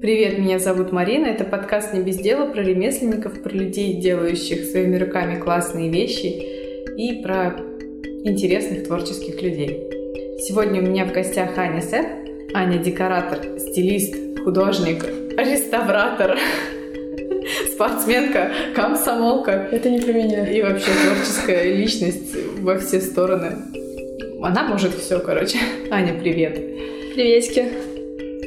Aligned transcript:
Привет, 0.00 0.38
меня 0.38 0.58
зовут 0.58 0.92
Марина. 0.92 1.26
Это 1.26 1.44
подкаст 1.44 1.92
«Не 1.92 2.00
без 2.00 2.16
дела» 2.16 2.46
про 2.46 2.62
ремесленников, 2.62 3.42
про 3.42 3.50
людей, 3.50 4.00
делающих 4.00 4.64
своими 4.64 4.96
руками 4.96 5.38
классные 5.38 5.90
вещи 5.90 6.26
и 6.96 7.22
про 7.22 7.54
интересных 8.24 8.86
творческих 8.86 9.42
людей. 9.42 9.68
Сегодня 10.38 10.80
у 10.80 10.86
меня 10.86 11.04
в 11.04 11.12
гостях 11.12 11.58
Аня 11.58 11.82
Сет. 11.82 12.06
Аня– 12.54 12.78
декоратор, 12.82 13.58
стилист, 13.58 14.14
художник, 14.42 15.04
реставратор, 15.36 16.38
спортсменка, 17.70 18.52
комсомолка. 18.74 19.68
Это 19.70 19.90
не 19.90 20.00
про 20.00 20.12
меня. 20.14 20.50
И 20.50 20.62
вообще 20.62 20.92
творческая 21.04 21.74
личность 21.74 22.34
во 22.60 22.78
все 22.78 23.02
стороны. 23.02 23.52
Она 24.42 24.62
может 24.62 24.94
все, 24.94 25.18
короче. 25.18 25.58
Аня, 25.90 26.18
привет. 26.18 26.54
Приветики. 27.14 27.89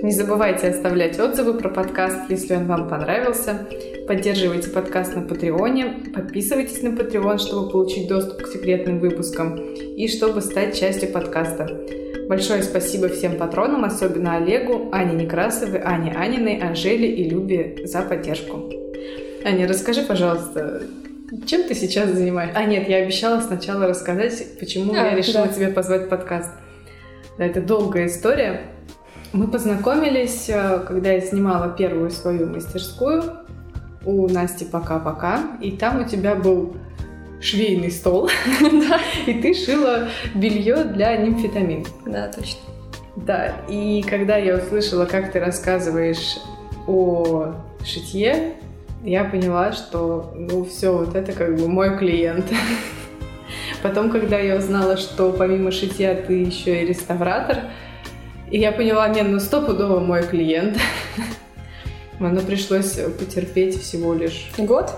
Не 0.04 0.12
забывайте 0.12 0.68
оставлять 0.68 1.18
отзывы 1.18 1.54
про 1.54 1.70
подкаст, 1.70 2.30
если 2.30 2.56
он 2.56 2.68
вам 2.68 2.90
понравился. 2.90 3.66
Поддерживайте 4.06 4.70
подкаст 4.70 5.16
на 5.16 5.22
Патреоне, 5.22 6.12
подписывайтесь 6.14 6.82
на 6.82 6.90
Patreon, 6.90 7.38
чтобы 7.38 7.72
получить 7.72 8.10
доступ 8.10 8.42
к 8.42 8.48
секретным 8.48 9.00
выпускам 9.00 9.56
и 9.56 10.10
чтобы 10.10 10.42
стать 10.42 10.78
частью 10.78 11.10
подкаста. 11.10 11.70
Большое 12.28 12.64
спасибо 12.64 13.08
всем 13.08 13.38
патронам, 13.38 13.86
особенно 13.86 14.36
Олегу, 14.36 14.90
Ане 14.92 15.24
Некрасовой, 15.24 15.80
Ане 15.82 16.12
Аниной, 16.12 16.60
Анжеле 16.60 17.10
и 17.10 17.30
Любе 17.30 17.86
за 17.86 18.02
поддержку. 18.02 18.74
Аня, 19.46 19.70
расскажи, 19.70 20.02
пожалуйста, 20.02 20.82
чем 21.48 21.64
ты 21.64 21.76
сейчас 21.76 22.10
занимаешься? 22.10 22.60
А 22.60 22.66
нет, 22.66 22.90
я 22.90 22.98
обещала 22.98 23.40
сначала 23.40 23.88
рассказать, 23.88 24.60
почему 24.60 24.96
а, 24.96 24.98
я 24.98 25.16
решила 25.16 25.46
да. 25.46 25.54
тебя 25.54 25.70
позвать 25.70 26.08
в 26.08 26.10
подкаст. 26.10 26.52
Это 27.38 27.62
долгая 27.62 28.08
история. 28.08 28.73
Мы 29.34 29.48
познакомились, 29.48 30.48
э, 30.48 30.80
когда 30.88 31.12
я 31.12 31.20
снимала 31.20 31.68
первую 31.70 32.12
свою 32.12 32.48
мастерскую 32.48 33.24
у 34.06 34.28
Насти 34.28 34.64
«Пока-пока», 34.64 35.58
и 35.60 35.72
там 35.72 36.02
у 36.02 36.04
тебя 36.04 36.36
был 36.36 36.76
швейный 37.42 37.90
стол, 37.90 38.30
да, 38.62 39.00
и 39.26 39.34
ты 39.34 39.56
шила 39.56 40.08
белье 40.36 40.84
для 40.84 41.18
нимфетамин. 41.18 41.84
Да, 42.06 42.28
точно. 42.28 42.60
Да, 43.16 43.56
и 43.68 44.04
когда 44.08 44.38
я 44.38 44.56
услышала, 44.58 45.06
как 45.06 45.32
ты 45.32 45.40
рассказываешь 45.40 46.38
о 46.86 47.54
шитье, 47.84 48.54
я 49.04 49.24
поняла, 49.24 49.72
что, 49.72 50.32
ну, 50.36 50.64
все, 50.64 50.96
вот 50.96 51.16
это 51.16 51.32
как 51.32 51.58
бы 51.58 51.68
мой 51.68 51.98
клиент. 51.98 52.46
Потом, 53.82 54.12
когда 54.12 54.38
я 54.38 54.58
узнала, 54.58 54.96
что 54.96 55.32
помимо 55.32 55.72
шитья 55.72 56.14
ты 56.14 56.34
еще 56.34 56.84
и 56.84 56.86
реставратор, 56.86 57.64
и 58.54 58.60
я 58.60 58.72
поняла, 58.72 59.10
нет, 59.10 59.28
ну 59.30 59.40
стопудово 59.40 60.00
мой 60.00 60.22
клиент. 60.22 60.78
Но 62.20 62.40
пришлось 62.42 63.00
потерпеть 63.18 63.82
всего 63.82 64.14
лишь... 64.14 64.52
Год? 64.60 64.92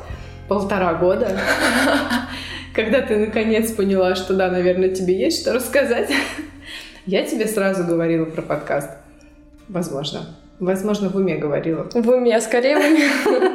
Полтора 0.50 0.94
года. 0.96 1.40
Когда 2.74 3.00
ты 3.00 3.16
наконец 3.16 3.72
поняла, 3.72 4.16
что 4.16 4.34
да, 4.34 4.52
наверное, 4.52 4.90
тебе 4.90 5.18
есть 5.18 5.40
что 5.42 5.54
рассказать, 5.54 6.12
я 7.06 7.26
тебе 7.26 7.48
сразу 7.48 7.86
говорила 7.86 8.26
про 8.26 8.42
подкаст. 8.42 8.90
Возможно. 9.70 10.36
Возможно, 10.60 11.08
в 11.08 11.16
уме 11.16 11.38
говорила. 11.38 11.88
В 11.94 12.10
уме, 12.10 12.42
скорее 12.42 12.76
в 12.76 12.80
уме. 12.80 13.52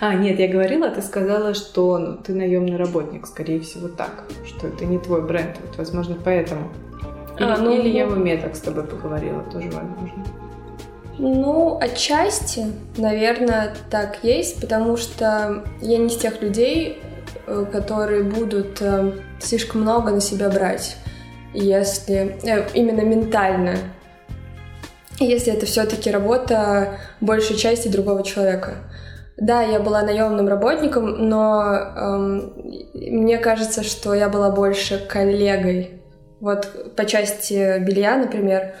А, 0.00 0.14
нет, 0.14 0.40
я 0.40 0.48
говорила, 0.48 0.90
ты 0.90 1.02
сказала, 1.02 1.54
что 1.54 1.98
ну, 1.98 2.16
ты 2.16 2.34
наемный 2.34 2.76
работник, 2.76 3.28
скорее 3.28 3.60
всего, 3.60 3.86
так, 3.86 4.24
что 4.44 4.66
это 4.66 4.86
не 4.86 4.98
твой 4.98 5.22
бренд. 5.22 5.56
Вот, 5.64 5.78
возможно, 5.78 6.16
поэтому. 6.24 6.72
Или, 7.38 7.48
а, 7.48 7.56
ну, 7.56 7.74
или 7.74 7.88
я 7.88 8.06
в 8.06 8.12
уме 8.12 8.36
так 8.36 8.54
с 8.54 8.60
тобой 8.60 8.84
поговорила, 8.84 9.42
тоже 9.44 9.70
возможно. 9.70 10.24
Ну, 11.18 11.78
отчасти, 11.80 12.66
наверное, 12.96 13.74
так 13.90 14.18
есть, 14.22 14.60
потому 14.60 14.96
что 14.96 15.64
я 15.80 15.98
не 15.98 16.06
из 16.06 16.16
тех 16.16 16.40
людей, 16.42 17.00
э, 17.46 17.64
которые 17.70 18.22
будут 18.22 18.80
э, 18.80 19.12
слишком 19.40 19.82
много 19.82 20.10
на 20.10 20.20
себя 20.20 20.48
брать, 20.48 20.96
если 21.52 22.38
э, 22.42 22.66
именно 22.74 23.02
ментально, 23.02 23.76
если 25.18 25.52
это 25.52 25.66
все-таки 25.66 26.10
работа 26.10 26.98
большей 27.20 27.56
части 27.56 27.88
другого 27.88 28.24
человека. 28.24 28.76
Да, 29.36 29.62
я 29.62 29.80
была 29.80 30.02
наемным 30.02 30.48
работником, 30.48 31.28
но 31.28 31.74
эм, 31.74 32.52
мне 32.94 33.38
кажется, 33.38 33.82
что 33.82 34.14
я 34.14 34.28
была 34.28 34.50
больше 34.50 34.98
коллегой 34.98 36.01
вот 36.42 36.94
по 36.96 37.04
части 37.04 37.78
белья, 37.78 38.16
например, 38.16 38.74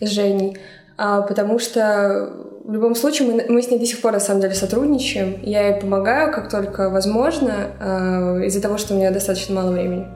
с 0.00 0.08
Женей, 0.08 0.56
а, 0.96 1.22
потому 1.22 1.58
что 1.58 2.32
в 2.64 2.72
любом 2.72 2.94
случае 2.94 3.28
мы, 3.28 3.44
мы 3.48 3.60
с 3.60 3.68
ней 3.70 3.78
до 3.78 3.86
сих 3.86 4.00
пор 4.00 4.12
на 4.12 4.20
самом 4.20 4.40
деле 4.40 4.54
сотрудничаем. 4.54 5.40
Я 5.42 5.68
ей 5.68 5.80
помогаю, 5.80 6.32
как 6.32 6.48
только 6.48 6.88
возможно, 6.88 7.72
а, 7.80 8.38
из-за 8.44 8.62
того, 8.62 8.78
что 8.78 8.94
у 8.94 8.96
меня 8.96 9.10
достаточно 9.10 9.56
мало 9.56 9.72
времени 9.72 10.06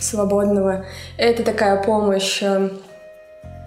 свободного. 0.00 0.86
Это 1.18 1.42
такая 1.42 1.82
помощь, 1.82 2.42
а, 2.42 2.70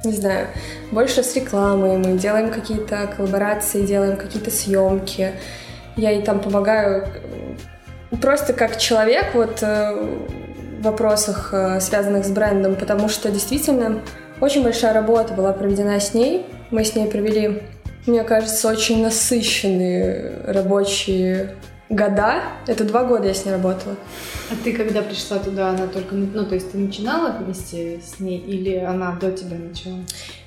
не 0.04 0.14
знаю, 0.14 0.48
больше 0.92 1.22
с 1.22 1.36
рекламой. 1.36 1.98
Мы 1.98 2.18
делаем 2.18 2.50
какие-то 2.50 3.08
коллаборации, 3.16 3.86
делаем 3.86 4.18
какие-то 4.18 4.50
съемки. 4.50 5.34
Я 5.96 6.10
ей 6.10 6.24
там 6.24 6.40
помогаю 6.40 7.08
просто 8.20 8.54
как 8.54 8.78
человек, 8.78 9.36
вот 9.36 9.60
э, 9.62 10.28
вопросах, 10.82 11.50
э, 11.54 11.80
связанных 11.80 12.26
с 12.26 12.30
брендом, 12.30 12.76
потому 12.76 13.10
что 13.10 13.30
действительно 13.32 14.02
очень 14.40 14.64
большая 14.64 14.94
работа 14.94 15.34
была 15.34 15.54
проведена 15.54 16.00
с 16.00 16.14
ней. 16.14 16.46
Мы 16.72 16.84
с 16.84 16.96
ней 16.96 17.08
провели, 17.08 17.62
мне 18.08 18.24
кажется, 18.24 18.70
очень 18.70 19.04
насыщенные 19.04 20.42
рабочие 20.46 21.56
года. 21.90 22.42
Это 22.68 22.84
два 22.84 23.04
года 23.04 23.28
я 23.28 23.34
с 23.34 23.46
ней 23.46 23.52
работала. 23.52 23.96
А 24.50 24.56
ты 24.64 24.74
когда 24.74 25.02
пришла 25.02 25.38
туда, 25.38 25.70
она 25.70 25.88
только, 25.88 26.16
ну, 26.16 26.46
то 26.46 26.56
есть 26.56 26.72
ты 26.72 26.78
начинала 26.78 27.32
вместе 27.32 28.00
с 28.00 28.20
ней 28.20 28.40
или 28.40 28.78
она 28.78 29.16
до 29.20 29.32
тебя 29.32 29.58
начала? 29.58 30.00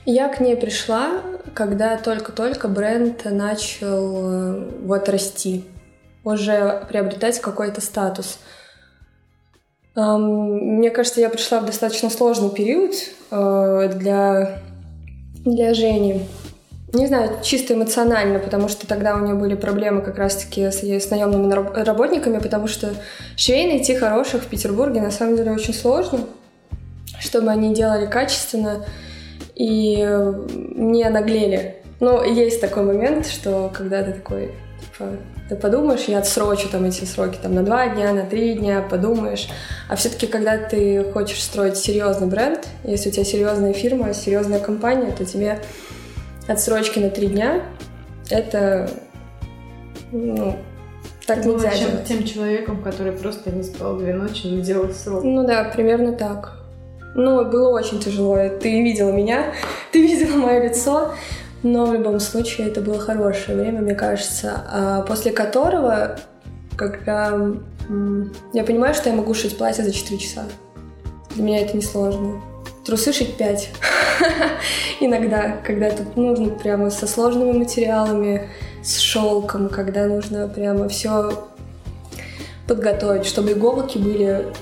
Я 0.04 0.28
к 0.28 0.40
ней 0.40 0.56
пришла, 0.56 1.22
когда 1.54 1.96
только-только 1.96 2.68
бренд 2.68 3.24
начал 3.24 4.30
э, 4.30 4.70
вот 4.82 5.08
расти, 5.08 5.64
уже 6.24 6.84
приобретать 6.88 7.40
какой-то 7.40 7.80
статус. 7.80 8.38
Мне 9.96 10.90
кажется, 10.90 11.20
я 11.20 11.28
пришла 11.28 11.60
в 11.60 11.66
достаточно 11.66 12.10
сложный 12.10 12.50
период 12.50 12.94
э, 13.30 13.90
для, 13.94 14.58
для 15.44 15.72
Жени. 15.72 16.22
Не 16.92 17.06
знаю, 17.06 17.38
чисто 17.42 17.74
эмоционально, 17.74 18.40
потому 18.40 18.68
что 18.68 18.88
тогда 18.88 19.14
у 19.16 19.20
нее 19.20 19.34
были 19.34 19.54
проблемы 19.54 20.02
как 20.02 20.18
раз-таки 20.18 20.70
с, 20.70 20.82
с 20.82 21.10
наемными 21.10 21.52
работниками, 21.52 22.38
потому 22.38 22.66
что 22.66 22.94
швей 23.36 23.66
найти 23.66 23.94
хороших 23.94 24.42
в 24.42 24.46
Петербурге 24.46 25.00
на 25.00 25.10
самом 25.10 25.36
деле 25.36 25.52
очень 25.52 25.74
сложно, 25.74 26.20
чтобы 27.20 27.50
они 27.50 27.74
делали 27.74 28.06
качественно 28.06 28.84
и 29.54 29.96
не 29.96 31.08
наглели. 31.08 31.76
Но 32.00 32.24
есть 32.24 32.60
такой 32.60 32.82
момент, 32.82 33.26
что 33.26 33.70
когда 33.72 34.02
ты 34.02 34.12
такой, 34.12 34.52
типа, 34.80 35.16
ты 35.48 35.56
подумаешь, 35.56 36.04
я 36.04 36.18
отсрочу 36.18 36.68
там 36.68 36.84
эти 36.84 37.04
сроки 37.04 37.38
там, 37.40 37.54
на 37.54 37.62
два 37.62 37.88
дня, 37.88 38.12
на 38.12 38.24
три 38.24 38.54
дня, 38.54 38.80
подумаешь. 38.80 39.48
А 39.88 39.96
все-таки, 39.96 40.26
когда 40.26 40.56
ты 40.56 41.04
хочешь 41.12 41.42
строить 41.42 41.76
серьезный 41.76 42.28
бренд, 42.28 42.66
если 42.82 43.10
у 43.10 43.12
тебя 43.12 43.24
серьезная 43.24 43.72
фирма, 43.72 44.14
серьезная 44.14 44.60
компания, 44.60 45.12
то 45.12 45.24
тебе 45.24 45.60
отсрочки 46.48 46.98
на 46.98 47.10
три 47.10 47.28
дня 47.28 47.62
это 48.30 48.90
ну, 50.12 50.56
так 51.26 51.42
Ты 51.42 51.48
нельзя 51.48 51.70
чем, 51.70 52.04
тем 52.04 52.24
человеком, 52.24 52.82
который 52.82 53.12
просто 53.12 53.50
не 53.50 53.62
спал 53.62 53.96
две 53.96 54.14
ночи, 54.14 54.46
но 54.46 54.60
делал 54.60 54.90
срок. 54.90 55.24
Ну 55.24 55.46
да, 55.46 55.64
примерно 55.64 56.12
так. 56.12 56.58
Ну, 57.14 57.44
было 57.44 57.70
очень 57.70 58.00
тяжело. 58.00 58.36
Ты 58.60 58.82
видела 58.82 59.10
меня, 59.10 59.52
ты 59.92 60.02
видела 60.02 60.36
мое 60.36 60.64
лицо. 60.64 61.12
Но 61.64 61.86
в 61.86 61.94
любом 61.94 62.20
случае 62.20 62.68
это 62.68 62.82
было 62.82 62.98
хорошее 62.98 63.56
время, 63.58 63.80
мне 63.80 63.94
кажется, 63.94 64.62
а 64.70 65.00
после 65.00 65.32
которого, 65.32 66.18
когда 66.76 67.38
я 68.52 68.64
понимаю, 68.64 68.94
что 68.94 69.08
я 69.08 69.16
могу 69.16 69.32
шить 69.32 69.56
платье 69.56 69.82
за 69.82 69.90
4 69.90 70.18
часа. 70.18 70.44
Для 71.34 71.42
меня 71.42 71.62
это 71.62 71.74
несложно. 71.74 72.42
Трусы 72.84 73.14
шить 73.14 73.38
5. 73.38 73.70
Иногда, 75.00 75.56
когда 75.64 75.90
тут 75.90 76.16
нужно 76.16 76.50
прямо 76.50 76.90
со 76.90 77.06
сложными 77.06 77.52
материалами, 77.52 78.50
с 78.82 78.98
шелком, 78.98 79.70
когда 79.70 80.04
нужно 80.04 80.46
прямо 80.48 80.90
все 80.90 81.46
подготовить, 82.66 83.24
чтобы 83.24 83.52
иголки 83.52 83.96
были 83.96 84.52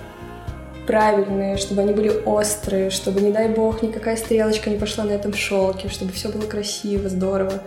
правильные, 0.87 1.57
чтобы 1.57 1.83
они 1.83 1.93
были 1.93 2.11
острые, 2.25 2.91
чтобы, 2.91 3.21
не 3.21 3.31
дай 3.31 3.49
бог, 3.49 3.83
никакая 3.83 4.17
стрелочка 4.17 4.71
не 4.71 4.79
пошла 4.79 5.05
на 5.05 5.13
этом 5.13 5.35
шелке, 5.35 5.89
чтобы 5.89 6.13
все 6.13 6.29
было 6.29 6.43
красиво, 6.43 7.09
здорово. 7.09 7.63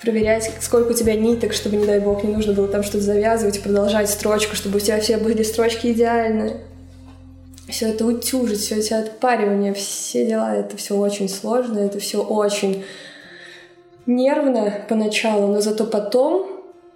Проверять, 0.00 0.50
сколько 0.60 0.90
у 0.90 0.94
тебя 0.94 1.14
ниток, 1.14 1.52
чтобы, 1.52 1.76
не 1.76 1.86
дай 1.86 2.00
бог, 2.00 2.24
не 2.24 2.32
нужно 2.32 2.54
было 2.54 2.66
там 2.68 2.82
что-то 2.82 3.04
завязывать 3.04 3.62
продолжать 3.62 4.10
строчку, 4.10 4.56
чтобы 4.56 4.78
у 4.78 4.80
тебя 4.80 5.00
все 5.00 5.16
были 5.16 5.42
строчки 5.42 5.88
идеальные. 5.88 6.60
Все 7.68 7.90
это 7.90 8.04
утюжить, 8.04 8.58
все 8.58 8.76
эти 8.76 8.92
отпаривания, 8.92 9.72
все 9.72 10.26
дела, 10.26 10.54
это 10.54 10.76
все 10.76 10.96
очень 10.96 11.28
сложно, 11.28 11.78
это 11.78 12.00
все 12.00 12.22
очень 12.22 12.84
нервно 14.06 14.84
поначалу, 14.88 15.46
но 15.46 15.60
зато 15.60 15.86
потом 15.86 16.48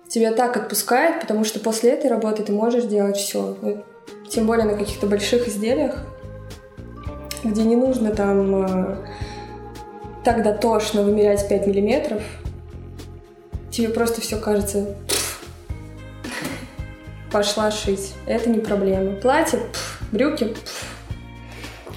тебя 0.08 0.32
так 0.32 0.56
отпускает, 0.56 1.20
потому 1.20 1.44
что 1.44 1.60
после 1.60 1.93
этой 1.93 2.10
работы 2.10 2.43
ты 2.43 2.52
можешь 2.52 2.84
делать 2.84 3.16
все. 3.16 3.56
Тем 4.29 4.47
более 4.47 4.64
на 4.64 4.76
каких-то 4.76 5.06
больших 5.06 5.49
изделиях, 5.49 5.97
где 7.44 7.62
не 7.62 7.76
нужно 7.76 8.11
там 8.11 8.64
э, 8.64 8.97
так 10.25 10.43
дотошно 10.43 11.03
вымерять 11.03 11.49
5 11.49 11.67
миллиметров. 11.67 12.23
Тебе 13.70 13.88
просто 13.88 14.20
все 14.20 14.37
кажется 14.37 14.97
пошла 17.37 17.70
шить. 17.70 18.14
Это 18.26 18.49
не 18.49 18.61
проблема. 18.61 19.12
Платье, 19.17 19.58
пф, 19.58 20.03
брюки, 20.11 20.44
пф. 20.44 20.85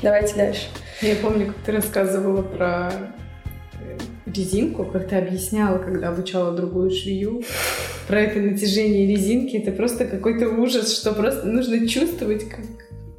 давайте 0.01 0.35
дальше. 0.35 0.67
Я 1.01 1.15
помню, 1.15 1.47
как 1.47 1.55
ты 1.65 1.71
рассказывала 1.71 2.41
про 2.41 2.91
э, 3.79 3.97
резинку, 4.25 4.83
как 4.83 5.07
ты 5.07 5.15
объясняла, 5.15 5.77
когда 5.77 6.09
обучала 6.09 6.51
другую 6.51 6.91
швею, 6.91 7.43
про 8.09 8.21
это 8.21 8.39
натяжение 8.39 9.05
резинки. 9.05 9.55
Это 9.55 9.71
просто 9.71 10.05
какой-то 10.05 10.49
ужас, 10.49 10.99
что 10.99 11.13
просто 11.13 11.47
нужно 11.47 11.87
чувствовать, 11.87 12.49
как 12.49 12.65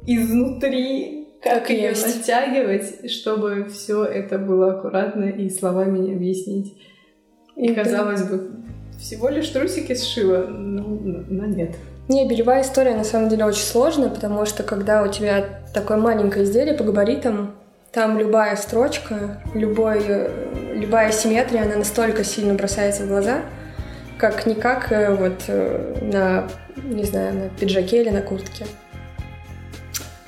изнутри, 0.05 1.29
как, 1.41 1.61
как 1.61 1.69
ее 1.69 1.89
есть. 1.89 2.05
натягивать, 2.05 3.09
чтобы 3.09 3.69
все 3.73 4.03
это 4.03 4.37
было 4.37 4.73
аккуратно 4.73 5.23
и 5.23 5.49
словами 5.49 5.97
не 5.97 6.13
объяснить. 6.13 6.77
И, 7.55 7.73
казалось 7.73 8.23
бы, 8.23 8.51
всего 8.99 9.29
лишь 9.29 9.47
трусики 9.47 9.95
сшила, 9.95 10.47
но, 10.47 10.83
но 11.29 11.45
нет. 11.45 11.77
Не, 12.09 12.27
белевая 12.27 12.61
история 12.63 12.95
на 12.95 13.05
самом 13.05 13.29
деле 13.29 13.45
очень 13.45 13.63
сложная, 13.63 14.09
потому 14.09 14.45
что 14.45 14.63
когда 14.63 15.03
у 15.03 15.07
тебя 15.07 15.61
такое 15.73 15.97
маленькое 15.97 16.43
изделие 16.43 16.73
по 16.73 16.83
габаритам, 16.83 17.55
там 17.93 18.19
любая 18.19 18.57
строчка, 18.57 19.41
любой, 19.53 20.03
любая 20.73 21.13
симметрия, 21.13 21.63
она 21.63 21.77
настолько 21.77 22.25
сильно 22.25 22.55
бросается 22.55 23.03
в 23.03 23.07
глаза, 23.07 23.43
как 24.21 24.45
никак 24.45 24.91
э, 24.91 25.15
вот 25.15 25.45
э, 25.47 25.95
на, 25.99 26.47
не 26.75 27.03
знаю, 27.05 27.33
на 27.33 27.49
пиджаке 27.49 28.03
или 28.03 28.11
на 28.11 28.21
куртке. 28.21 28.67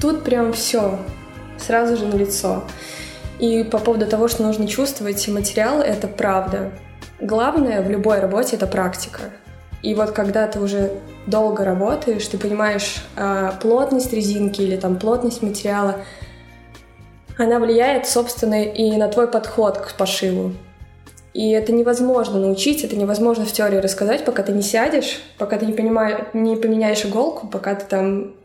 Тут 0.01 0.23
прям 0.23 0.51
все 0.51 0.97
сразу 1.59 1.95
же 1.95 2.07
на 2.07 2.15
лицо. 2.15 2.63
И 3.37 3.63
по 3.63 3.77
поводу 3.77 4.07
того, 4.07 4.27
что 4.27 4.41
нужно 4.41 4.67
чувствовать 4.67 5.27
материал, 5.27 5.79
это 5.79 6.07
правда. 6.07 6.71
Главное 7.21 7.83
в 7.83 7.89
любой 7.91 8.19
работе— 8.19 8.55
это 8.57 8.65
практика. 8.65 9.21
И 9.83 9.93
вот 9.93 10.11
когда 10.11 10.47
ты 10.47 10.59
уже 10.59 10.93
долго 11.27 11.63
работаешь, 11.63 12.25
ты 12.25 12.39
понимаешь 12.39 12.95
э, 13.15 13.51
плотность 13.61 14.11
резинки 14.11 14.61
или 14.61 14.75
там 14.75 14.97
плотность 14.97 15.43
материала, 15.43 15.97
она 17.37 17.59
влияет, 17.59 18.07
собственно, 18.07 18.63
и 18.63 18.97
на 18.97 19.07
твой 19.07 19.27
подход 19.27 19.77
к 19.77 19.93
пошиву. 19.93 20.53
И 21.33 21.49
это 21.49 21.71
невозможно 21.71 22.39
научить, 22.39 22.83
это 22.83 22.95
невозможно 22.95 23.45
в 23.45 23.51
теории 23.51 23.77
рассказать, 23.77 24.23
пока 24.23 24.43
ты 24.43 24.51
не 24.51 24.61
сядешь, 24.61 25.19
пока 25.37 25.57
ты 25.57 25.65
не, 25.65 25.73
понимаешь, 25.73 26.27
не 26.33 26.55
поменяешь 26.55 27.05
иголку, 27.05 27.47
пока 27.47 27.73
ты 27.75 27.85
там 27.85 28.35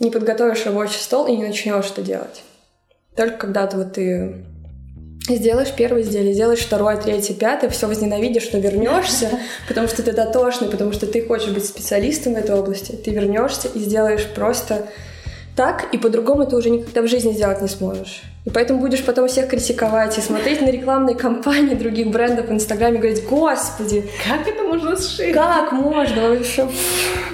не 0.00 0.10
подготовишь 0.10 0.66
рабочий 0.66 0.98
стол 0.98 1.26
и 1.26 1.36
не 1.36 1.46
начнешь 1.46 1.90
это 1.90 2.02
делать. 2.02 2.42
Только 3.14 3.38
когда 3.38 3.66
ты 3.66 3.76
вот 3.76 3.92
ты 3.92 4.44
Сделаешь 5.28 5.72
первое 5.72 6.02
изделие, 6.02 6.34
сделаешь 6.34 6.60
второе, 6.60 6.96
третье, 6.96 7.34
пятое, 7.34 7.68
все 7.68 7.88
возненавидишь, 7.88 8.50
но 8.52 8.60
вернешься, 8.60 9.28
потому 9.66 9.88
что 9.88 10.04
ты 10.04 10.12
дотошный, 10.12 10.68
потому 10.68 10.92
что 10.92 11.08
ты 11.08 11.20
хочешь 11.26 11.48
быть 11.48 11.66
специалистом 11.66 12.34
в 12.34 12.36
этой 12.36 12.54
области. 12.54 12.92
Ты 12.92 13.10
вернешься 13.10 13.66
и 13.66 13.80
сделаешь 13.80 14.24
просто 14.24 14.86
так, 15.56 15.86
и 15.92 15.98
по-другому 15.98 16.46
ты 16.46 16.54
уже 16.54 16.68
никогда 16.68 17.00
в 17.00 17.08
жизни 17.08 17.32
сделать 17.32 17.62
не 17.62 17.68
сможешь. 17.68 18.22
И 18.44 18.50
поэтому 18.50 18.78
будешь 18.78 19.02
потом 19.02 19.26
всех 19.26 19.48
критиковать 19.48 20.16
и 20.18 20.20
смотреть 20.20 20.60
на 20.60 20.70
рекламные 20.70 21.16
кампании 21.16 21.74
других 21.74 22.08
брендов 22.08 22.48
в 22.48 22.52
Инстаграме 22.52 22.96
и 22.96 22.98
говорить, 22.98 23.24
господи, 23.26 24.08
как 24.28 24.46
это 24.46 24.62
можно 24.62 24.96
сшить? 24.96 25.32
Как 25.32 25.72
можно 25.72 26.28
вообще? 26.28 26.68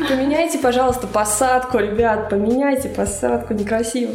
Поменяйте, 0.09 0.59
пожалуйста, 0.59 1.09
посадку, 1.09 1.79
ребят, 1.79 2.31
поменяйте 2.31 2.89
посадку, 2.89 3.55
некрасиво. 3.55 4.15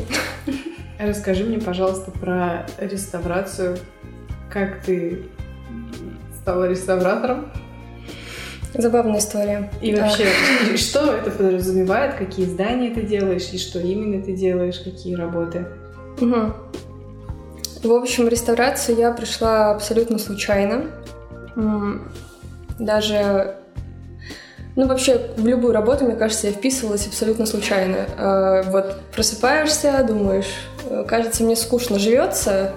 Расскажи 1.00 1.44
мне, 1.44 1.60
пожалуйста, 1.60 2.10
про 2.10 2.66
реставрацию. 2.80 3.78
Как 4.50 4.82
ты 4.84 5.26
стала 6.42 6.70
реставратором? 6.70 7.52
Забавная 8.78 9.20
история. 9.20 9.72
И 9.82 9.96
вообще, 9.96 10.26
а... 10.74 10.78
что 10.78 11.14
это 11.14 11.32
подразумевает, 11.32 12.16
какие 12.16 12.46
здания 12.46 12.94
ты 12.94 13.02
делаешь, 13.02 13.50
и 13.52 13.58
что 13.58 13.80
именно 13.80 14.24
ты 14.24 14.34
делаешь, 14.34 14.80
какие 14.80 15.16
работы? 15.16 15.66
Угу. 16.22 16.54
В 17.84 17.92
общем, 17.92 18.28
реставрацию 18.28 18.98
я 18.98 19.12
пришла 19.12 19.72
абсолютно 19.72 20.18
случайно. 20.20 20.86
Даже 22.80 23.58
ну, 24.78 24.86
вообще, 24.86 25.32
в 25.36 25.48
любую 25.48 25.74
работу, 25.74 26.06
мне 26.06 26.16
кажется, 26.16 26.46
я 26.48 26.54
вписывалась 26.54 27.08
абсолютно 27.08 27.48
случайно. 27.48 28.06
А, 28.16 28.62
вот 28.62 29.02
просыпаешься, 29.12 30.06
думаешь, 30.08 30.54
«Э, 30.88 31.04
кажется, 31.08 31.44
мне 31.44 31.56
скучно 31.56 31.98
живется, 31.98 32.74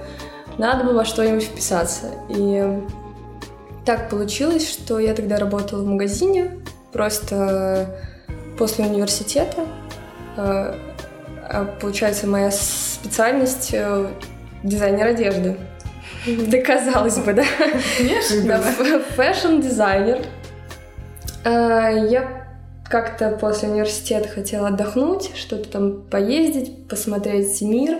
надо 0.56 0.84
бы 0.84 0.94
во 0.94 1.04
что-нибудь 1.04 1.42
вписаться. 1.42 2.06
И 2.30 2.64
так 3.90 4.08
получилось, 4.08 4.70
что 4.70 5.00
я 5.00 5.14
тогда 5.14 5.36
работала 5.36 5.82
в 5.82 5.86
магазине, 5.86 6.52
просто 6.92 7.98
после 8.56 8.84
университета. 8.84 9.66
А, 10.36 10.78
а 11.42 11.64
получается, 11.80 12.28
моя 12.28 12.52
специальность 12.52 13.70
э, 13.72 14.06
дизайнер 14.62 15.08
одежды. 15.08 15.56
Да 16.24 16.62
казалось 16.62 17.18
бы, 17.18 17.32
да? 17.32 17.42
Неожиданно. 17.98 18.62
Fashion-дизайнер. 19.16 20.24
А, 21.44 21.88
я 21.88 22.46
как-то 22.88 23.36
после 23.40 23.70
университета 23.70 24.28
хотела 24.28 24.68
отдохнуть, 24.68 25.32
что-то 25.34 25.68
там 25.68 26.02
поездить, 26.02 26.86
посмотреть 26.86 27.60
мир. 27.60 27.98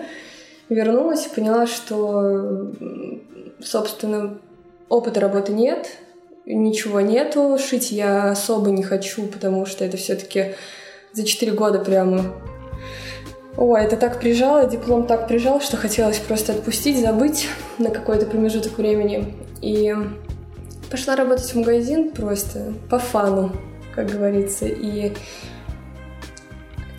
Вернулась 0.69 1.27
и 1.27 1.35
поняла, 1.35 1.67
что, 1.67 2.71
собственно, 3.61 4.39
опыта 4.91 5.21
работы 5.21 5.53
нет, 5.53 5.89
ничего 6.45 7.01
нету, 7.01 7.59
шить 7.59 7.91
я 7.91 8.33
особо 8.33 8.69
не 8.71 8.83
хочу, 8.83 9.27
потому 9.27 9.65
что 9.65 9.87
это 9.87 9.97
все-таки 9.97 10.55
за 11.15 11.25
4 11.25 11.53
года 11.53 11.79
прямо 11.79 12.35
Ой, 13.57 13.83
это 13.83 13.97
так 13.97 14.21
прижало, 14.21 14.69
диплом 14.69 15.07
так 15.07 15.27
прижал, 15.27 15.61
что 15.61 15.77
хотелось 15.77 16.19
просто 16.19 16.53
отпустить, 16.53 17.01
забыть 17.01 17.49
на 17.79 17.91
какой-то 17.91 18.27
промежуток 18.27 18.79
времени. 18.79 19.35
И 19.61 19.93
Пошла 20.91 21.15
работать 21.15 21.49
в 21.49 21.55
магазин 21.55 22.11
просто 22.11 22.75
по 22.91 22.99
фану, 22.99 23.53
как 23.95 24.11
говорится. 24.11 24.67
И 24.67 25.13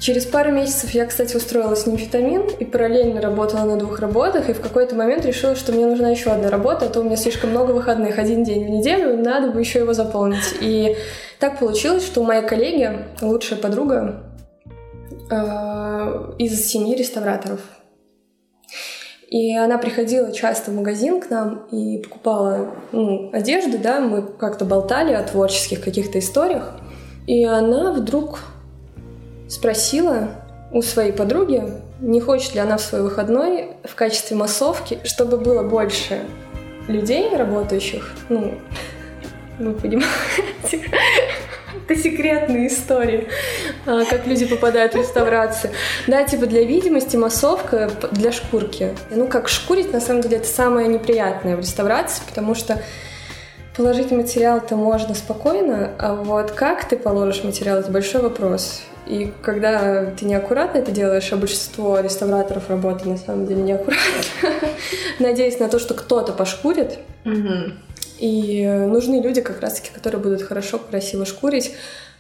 через 0.02 0.26
пару 0.26 0.52
месяцев 0.52 0.90
я, 0.92 1.06
кстати, 1.06 1.38
устроилась 1.38 1.86
в 1.86 1.88
нефитамин 1.88 2.48
и 2.60 2.66
параллельно 2.66 3.22
работала 3.22 3.64
на 3.66 3.78
двух 3.78 4.00
работах. 4.00 4.50
И 4.50 4.54
в 4.54 4.60
какой-то 4.60 4.96
момент 4.96 5.26
решила, 5.26 5.56
что 5.56 5.72
мне 5.72 5.86
нужна 5.86 6.10
еще 6.10 6.32
одна 6.32 6.50
работа, 6.50 6.86
а 6.86 6.90
то 6.90 7.00
у 7.00 7.04
меня 7.04 7.16
слишком 7.16 7.52
много 7.52 7.72
выходных, 7.72 8.18
один 8.18 8.44
день 8.44 8.66
в 8.66 8.70
неделю, 8.70 9.16
надо 9.16 9.52
бы 9.52 9.60
еще 9.60 9.80
его 9.80 9.94
заполнить. 9.94 10.56
И 10.60 10.98
так 11.40 11.60
получилось, 11.60 12.04
что 12.04 12.22
у 12.22 12.24
моей 12.24 12.46
коллеги, 12.46 13.06
лучшая 13.22 13.60
подруга, 13.60 14.24
э, 15.30 16.34
из 16.40 16.68
семьи 16.68 16.96
реставраторов. 16.96 17.62
И 19.30 19.56
она 19.56 19.78
приходила 19.78 20.34
часто 20.34 20.72
в 20.72 20.76
магазин 20.76 21.22
к 21.22 21.30
нам 21.30 21.68
и 21.72 22.00
покупала 22.00 22.72
ну, 22.92 23.30
одежду, 23.32 23.78
да, 23.78 24.02
мы 24.02 24.24
как-то 24.24 24.66
болтали 24.66 25.14
о 25.14 25.24
творческих 25.24 25.82
каких-то 25.82 26.20
историях. 26.20 26.76
И 27.28 27.46
она 27.46 27.94
вдруг 27.94 28.40
спросила 29.52 30.30
у 30.72 30.82
своей 30.82 31.12
подруги, 31.12 31.62
не 32.00 32.22
хочет 32.22 32.56
ли 32.56 32.62
она 32.62 32.78
в 32.78 32.82
свой 32.82 33.02
выходной 33.02 33.72
в 33.84 33.94
качестве 33.96 34.38
массовки, 34.38 35.00
чтобы 35.04 35.38
было 35.38 35.62
больше 35.62 36.22
людей, 36.88 37.36
работающих, 37.36 38.16
ну, 38.30 38.58
вы 39.60 39.74
понимаете, 39.74 40.10
это 41.86 42.00
секретные 42.00 42.70
истории, 42.70 43.28
а, 43.86 44.06
как 44.06 44.26
люди 44.26 44.46
попадают 44.46 44.94
в 44.94 44.98
реставрацию. 44.98 45.74
Да, 46.08 46.24
типа 46.24 46.46
для 46.46 46.64
видимости 46.64 47.18
массовка 47.18 47.92
для 48.12 48.32
шкурки. 48.32 48.96
Ну, 49.10 49.28
как 49.28 49.50
шкурить, 49.50 49.92
на 49.92 50.00
самом 50.00 50.22
деле, 50.22 50.38
это 50.38 50.48
самое 50.48 50.88
неприятное 50.88 51.58
в 51.58 51.60
реставрации, 51.60 52.24
потому 52.26 52.56
что 52.56 52.82
положить 53.76 54.12
материал-то 54.12 54.78
можно 54.78 55.14
спокойно, 55.14 55.92
а 56.00 56.16
вот 56.16 56.52
как 56.52 56.88
ты 56.88 56.96
положишь 56.96 57.44
материал, 57.44 57.80
это 57.80 57.92
большой 57.92 58.22
вопрос. 58.22 58.84
И 59.08 59.34
когда 59.42 60.06
ты 60.06 60.26
неаккуратно 60.26 60.78
это 60.78 60.92
делаешь, 60.92 61.32
а 61.32 61.38
большинство 61.38 62.00
реставраторов 62.00 62.70
работают 62.70 63.06
на 63.06 63.18
самом 63.18 63.48
деле 63.48 63.62
неаккуратно, 63.62 64.04
надеясь 65.20 65.60
на 65.60 65.70
то, 65.70 65.80
что 65.80 65.94
кто-то 65.94 66.34
пошкурит, 66.34 67.00
и 68.20 68.68
нужны 68.68 69.22
люди 69.22 69.42
как 69.42 69.62
раз-таки, 69.62 69.90
которые 69.92 70.22
будут 70.22 70.44
хорошо, 70.44 70.78
красиво 70.78 71.26
шкурить. 71.26 71.74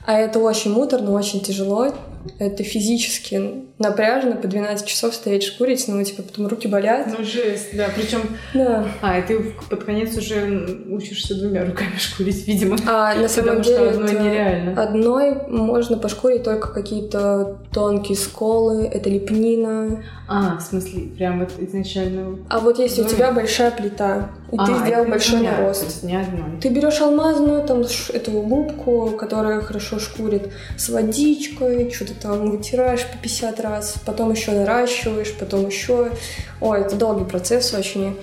А 0.05 0.17
это 0.17 0.39
очень 0.39 0.71
муторно, 0.71 1.11
очень 1.11 1.41
тяжело. 1.41 1.93
Это 2.39 2.63
физически 2.63 3.65
напряжно, 3.81 4.35
по 4.35 4.47
12 4.47 4.85
часов 4.85 5.13
стоять 5.13 5.43
шкурить, 5.43 5.85
ну, 5.87 6.01
типа, 6.03 6.23
потом 6.23 6.47
руки 6.47 6.67
болят. 6.67 7.07
Ну, 7.17 7.23
жесть, 7.23 7.75
да. 7.75 7.87
Причем. 7.93 8.21
Да. 8.53 8.87
А, 9.01 9.19
и 9.19 9.21
ты 9.23 9.39
под 9.69 9.83
конец 9.83 10.15
уже 10.17 10.83
учишься 10.89 11.35
двумя 11.35 11.65
руками 11.65 11.95
шкурить, 11.97 12.47
видимо. 12.47 12.77
А 12.87 13.15
на 13.15 13.27
самом 13.27 13.57
Потому 13.57 13.63
деле 13.63 13.91
что 13.91 14.03
одной 14.03 14.13
нереально. 14.13 14.81
Одной 14.81 15.47
можно 15.47 15.97
пошкурить 15.97 16.43
только 16.43 16.69
какие-то 16.69 17.57
тонкие 17.73 18.17
сколы, 18.17 18.85
это 18.85 19.09
липнина. 19.09 20.03
А, 20.27 20.57
в 20.57 20.61
смысле, 20.61 21.07
прям 21.17 21.39
вот 21.39 21.51
изначально. 21.59 22.39
А 22.49 22.59
вот 22.59 22.79
если 22.79 23.01
у 23.01 23.03
Двумя? 23.03 23.17
тебя 23.17 23.31
большая 23.31 23.71
плита, 23.71 24.29
и 24.51 24.55
а, 24.57 24.65
ты 24.65 24.73
сделал 24.75 25.05
большой 25.05 25.41
нарост, 25.41 26.03
не 26.03 26.15
одной. 26.15 26.59
Ты 26.61 26.69
берешь 26.69 27.01
алмазную 27.01 27.65
там 27.65 27.83
эту 28.13 28.31
губку, 28.31 29.11
которая 29.17 29.61
хорошо 29.61 29.90
шкурит, 29.99 30.51
с 30.77 30.89
водичкой, 30.89 31.91
что-то 31.91 32.13
там 32.15 32.49
вытираешь 32.51 33.05
по 33.05 33.17
50 33.17 33.59
раз, 33.59 33.95
потом 34.05 34.31
еще 34.31 34.51
наращиваешь, 34.51 35.33
потом 35.33 35.67
еще. 35.67 36.11
Ой, 36.59 36.81
это 36.81 36.95
долгий 36.95 37.25
процесс 37.25 37.73
очень. 37.73 38.17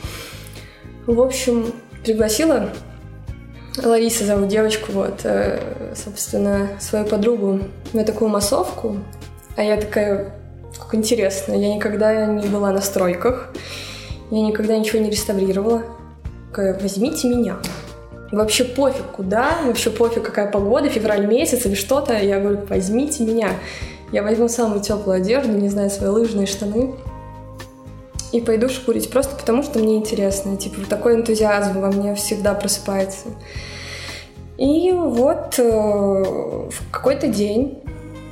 В 1.07 1.21
общем, 1.21 1.73
пригласила 2.05 2.71
Лариса 3.85 4.25
зовут 4.25 4.49
девочку, 4.49 4.93
вот, 4.93 5.21
э, 5.25 5.93
собственно, 5.95 6.69
свою 6.81 7.05
подругу 7.05 7.61
на 7.93 8.05
такую 8.05 8.29
массовку. 8.29 8.99
А 9.57 9.63
я 9.63 9.77
такая, 9.77 10.33
как 10.77 10.95
интересно, 10.95 11.53
я 11.53 11.75
никогда 11.75 12.27
не 12.27 12.49
была 12.49 12.73
на 12.73 12.81
стройках, 12.81 13.53
я 14.31 14.43
никогда 14.43 14.77
ничего 14.77 15.01
не 15.01 15.11
реставрировала. 15.11 15.83
Такая, 16.51 16.79
возьмите 16.81 17.29
меня. 17.29 17.59
Вообще 18.31 18.65
пофиг 18.65 19.07
куда, 19.07 19.59
вообще 19.65 19.91
пофиг 19.91 20.23
какая 20.23 20.51
погода, 20.51 20.91
февраль 20.91 21.27
месяц 21.27 21.65
или 21.65 21.75
что-то. 21.75 22.17
Я 22.19 22.41
говорю, 22.41 22.61
возьмите 22.69 23.25
меня. 23.25 23.51
Я 24.13 24.23
возьму 24.23 24.49
самую 24.49 24.81
теплую 24.81 25.17
одежду, 25.17 25.53
не 25.53 25.69
знаю, 25.69 25.91
свои 25.91 26.11
лыжные 26.11 26.47
штаны. 26.47 26.95
И 28.33 28.43
пойду 28.43 28.69
шкурить, 28.69 29.11
просто 29.11 29.35
потому 29.37 29.63
что 29.63 29.79
мне 29.79 29.97
интересно. 29.97 30.57
Типа, 30.59 30.83
такой 30.89 31.15
энтузиазм 31.15 31.81
во 31.81 31.91
мне 31.91 32.15
всегда 32.15 32.53
просыпается. 32.53 33.29
И 34.59 34.93
вот 34.93 35.59
э, 35.59 35.63
в 35.63 36.91
какой-то 36.91 37.29
день, 37.29 37.83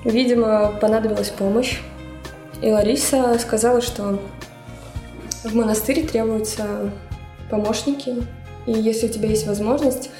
видимо, 0.04 0.74
понадобилась 0.80 1.30
помощь. 1.30 1.80
И 2.60 2.70
Лариса 2.70 3.38
сказала, 3.38 3.80
что 3.80 4.18
в 5.44 5.54
монастыре 5.54 6.02
требуются 6.02 6.90
помощники. 7.48 8.26
И 8.66 8.72
если 8.72 9.06
у 9.06 9.10
тебя 9.10 9.28
есть 9.28 9.46
возможность, 9.46 10.10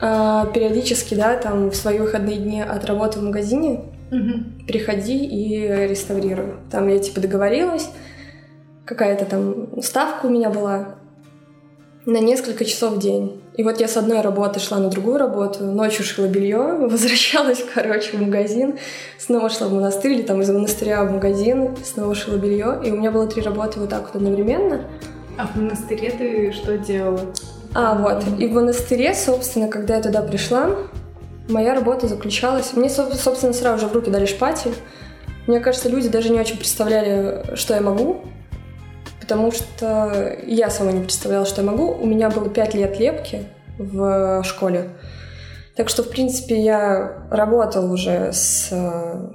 а, 0.00 0.46
периодически, 0.46 1.14
да, 1.14 1.36
там 1.36 1.70
в 1.70 1.76
свои 1.76 1.98
выходные 1.98 2.36
дни 2.36 2.62
от 2.62 2.84
работы 2.84 3.18
в 3.18 3.22
магазине 3.22 3.82
Мгм. 4.10 4.64
приходи 4.66 5.24
и 5.24 5.66
реставрируй. 5.88 6.54
Там 6.70 6.88
я 6.88 6.98
типа 6.98 7.20
договорилась, 7.20 7.88
какая-то 8.84 9.24
там 9.24 9.82
ставка 9.82 10.26
у 10.26 10.30
меня 10.30 10.50
была 10.50 10.96
на 12.06 12.18
несколько 12.18 12.64
часов 12.64 12.94
в 12.94 12.98
день. 12.98 13.40
И 13.56 13.62
вот 13.62 13.78
я 13.78 13.88
с 13.88 13.96
одной 13.96 14.20
работы 14.22 14.58
шла 14.58 14.78
на 14.78 14.88
другую 14.88 15.18
работу, 15.18 15.64
ночью 15.64 16.04
шила 16.04 16.26
белье, 16.26 16.58
возвращалась, 16.90 17.62
короче, 17.74 18.16
в 18.16 18.20
магазин, 18.22 18.78
снова 19.18 19.50
шла 19.50 19.68
в 19.68 19.72
монастырь, 19.72 20.12
или 20.12 20.22
там 20.22 20.40
из 20.40 20.48
монастыря 20.48 21.04
в 21.04 21.12
магазин, 21.12 21.76
снова 21.84 22.14
шила 22.14 22.36
белье. 22.36 22.80
И 22.84 22.90
у 22.90 22.96
меня 22.96 23.10
было 23.10 23.26
три 23.26 23.42
работы 23.42 23.80
вот 23.80 23.90
так 23.90 24.06
вот 24.06 24.16
одновременно. 24.16 24.86
А 25.36 25.46
в 25.46 25.56
монастыре 25.56 26.10
ты 26.10 26.52
что 26.52 26.78
делала? 26.78 27.20
А, 27.74 27.94
вот. 27.94 28.24
И 28.38 28.46
в 28.46 28.52
монастыре, 28.52 29.14
собственно, 29.14 29.68
когда 29.68 29.96
я 29.96 30.02
туда 30.02 30.22
пришла, 30.22 30.70
моя 31.48 31.74
работа 31.74 32.08
заключалась... 32.08 32.72
Мне, 32.74 32.88
соб- 32.88 33.14
собственно, 33.14 33.52
сразу 33.52 33.78
же 33.80 33.86
в 33.86 33.92
руки 33.92 34.10
дали 34.10 34.26
шпатель. 34.26 34.74
Мне 35.46 35.60
кажется, 35.60 35.88
люди 35.88 36.08
даже 36.08 36.30
не 36.30 36.38
очень 36.38 36.56
представляли, 36.56 37.56
что 37.56 37.74
я 37.74 37.80
могу, 37.80 38.22
потому 39.20 39.52
что 39.52 40.36
я 40.46 40.70
сама 40.70 40.92
не 40.92 41.00
представляла, 41.00 41.46
что 41.46 41.62
я 41.62 41.70
могу. 41.70 41.92
У 41.92 42.06
меня 42.06 42.30
было 42.30 42.48
пять 42.48 42.74
лет 42.74 42.98
лепки 42.98 43.44
в 43.78 44.42
школе. 44.44 44.90
Так 45.76 45.88
что, 45.88 46.02
в 46.02 46.10
принципе, 46.10 46.60
я 46.60 47.26
работала 47.30 47.90
уже 47.90 48.32
с 48.32 48.68
э, 48.70 49.30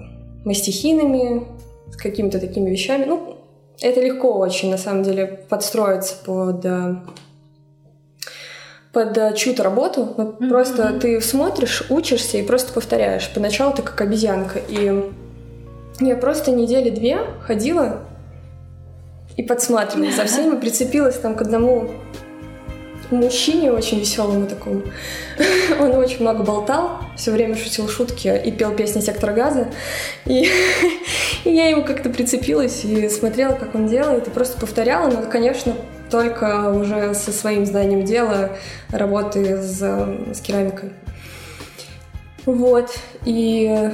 мастихинами, 0.46 1.48
с 1.92 1.96
какими-то 1.96 2.39
такими 2.39 2.70
вещами. 2.70 3.06
Ну, 3.06 3.38
это 3.82 4.00
легко 4.00 4.38
очень, 4.38 4.70
на 4.70 4.77
самом 4.77 5.04
деле, 5.04 5.25
подстроиться 5.50 6.15
под 6.24 6.63
э, 6.65 6.98
под 8.96 9.18
э, 9.18 9.34
чью-то 9.36 9.62
работу. 9.62 10.14
Вот 10.16 10.40
Мгм. 10.40 10.50
Просто 10.50 10.94
ты 10.94 11.20
смотришь, 11.20 11.84
учишься 11.90 12.38
и 12.38 12.44
просто 12.44 12.72
повторяешь. 12.72 13.30
Поначалу 13.36 13.74
ты 13.74 13.82
как 13.82 14.00
обезьянка. 14.00 14.60
И 14.70 15.12
я 16.00 16.16
просто 16.16 16.52
недели 16.52 16.90
две 16.90 17.20
ходила 17.46 18.04
и 19.36 19.44
подсматривала 19.44 20.14
за 20.14 20.24
всеми, 20.24 20.56
прицепилась 20.62 21.20
там 21.20 21.36
к 21.36 21.42
одному 21.42 21.92
мужчине 23.12 23.74
очень 23.74 24.00
веселому 24.00 24.48
такому. 24.48 24.84
Он 25.82 25.92
очень 25.98 26.22
много 26.22 26.44
болтал, 26.44 27.02
все 27.18 27.32
время 27.32 27.58
шутил 27.58 27.90
шутки 27.90 28.42
и 28.46 28.50
пел 28.50 28.72
песни 28.72 29.02
сектора 29.02 29.34
газа. 29.34 29.68
И, 30.25 30.50
и 31.44 31.50
я 31.54 31.68
ему 31.68 31.84
как-то 31.84 32.10
прицепилась 32.10 32.86
и 32.86 33.10
смотрела, 33.10 33.56
как 33.56 33.75
он 33.75 33.88
делает, 33.88 34.28
и 34.28 34.32
просто 34.32 34.58
повторяла, 34.58 35.10
но, 35.10 35.22
конечно, 35.30 35.75
только 36.16 36.70
уже 36.70 37.14
со 37.14 37.34
своим 37.34 37.66
знанием 37.66 38.06
дела, 38.06 38.52
работы 38.90 39.62
с, 39.62 39.82
с 39.82 40.40
керамикой. 40.40 40.94
Вот. 42.46 42.98
И 43.26 43.92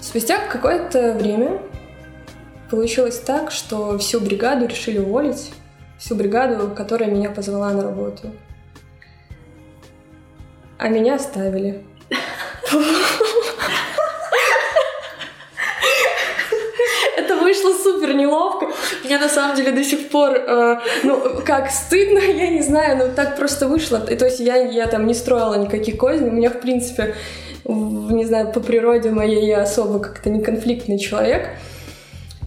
спустя 0.00 0.38
какое-то 0.46 1.14
время 1.14 1.60
получилось 2.70 3.18
так, 3.18 3.50
что 3.50 3.98
всю 3.98 4.20
бригаду 4.20 4.66
решили 4.66 4.98
уволить. 4.98 5.50
Всю 5.98 6.14
бригаду, 6.14 6.72
которая 6.76 7.10
меня 7.10 7.28
позвала 7.28 7.72
на 7.72 7.82
работу. 7.82 8.30
А 10.78 10.88
меня 10.88 11.16
оставили. 11.16 11.82
Это 17.16 17.36
вышло 17.52 17.72
супер 17.74 18.14
неловко. 18.14 18.68
Мне 19.04 19.18
на 19.18 19.28
самом 19.28 19.56
деле 19.56 19.72
до 19.72 19.84
сих 19.84 20.08
пор, 20.08 20.30
э, 20.36 20.78
ну, 21.04 21.42
как 21.44 21.70
стыдно, 21.70 22.18
я 22.38 22.48
не 22.48 22.62
знаю, 22.62 22.96
но 22.96 23.14
так 23.14 23.36
просто 23.36 23.68
вышло. 23.68 24.04
И, 24.10 24.16
то 24.16 24.24
есть 24.24 24.40
я, 24.40 24.56
я 24.56 24.86
там 24.86 25.06
не 25.06 25.14
строила 25.14 25.54
никаких 25.54 25.96
козней. 25.96 26.30
У 26.30 26.32
меня, 26.32 26.50
в 26.50 26.60
принципе, 26.60 27.14
не 27.64 28.24
знаю, 28.24 28.52
по 28.52 28.60
природе 28.60 29.10
моей 29.10 29.46
я 29.46 29.62
особо 29.62 29.98
как-то 29.98 30.30
не 30.30 30.40
конфликтный 30.40 30.98
человек. 30.98 31.48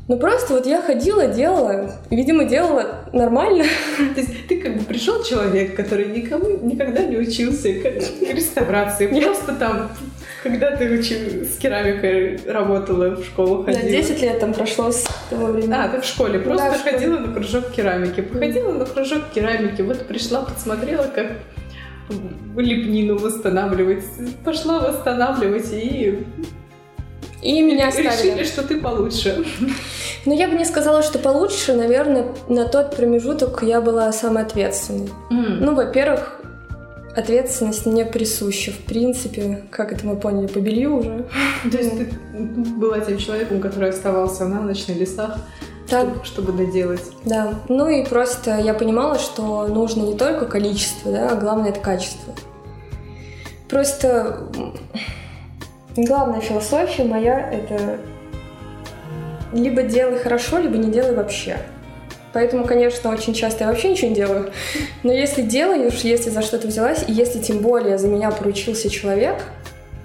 Ну 0.07 0.19
просто 0.19 0.53
вот 0.53 0.67
я 0.67 0.83
ходила, 0.83 1.25
делала, 1.27 1.91
и, 2.11 2.15
видимо, 2.15 2.45
делала 2.45 3.05
нормально. 3.11 3.63
То 4.13 4.21
есть 4.21 4.47
ты 4.47 4.61
как 4.61 4.77
бы 4.77 4.83
пришел 4.83 5.23
человек, 5.23 5.75
который 5.75 6.05
никому 6.07 6.59
никогда 6.61 7.03
не 7.03 7.17
учился 7.17 7.73
к 7.73 7.85
реставрации. 8.31 9.07
Просто 9.07 9.53
там, 9.55 9.89
когда 10.43 10.75
ты 10.75 10.85
учи- 10.95 11.43
с 11.45 11.57
керамикой 11.57 12.39
работала, 12.45 13.15
в 13.15 13.25
школу 13.25 13.63
Да, 13.63 13.73
ходила. 13.73 13.89
10 13.89 14.21
лет 14.21 14.39
там 14.39 14.53
прошло 14.53 14.91
с 14.91 15.07
того 15.31 15.47
времени. 15.47 15.73
А, 15.73 15.87
ты 15.87 15.99
в 16.01 16.05
школе. 16.05 16.37
Просто 16.37 16.65
Да, 16.67 16.73
в 16.73 16.77
школе. 16.77 16.93
ходила 16.93 17.17
на 17.17 17.33
кружок 17.33 17.71
керамики. 17.71 18.21
Походила 18.21 18.71
на 18.73 18.85
кружок 18.85 19.23
керамики. 19.33 19.81
Вот 19.81 20.05
пришла, 20.07 20.43
подсмотрела, 20.43 21.07
как 21.15 21.31
лепнину 22.55 23.17
восстанавливать. 23.17 24.03
Пошла 24.43 24.81
восстанавливать 24.81 25.73
и 25.73 26.23
И 27.45 27.61
меня 27.61 27.89
оставили. 27.89 28.09
решили, 28.31 28.43
что 28.43 28.63
ты 28.63 28.79
получше. 28.79 29.45
Но 30.25 30.33
я 30.33 30.47
бы 30.47 30.55
не 30.55 30.65
сказала, 30.65 31.03
что 31.03 31.19
получше. 31.19 31.73
Наверное, 31.73 32.25
на 32.49 32.65
тот 32.67 32.95
промежуток 32.95 33.61
я 33.63 33.81
была 33.81 34.11
самой 34.11 34.43
ответственной. 34.43 35.09
Ну, 35.29 35.75
во-первых, 35.75 36.41
ответственность 37.15 37.85
мне 37.85 38.03
присуща, 38.05 38.71
в 38.71 38.79
принципе, 38.79 39.63
как 39.69 39.93
это 39.93 40.05
мы 40.07 40.15
поняли 40.15 40.47
по 40.47 40.59
белью 40.59 40.97
уже. 40.97 41.25
То 41.71 41.77
есть 41.77 41.97
ты 41.97 42.09
была 42.39 42.99
тем 42.99 43.17
человеком, 43.19 43.61
который 43.61 43.89
оставался 43.89 44.45
на 44.45 44.61
ночь 44.61 44.87
на 44.87 44.93
лесах, 44.93 45.37
Так, 45.89 46.07
чтобы, 46.25 46.25
чтобы 46.25 46.65
доделать. 46.65 47.03
да. 47.25 47.53
Ну 47.69 47.87
и 47.87 48.03
просто 48.05 48.57
я 48.57 48.73
понимала, 48.73 49.19
что 49.19 49.67
нужно 49.67 50.01
не 50.01 50.17
только 50.17 50.45
количество, 50.47 51.11
да, 51.11 51.29
а 51.29 51.35
главное 51.35 51.69
это 51.69 51.79
качество. 51.79 52.33
Просто 53.69 54.39
главная 55.95 56.41
философия 56.41 57.03
моя 57.03 57.51
это 57.51 57.97
либо 59.53 59.83
делай 59.83 60.17
хорошо, 60.17 60.59
либо 60.59 60.77
не 60.77 60.91
делай 60.91 61.15
вообще. 61.15 61.57
Поэтому, 62.33 62.65
конечно, 62.65 63.11
очень 63.11 63.33
часто 63.33 63.63
я 63.63 63.69
вообще 63.69 63.91
ничего 63.91 64.09
не 64.09 64.15
делаю. 64.15 64.51
Но 65.03 65.13
если 65.13 65.41
делаешь, 65.41 66.01
если 66.01 66.29
за 66.29 66.41
что-то 66.41 66.67
взялась, 66.67 67.05
и 67.07 67.13
если 67.13 67.39
тем 67.39 67.59
более 67.59 67.97
за 67.97 68.09
меня 68.09 68.29
поручился 68.31 68.89
человек, 68.89 69.41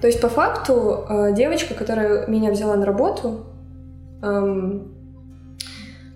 то 0.01 0.07
есть 0.07 0.21
по 0.21 0.29
факту 0.29 1.05
э, 1.09 1.33
девочка, 1.35 1.75
которая 1.75 2.29
меня 2.29 2.53
взяла 2.53 2.77
на 2.77 2.87
работу, 2.87 3.47
эм, 4.23 4.95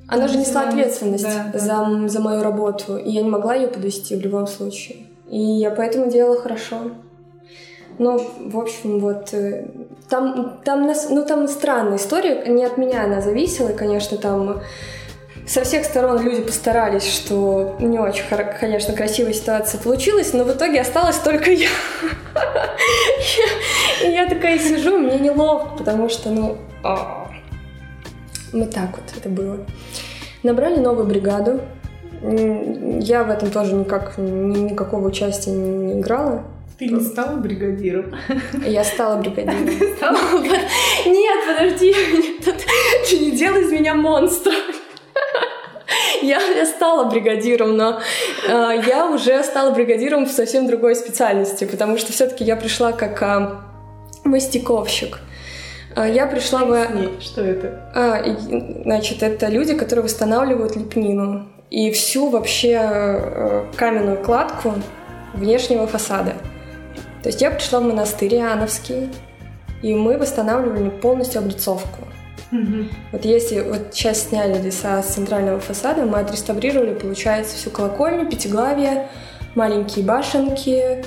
она 0.07 0.29
же 0.29 0.39
несла 0.39 0.69
ответственность 0.69 1.25
Да, 1.25 1.51
да. 1.53 1.59
За, 1.59 2.09
за 2.09 2.21
мою 2.21 2.43
работу, 2.43 2.97
и 2.97 3.11
я 3.11 3.23
не 3.23 3.31
могла 3.31 3.55
ее 3.57 3.67
подвести 3.67 4.15
в 4.15 4.21
любом 4.21 4.47
случае. 4.47 4.99
И 5.29 5.39
я 5.39 5.71
поэтому 5.71 6.11
делала 6.11 6.41
хорошо. 6.41 6.93
Ну, 7.99 8.19
в 8.39 8.59
общем, 8.59 8.99
вот 8.99 9.33
э, 9.33 9.67
там, 10.09 10.59
там, 10.65 10.93
ну, 11.11 11.25
там 11.25 11.49
странная 11.49 11.97
история, 11.97 12.45
не 12.47 12.65
от 12.65 12.77
меня 12.77 13.05
она 13.05 13.21
зависела, 13.21 13.73
конечно, 13.73 14.19
там 14.19 14.63
со 15.47 15.63
всех 15.63 15.85
сторон 15.85 16.23
люди 16.23 16.43
постарались, 16.43 17.07
что 17.07 17.77
не 17.79 17.99
очень, 17.99 18.25
конечно, 18.59 18.95
красивая 18.95 19.33
ситуация 19.33 19.81
получилась, 19.81 20.33
но 20.33 20.45
в 20.45 20.53
итоге 20.53 20.81
осталась 20.81 21.19
только 21.19 21.51
я. 21.51 21.69
И 24.03 24.09
я 24.11 24.27
такая 24.29 24.59
сижу, 24.59 24.99
мне 24.99 25.19
неловко, 25.19 25.77
потому 25.77 26.09
что, 26.09 26.31
ну, 26.31 26.57
а, 26.83 27.31
вот 28.53 28.71
так 28.71 28.91
вот 28.93 29.05
это 29.17 29.29
было. 29.29 29.59
Набрали 30.43 30.79
новую 30.79 31.07
бригаду. 31.07 31.61
Я 32.23 33.25
в 33.25 33.31
этом 33.31 33.51
тоже 33.51 33.75
никак, 33.75 34.17
никакого 34.17 35.09
участия 35.09 35.51
не 35.51 36.01
играла. 36.01 36.45
Ты 36.79 36.87
не 36.87 37.01
стала 37.01 37.37
бригадиром? 37.37 38.17
Я 38.67 38.83
стала 38.83 39.21
бригадиром. 39.21 39.65
Нет, 41.07 41.39
подожди, 41.47 41.95
ты 43.09 43.19
не 43.19 43.31
делай 43.31 43.63
из 43.63 43.71
меня 43.71 43.95
монстра. 43.95 44.53
Я, 46.23 46.41
я 46.41 46.67
стала 46.67 47.05
бригадиром, 47.11 47.77
но 47.77 48.01
э, 48.49 48.83
я 48.87 49.11
уже 49.11 49.43
стала 49.45 49.71
бригадиром 49.71 50.25
в 50.25 50.31
совсем 50.31 50.67
другой 50.67 50.97
специальности, 50.97 51.65
потому 51.65 51.99
что 51.99 52.13
все-таки 52.13 52.43
я 52.43 52.57
пришла 52.57 52.93
как 52.93 53.23
э, 53.23 53.51
мастиковщик. 54.25 55.21
Я 55.97 56.27
пришла 56.27 56.65
бы... 56.65 56.89
Что 57.21 57.43
это? 57.43 57.93
Э, 57.95 58.83
значит, 58.85 59.23
это 59.23 59.49
люди, 59.49 59.75
которые 59.75 60.05
восстанавливают 60.05 60.75
лепнину 60.77 61.49
и 61.71 61.91
всю 61.93 62.31
вообще 62.31 62.81
э, 62.83 63.65
каменную 63.77 64.23
кладку 64.25 64.75
внешнего 65.35 65.87
фасада. 65.87 66.35
То 67.25 67.31
есть 67.31 67.41
я 67.41 67.51
пришла 67.51 67.81
в 67.81 67.85
монастырь 67.85 68.35
Иоанновский, 68.35 69.09
и 69.81 69.95
мы 69.95 70.19
восстанавливали 70.19 70.91
полностью 70.91 71.41
облицовку. 71.41 72.07
Угу. 72.53 72.85
Вот 73.13 73.25
если 73.25 73.61
вот 73.61 73.95
сейчас 73.95 74.29
сняли 74.29 74.63
леса 74.63 75.03
с 75.03 75.15
центрального 75.15 75.59
фасада, 75.59 76.03
мы 76.03 76.19
отреставрировали, 76.19 76.93
получается, 76.93 77.57
всю 77.57 77.71
колокольню, 77.71 78.29
пятиглавие, 78.29 79.09
маленькие 79.55 80.05
башенки, 80.05 81.03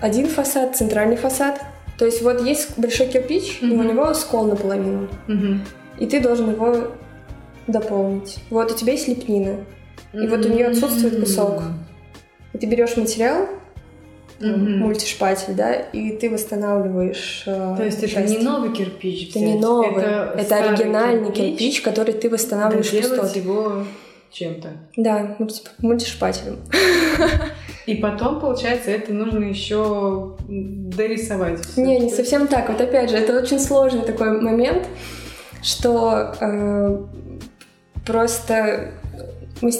один 0.00 0.26
фасад, 0.26 0.76
центральный 0.76 1.16
фасад. 1.16 1.60
То 1.98 2.04
есть 2.04 2.20
вот 2.22 2.44
есть 2.44 2.76
большой 2.76 3.06
кирпич, 3.06 3.60
угу. 3.62 3.70
и 3.70 3.76
у 3.76 3.82
него 3.84 4.12
скол 4.14 4.46
наполовину. 4.46 5.08
Угу. 5.28 5.60
И 6.00 6.06
ты 6.06 6.18
должен 6.18 6.50
его 6.50 6.88
дополнить. 7.68 8.38
Вот 8.50 8.72
у 8.72 8.74
тебя 8.74 8.94
есть 8.94 9.06
лепнина, 9.06 9.54
и 10.12 10.26
вот 10.26 10.44
у 10.44 10.48
нее 10.48 10.66
отсутствует 10.66 11.20
кусок. 11.20 11.62
И 12.54 12.58
ты 12.58 12.66
берешь 12.66 12.96
материал, 12.96 13.46
угу. 14.40 14.48
мультишпатель, 14.48 15.54
да, 15.54 15.74
и 15.74 16.16
ты 16.16 16.30
восстанавливаешь. 16.30 17.44
Э, 17.46 17.74
То 17.76 17.84
есть 17.84 18.00
часть. 18.00 18.14
это 18.14 18.28
не 18.28 18.38
новый 18.38 18.72
кирпич? 18.72 19.30
Это 19.30 19.38
взять. 19.38 19.54
не 19.54 19.60
новый, 19.60 20.02
это, 20.02 20.34
это 20.36 20.56
оригинальный 20.56 21.32
кирпич, 21.32 21.58
кирпич, 21.58 21.80
который 21.82 22.14
ты 22.14 22.30
восстанавливаешь 22.30 22.90
доделать 22.90 23.36
его 23.36 23.84
чем-то. 24.30 24.68
Да, 24.96 25.36
мультишпателем. 25.78 26.58
И 27.86 27.94
потом, 27.94 28.40
получается, 28.40 28.90
это 28.90 29.12
нужно 29.12 29.44
еще 29.44 30.36
дорисовать. 30.46 31.64
Всё. 31.64 31.80
Не, 31.80 31.98
не 32.00 32.10
совсем 32.10 32.46
так. 32.46 32.68
Вот 32.68 32.80
опять 32.80 33.10
же, 33.10 33.16
это 33.16 33.38
очень 33.38 33.58
сложный 33.58 34.02
такой 34.02 34.40
момент, 34.40 34.86
что 35.62 36.34
э, 36.38 36.98
просто 38.04 38.92
мы 39.62 39.72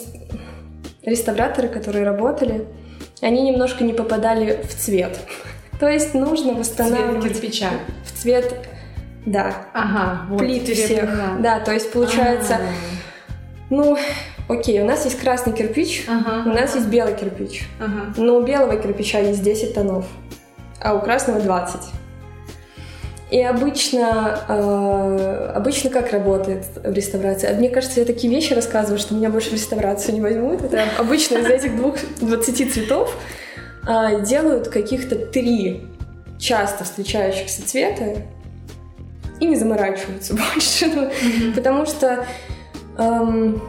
реставраторы, 1.03 1.69
которые 1.69 2.05
работали, 2.05 2.67
они 3.21 3.43
немножко 3.43 3.85
не 3.85 3.93
попадали 3.93 4.63
в 4.63 4.75
цвет. 4.75 5.19
То 5.81 5.89
есть 5.89 6.15
нужно 6.15 6.55
восстанавливать... 6.55 7.23
Цвет 7.23 7.35
кирпича. 7.35 7.71
В 8.05 8.13
цвет, 8.13 8.55
да. 9.27 9.55
Ага, 9.73 10.27
вот. 10.29 10.39
Плит 10.39 10.69
всех. 10.69 11.41
Да, 11.41 11.61
то 11.61 11.73
есть 11.73 11.93
получается... 11.93 12.55
А-а-а. 12.55 12.99
Ну, 13.71 13.99
окей, 14.49 14.81
у 14.81 14.87
нас 14.87 15.05
есть 15.05 15.21
красный 15.21 15.53
кирпич, 15.53 16.07
ага. 16.09 16.49
у 16.49 16.55
нас 16.55 16.75
есть 16.75 16.87
белый 16.87 17.15
кирпич. 17.15 17.69
Ага. 17.79 18.15
Но 18.17 18.37
у 18.37 18.43
белого 18.43 18.77
кирпича 18.77 19.19
есть 19.19 19.43
10 19.43 19.75
тонов, 19.75 20.07
а 20.81 20.95
у 20.95 21.01
красного 21.01 21.41
20. 21.41 21.81
И 23.31 23.43
обычно, 23.43 24.41
э, 24.49 25.53
обычно 25.55 25.91
как 25.91 26.13
работает 26.13 26.65
в 26.83 26.93
реставрации? 26.93 27.53
Мне 27.53 27.69
кажется, 27.69 28.01
я 28.01 28.07
такие 28.07 28.33
вещи 28.33 28.55
рассказываю, 28.55 28.99
что 28.99 29.15
меня 29.15 29.29
больше 29.29 29.51
в 29.51 29.53
реставрацию 29.53 30.15
не 30.15 30.23
возьмут. 30.23 30.63
Это 30.63 30.85
обычно 30.97 31.39
из 31.39 31.47
этих 31.47 31.77
двух 31.77 31.97
20 32.21 32.73
цветов 32.73 33.15
э, 33.87 34.25
делают 34.25 34.69
каких-то 34.69 35.15
три 35.17 35.87
часто 36.39 36.85
встречающихся 36.85 37.67
цвета 37.67 38.23
и 39.41 39.47
не 39.47 39.57
заморачиваются 39.57 40.35
больше. 40.55 40.87
Mm-hmm. 40.87 41.55
Потому 41.55 41.85
что 41.85 42.25
эм, 42.97 43.61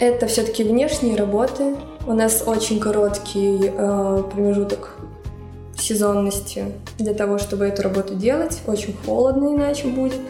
это 0.00 0.26
все-таки 0.26 0.64
внешние 0.64 1.16
работы. 1.16 1.76
У 2.06 2.14
нас 2.14 2.42
очень 2.46 2.80
короткий 2.80 3.60
э, 3.62 4.22
промежуток 4.32 4.97
сезонности 5.88 6.66
для 6.98 7.14
того, 7.14 7.38
чтобы 7.38 7.66
эту 7.66 7.82
работу 7.82 8.14
делать. 8.14 8.60
Очень 8.66 8.94
холодно 9.04 9.54
иначе 9.54 9.88
будет. 9.88 10.20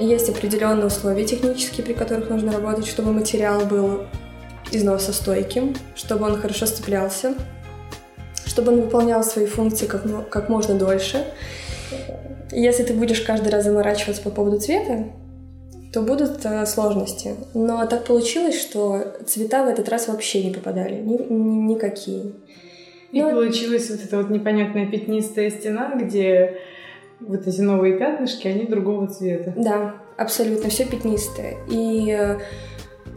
Есть 0.00 0.28
определенные 0.28 0.86
условия 0.86 1.24
технические, 1.24 1.84
при 1.84 1.92
которых 1.92 2.28
нужно 2.30 2.52
работать, 2.52 2.86
чтобы 2.86 3.12
материал 3.12 3.64
был 3.64 4.02
износостойким, 4.72 5.76
чтобы 5.94 6.26
он 6.26 6.40
хорошо 6.40 6.66
сцеплялся, 6.66 7.34
чтобы 8.46 8.72
он 8.72 8.80
выполнял 8.80 9.22
свои 9.22 9.46
функции 9.46 9.86
как, 9.86 10.28
как 10.30 10.48
можно 10.48 10.74
дольше. 10.74 11.24
Если 12.50 12.82
ты 12.82 12.94
будешь 12.94 13.20
каждый 13.20 13.50
раз 13.50 13.64
заморачиваться 13.64 14.22
по 14.22 14.30
поводу 14.30 14.58
цвета, 14.58 15.06
то 15.92 16.02
будут 16.02 16.44
э, 16.44 16.66
сложности. 16.66 17.36
Но 17.54 17.86
так 17.86 18.04
получилось, 18.04 18.60
что 18.60 19.14
цвета 19.26 19.64
в 19.64 19.68
этот 19.68 19.88
раз 19.88 20.08
вообще 20.08 20.42
не 20.42 20.52
попадали, 20.52 20.96
ни, 20.96 21.16
ни, 21.32 21.72
никакие. 21.72 22.32
И 23.14 23.22
ну, 23.22 23.30
получилась 23.30 23.90
вот 23.90 24.00
эта 24.04 24.16
вот 24.16 24.28
непонятная 24.28 24.86
пятнистая 24.86 25.48
стена, 25.48 25.94
где 25.94 26.58
вот 27.20 27.46
эти 27.46 27.60
новые 27.60 27.96
пятнышки, 27.96 28.48
они 28.48 28.66
другого 28.66 29.06
цвета. 29.06 29.54
Да, 29.56 29.94
абсолютно, 30.16 30.68
все 30.68 30.84
пятнистое. 30.84 31.58
И 31.68 32.10
э, 32.10 32.40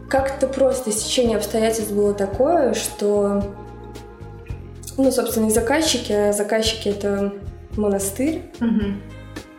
как-то 0.08 0.46
просто 0.46 0.92
стечение 0.92 1.36
обстоятельств 1.36 1.92
было 1.92 2.14
такое, 2.14 2.74
что, 2.74 3.42
ну, 4.96 5.10
собственно, 5.10 5.48
и 5.48 5.50
заказчики, 5.50 6.12
а 6.12 6.32
заказчики 6.32 6.90
это 6.90 7.34
монастырь, 7.76 8.42
угу. 8.60 9.00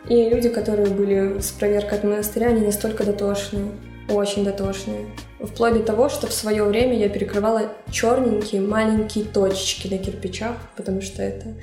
и 0.08 0.30
люди, 0.30 0.48
которые 0.48 0.88
были 0.88 1.38
с 1.40 1.50
проверкой 1.50 1.98
от 1.98 2.04
монастыря, 2.04 2.46
они 2.48 2.64
настолько 2.64 3.04
дотошные, 3.04 3.66
очень 4.08 4.42
дотошные. 4.42 5.04
Вплоть 5.42 5.74
до 5.74 5.82
того, 5.82 6.08
что 6.08 6.26
в 6.26 6.32
свое 6.32 6.64
время 6.64 6.98
я 6.98 7.08
перекрывала 7.08 7.72
черненькие 7.90 8.60
маленькие 8.60 9.24
точечки 9.24 9.88
на 9.88 9.98
кирпичах, 9.98 10.56
потому 10.76 11.00
что 11.00 11.22
это 11.22 11.54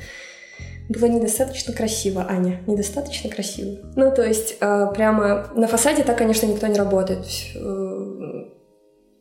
было 0.89 1.05
недостаточно 1.07 1.73
красиво, 1.73 2.25
Аня, 2.27 2.61
недостаточно 2.65 3.29
красиво. 3.29 3.77
Ну, 3.95 4.13
то 4.13 4.23
есть, 4.23 4.57
э, 4.59 4.87
прямо 4.95 5.49
на 5.55 5.67
фасаде 5.67 6.03
так, 6.03 6.17
конечно, 6.17 6.47
никто 6.47 6.67
не 6.67 6.77
работает, 6.77 7.25
э, 7.55 8.45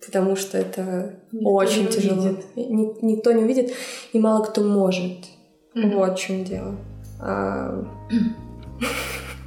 потому 0.05 0.37
что 0.37 0.59
это 0.59 1.17
никто 1.33 1.51
очень 1.51 1.89
тяжело. 1.89 2.37
Ни, 2.55 3.05
никто 3.05 3.33
не 3.33 3.43
увидит, 3.43 3.73
и 4.13 4.19
мало 4.19 4.45
кто 4.45 4.63
может. 4.63 5.27
Mm-hmm. 5.75 5.95
Вот 5.95 6.19
в 6.19 6.23
чем 6.23 6.45
дело. 6.45 6.77
А... 7.21 7.85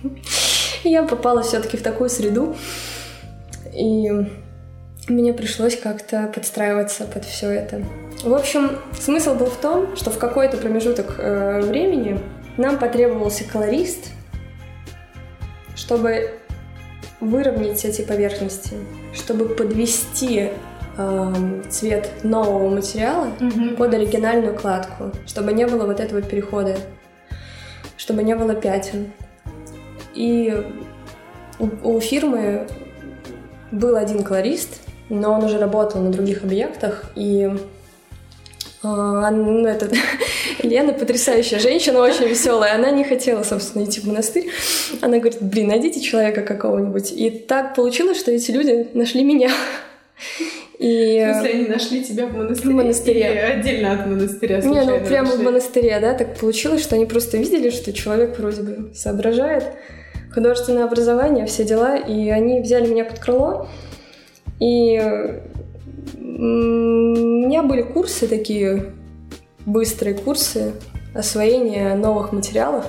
я 0.83 1.03
попала 1.03 1.41
все-таки 1.41 1.77
в 1.77 1.83
такую 1.83 2.09
среду, 2.09 2.55
и 3.73 4.11
мне 5.09 5.33
пришлось 5.33 5.77
как-то 5.77 6.31
подстраиваться 6.33 7.05
под 7.05 7.25
все 7.25 7.49
это. 7.49 7.83
В 8.23 8.33
общем, 8.33 8.77
смысл 8.99 9.35
был 9.35 9.47
в 9.47 9.57
том, 9.57 9.95
что 9.95 10.11
в 10.11 10.17
какой-то 10.17 10.57
промежуток 10.57 11.15
э, 11.17 11.61
времени 11.61 12.19
нам 12.57 12.77
потребовался 12.77 13.43
колорист, 13.45 14.11
чтобы 15.75 16.39
выровнять 17.21 17.83
эти 17.85 18.01
поверхности, 18.01 18.75
чтобы 19.13 19.47
подвести 19.49 20.49
э, 20.97 21.61
цвет 21.69 22.09
нового 22.23 22.69
материала 22.69 23.29
угу. 23.39 23.75
под 23.77 23.93
оригинальную 23.93 24.55
кладку, 24.55 25.11
чтобы 25.25 25.53
не 25.53 25.65
было 25.65 25.85
вот 25.85 25.99
этого 25.99 26.21
перехода, 26.21 26.77
чтобы 27.97 28.23
не 28.23 28.35
было 28.35 28.55
пятен. 28.55 29.11
И 30.13 30.65
у, 31.59 31.95
у 31.95 31.99
фирмы 32.01 32.67
был 33.71 33.95
один 33.95 34.23
колорист, 34.23 34.81
но 35.09 35.33
он 35.33 35.43
уже 35.43 35.57
работал 35.57 36.01
на 36.01 36.11
других 36.11 36.43
объектах, 36.43 37.05
и 37.15 37.49
а, 38.81 39.29
ну, 39.31 39.67
это, 39.67 39.89
Лена 40.63 40.93
потрясающая 40.93 41.59
женщина, 41.59 41.99
очень 41.99 42.27
веселая. 42.27 42.75
Она 42.75 42.91
не 42.91 43.03
хотела, 43.03 43.43
собственно, 43.43 43.83
идти 43.83 43.99
в 43.99 44.05
монастырь. 44.05 44.49
Она 45.01 45.17
говорит, 45.17 45.41
блин, 45.41 45.67
найдите 45.67 45.99
человека 45.99 46.43
какого-нибудь. 46.43 47.11
И 47.11 47.29
так 47.29 47.75
получилось, 47.75 48.17
что 48.17 48.31
эти 48.31 48.51
люди 48.51 48.87
нашли 48.93 49.23
меня. 49.23 49.49
И... 50.79 51.19
В 51.19 51.33
смысле, 51.33 51.51
они 51.51 51.67
нашли 51.67 52.03
тебя 52.05 52.27
в 52.27 52.37
монастыре? 52.37 52.69
В 52.69 52.73
монастыре. 52.73 53.19
Или 53.19 53.37
отдельно 53.37 53.91
от 53.91 54.07
монастыря 54.07 54.61
Не, 54.61 54.83
ну 54.85 54.99
прямо 55.01 55.27
нашли? 55.27 55.41
в 55.41 55.45
монастыре, 55.45 55.99
да, 55.99 56.13
так 56.13 56.37
получилось, 56.37 56.81
что 56.81 56.95
они 56.95 57.05
просто 57.05 57.35
видели, 57.35 57.69
что 57.69 57.91
человек 57.91 58.39
вроде 58.39 58.61
бы 58.61 58.95
соображает, 58.95 59.65
художественное 60.33 60.85
образование, 60.85 61.45
все 61.47 61.65
дела, 61.65 61.97
и 61.97 62.29
они 62.29 62.61
взяли 62.61 62.87
меня 62.87 63.03
под 63.03 63.19
крыло, 63.19 63.67
и 64.59 65.41
у 66.15 66.41
меня 66.41 67.63
были 67.63 67.81
курсы 67.81 68.27
такие, 68.27 68.93
быстрые 69.65 70.15
курсы 70.15 70.73
освоения 71.13 71.95
новых 71.95 72.31
материалов. 72.31 72.85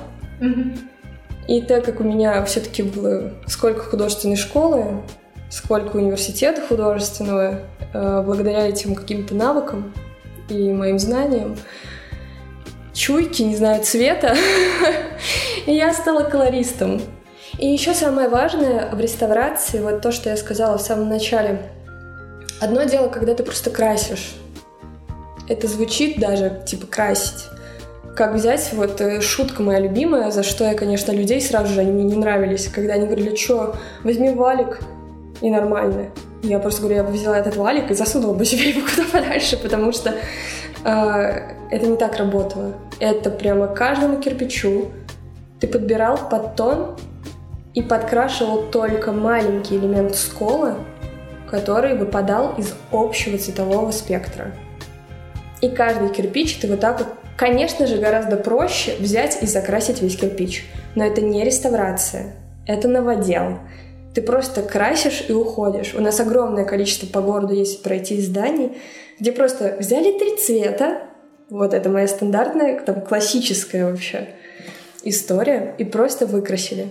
И 1.49 1.63
так 1.63 1.85
как 1.85 2.01
у 2.01 2.05
меня 2.05 2.45
все-таки 2.45 2.83
было 2.83 3.33
сколько 3.47 3.81
художественной 3.81 4.37
школы, 4.37 5.03
сколько 5.51 5.97
университета 5.97 6.63
художественного, 6.63 7.63
э, 7.93 8.23
благодаря 8.25 8.69
этим 8.69 8.95
каким-то 8.95 9.35
навыкам 9.35 9.93
и 10.49 10.73
моим 10.73 11.01
знаниям, 11.01 11.57
чуйки, 12.93 13.43
не 13.43 13.57
знаю, 13.57 13.83
цвета, 13.83 14.37
и 15.67 15.73
я 15.75 15.93
стала 15.93 16.23
колористом. 16.23 17.01
И 17.61 17.67
еще 17.67 17.93
самое 17.93 18.31
важное 18.31 18.89
в 18.91 18.99
реставрации, 18.99 19.81
вот 19.81 20.01
то, 20.01 20.13
что 20.13 20.31
я 20.31 20.37
сказала 20.39 20.79
в 20.79 20.81
самом 20.81 21.11
начале. 21.11 21.61
Одно 22.59 22.85
дело, 22.85 23.09
когда 23.09 23.35
ты 23.35 23.43
просто 23.43 23.69
красишь. 23.69 24.35
Это 25.47 25.67
звучит 25.67 26.19
даже, 26.19 26.63
типа, 26.65 26.87
красить. 26.87 27.45
Как 28.17 28.35
взять, 28.35 28.71
вот 28.73 28.99
э, 29.03 29.21
шутка 29.21 29.63
моя 29.63 29.79
любимая, 29.79 30.31
за 30.31 30.43
что 30.43 30.65
я, 30.65 30.73
конечно, 30.73 31.13
людей 31.13 31.39
сразу 31.43 31.75
же, 31.75 31.81
они 31.81 31.91
мне 31.93 32.05
не 32.05 32.17
нравились, 32.17 32.67
когда 32.67 32.95
они 32.95 33.05
говорили, 33.05 33.37
что, 33.37 33.77
возьми 34.05 34.31
валик, 34.31 34.81
и 35.43 35.51
нормально. 35.51 36.07
Я 36.43 36.61
просто 36.61 36.81
говорю, 36.81 36.97
я 36.97 37.05
бы 37.05 37.13
взяла 37.13 37.39
этот 37.39 37.57
валик 37.57 37.91
и 37.91 37.95
засунула 37.95 38.33
бы 38.33 38.45
себе 38.47 38.71
его 38.71 38.81
куда 38.89 39.07
подальше, 39.13 39.59
потому 39.59 39.93
что 39.93 40.15
э, 40.85 40.93
это 41.71 41.87
не 41.87 41.99
так 41.99 42.17
работало. 42.17 42.73
Это 43.01 43.29
прямо 43.29 43.67
каждому 43.67 44.17
кирпичу 44.17 44.89
ты 45.61 45.67
подбирал 45.69 46.17
под 46.31 46.57
тон 46.57 46.97
и 47.75 47.83
подкрашивал 47.83 48.71
только 48.71 49.13
маленький 49.13 49.77
элемент 49.77 50.15
скола, 50.15 50.77
который 51.49 51.97
выпадал 51.97 52.55
из 52.57 52.75
общего 52.93 53.39
цветового 53.39 53.91
спектра. 53.91 54.53
И 55.61 55.69
каждый 55.69 56.11
кирпич 56.11 56.59
ты 56.59 56.69
вот 56.69 56.81
так 56.81 56.99
вот 56.99 57.09
Конечно 57.41 57.87
же, 57.87 57.97
гораздо 57.97 58.37
проще 58.37 58.97
взять 59.01 59.43
и 59.43 59.47
закрасить 59.47 60.03
весь 60.03 60.15
кирпич. 60.15 60.69
Но 60.95 61.07
это 61.07 61.23
не 61.23 61.43
реставрация, 61.43 62.35
это 62.67 62.87
новодел. 62.87 63.61
Ты 64.15 64.21
просто 64.21 64.61
красишь 64.61 65.25
и 65.27 65.33
уходишь. 65.33 65.95
У 65.95 66.03
нас 66.03 66.21
огромное 66.21 66.67
количество 66.67 67.07
по 67.07 67.23
городу 67.23 67.55
есть 67.55 67.83
пройти 67.83 68.21
зданий, 68.21 68.77
где 69.19 69.33
просто 69.33 69.77
взяли 69.79 70.19
три 70.19 70.37
цвета, 70.37 71.05
вот 71.49 71.73
это 71.73 71.89
моя 71.89 72.09
стандартная, 72.09 72.79
там, 72.81 73.01
классическая 73.01 73.91
вообще 73.91 74.29
история, 75.03 75.75
и 75.79 75.85
просто 75.85 76.27
выкрасили. 76.27 76.89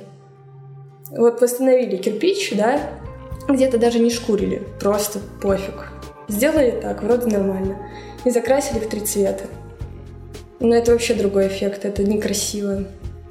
Вот 1.12 1.42
восстановили 1.42 1.98
кирпич, 1.98 2.54
да, 2.56 2.80
где-то 3.48 3.78
даже 3.78 4.00
не 4.00 4.12
шкурили, 4.12 4.62
просто 4.80 5.20
пофиг. 5.42 5.92
Сделали 6.28 6.72
так, 6.72 7.02
вроде 7.02 7.26
нормально. 7.28 7.78
И 8.26 8.30
закрасили 8.30 8.80
в 8.80 8.88
три 8.88 9.02
цвета. 9.02 9.46
Но 10.60 10.76
это 10.76 10.92
вообще 10.92 11.14
другой 11.14 11.48
эффект, 11.48 11.86
это 11.86 12.04
некрасиво. 12.04 12.86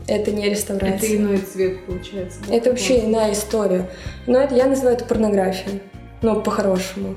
Это 0.09 0.33
не 0.33 0.49
реставрация. 0.49 0.97
Это 0.97 1.17
иной 1.17 1.39
цвет, 1.39 1.85
получается. 1.85 2.39
Да? 2.49 2.55
Это 2.55 2.71
вообще 2.71 3.05
иная 3.05 3.33
история. 3.33 3.91
Но 4.27 4.41
это 4.41 4.55
я 4.55 4.67
называю 4.67 4.97
это 4.97 5.05
порнографией. 5.05 5.83
Ну, 6.23 6.41
по-хорошему. 6.41 7.17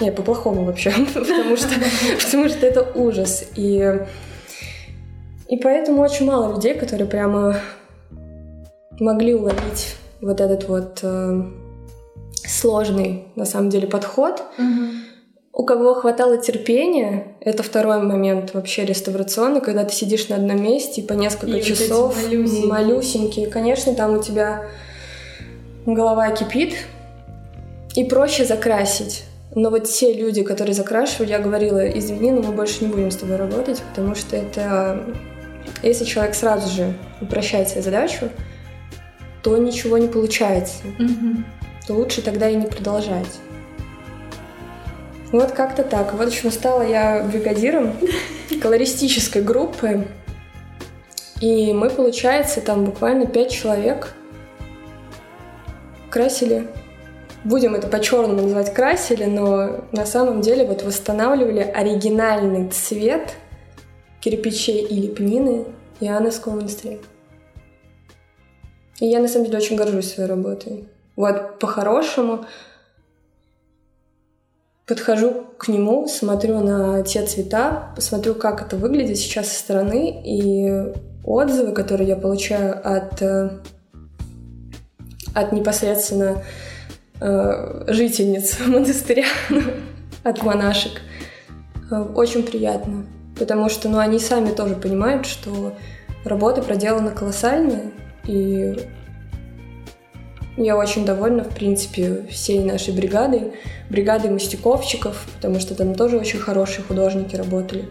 Не, 0.00 0.10
по-плохому 0.10 0.64
вообще. 0.64 0.90
потому, 1.14 1.56
что, 1.56 1.68
потому 2.24 2.48
что 2.48 2.66
это 2.66 2.82
ужас. 2.94 3.44
И, 3.54 4.00
и 5.48 5.56
поэтому 5.58 6.02
очень 6.02 6.26
мало 6.26 6.54
людей, 6.54 6.74
которые 6.74 7.06
прямо 7.06 7.60
могли 9.00 9.34
уловить 9.34 9.96
вот 10.20 10.40
этот 10.40 10.68
вот 10.68 11.00
э, 11.02 11.42
сложный, 12.46 13.28
на 13.36 13.44
самом 13.44 13.70
деле, 13.70 13.86
подход. 13.86 14.42
Угу. 14.58 14.86
У 15.52 15.64
кого 15.64 15.94
хватало 15.94 16.36
терпения, 16.38 17.36
это 17.40 17.62
второй 17.62 18.02
момент 18.02 18.54
вообще 18.54 18.84
реставрационный, 18.84 19.60
когда 19.60 19.84
ты 19.84 19.94
сидишь 19.94 20.28
на 20.28 20.36
одном 20.36 20.62
месте 20.62 21.00
и 21.00 21.06
по 21.06 21.12
несколько 21.12 21.58
и 21.58 21.62
часов 21.62 22.16
вот 22.16 22.24
малюсенькие. 22.24 22.66
малюсенькие. 22.66 23.46
Конечно, 23.46 23.94
там 23.94 24.18
у 24.18 24.22
тебя 24.22 24.64
голова 25.86 26.30
кипит, 26.30 26.74
и 27.94 28.04
проще 28.04 28.44
закрасить. 28.44 29.24
Но 29.54 29.70
вот 29.70 29.84
те 29.84 30.12
люди, 30.12 30.42
которые 30.42 30.74
закрашивали, 30.74 31.30
я 31.30 31.38
говорила, 31.38 31.88
извини, 31.88 32.32
но 32.32 32.42
мы 32.42 32.52
больше 32.52 32.84
не 32.84 32.90
будем 32.90 33.10
с 33.10 33.16
тобой 33.16 33.36
работать, 33.36 33.80
потому 33.90 34.14
что 34.14 34.36
это... 34.36 35.04
Если 35.82 36.04
человек 36.04 36.34
сразу 36.34 36.68
же 36.68 36.94
упрощает 37.20 37.68
себе 37.68 37.82
задачу, 37.82 38.28
то 39.44 39.58
ничего 39.58 39.98
не 39.98 40.08
получается. 40.08 40.78
Угу. 40.98 41.44
То 41.86 41.94
лучше 41.94 42.22
тогда 42.22 42.48
и 42.48 42.56
не 42.56 42.66
продолжать. 42.66 43.38
Вот 45.32 45.52
как-то 45.52 45.84
так. 45.84 46.14
Вот 46.14 46.30
еще 46.30 46.50
стала 46.50 46.82
я 46.82 47.22
бригадиром 47.22 47.92
колористической 48.62 49.42
группы. 49.42 50.08
И 51.40 51.74
мы, 51.74 51.90
получается, 51.90 52.62
там 52.62 52.86
буквально 52.86 53.26
пять 53.26 53.50
человек 53.50 54.14
красили. 56.08 56.66
Будем 57.42 57.74
это 57.74 57.88
по-черному 57.88 58.40
называть 58.40 58.72
красили, 58.72 59.24
но 59.24 59.84
на 59.92 60.06
самом 60.06 60.40
деле 60.40 60.64
вот 60.64 60.82
восстанавливали 60.82 61.60
оригинальный 61.60 62.70
цвет 62.70 63.34
кирпичей 64.20 64.86
и 64.86 65.02
лепнины 65.02 65.66
Иоанновского 66.00 66.54
монастыря. 66.54 66.96
И 69.00 69.06
я 69.06 69.20
на 69.20 69.28
самом 69.28 69.46
деле 69.46 69.58
очень 69.58 69.76
горжусь 69.76 70.12
своей 70.12 70.28
работой. 70.28 70.88
Вот 71.16 71.58
по-хорошему 71.58 72.46
подхожу 74.86 75.46
к 75.58 75.68
нему, 75.68 76.06
смотрю 76.08 76.60
на 76.60 77.02
те 77.02 77.24
цвета, 77.26 77.92
посмотрю, 77.96 78.34
как 78.34 78.62
это 78.62 78.76
выглядит 78.76 79.16
сейчас 79.16 79.48
со 79.48 79.58
стороны, 79.58 80.22
и 80.24 80.92
отзывы, 81.24 81.72
которые 81.72 82.08
я 82.08 82.16
получаю 82.16 82.80
от, 82.84 83.22
э, 83.22 83.50
от 85.34 85.52
непосредственно 85.52 86.42
э, 87.20 87.84
жительниц 87.88 88.58
монастыря, 88.66 89.24
от 90.22 90.42
монашек, 90.42 91.00
э, 91.90 91.96
очень 91.96 92.42
приятно, 92.42 93.06
потому 93.38 93.70
что 93.70 93.88
ну, 93.88 93.98
они 93.98 94.18
сами 94.18 94.50
тоже 94.50 94.74
понимают, 94.74 95.24
что 95.24 95.72
работа 96.24 96.62
проделана 96.62 97.10
колоссальная, 97.10 97.90
и 98.26 98.76
я 100.56 100.76
очень 100.76 101.04
довольна, 101.04 101.42
в 101.42 101.48
принципе, 101.48 102.26
всей 102.30 102.62
нашей 102.62 102.94
бригадой, 102.94 103.54
бригадой 103.90 104.30
мастиковщиков, 104.30 105.26
потому 105.34 105.58
что 105.58 105.74
там 105.74 105.94
тоже 105.94 106.16
очень 106.16 106.38
хорошие 106.38 106.84
художники 106.84 107.34
работали. 107.34 107.88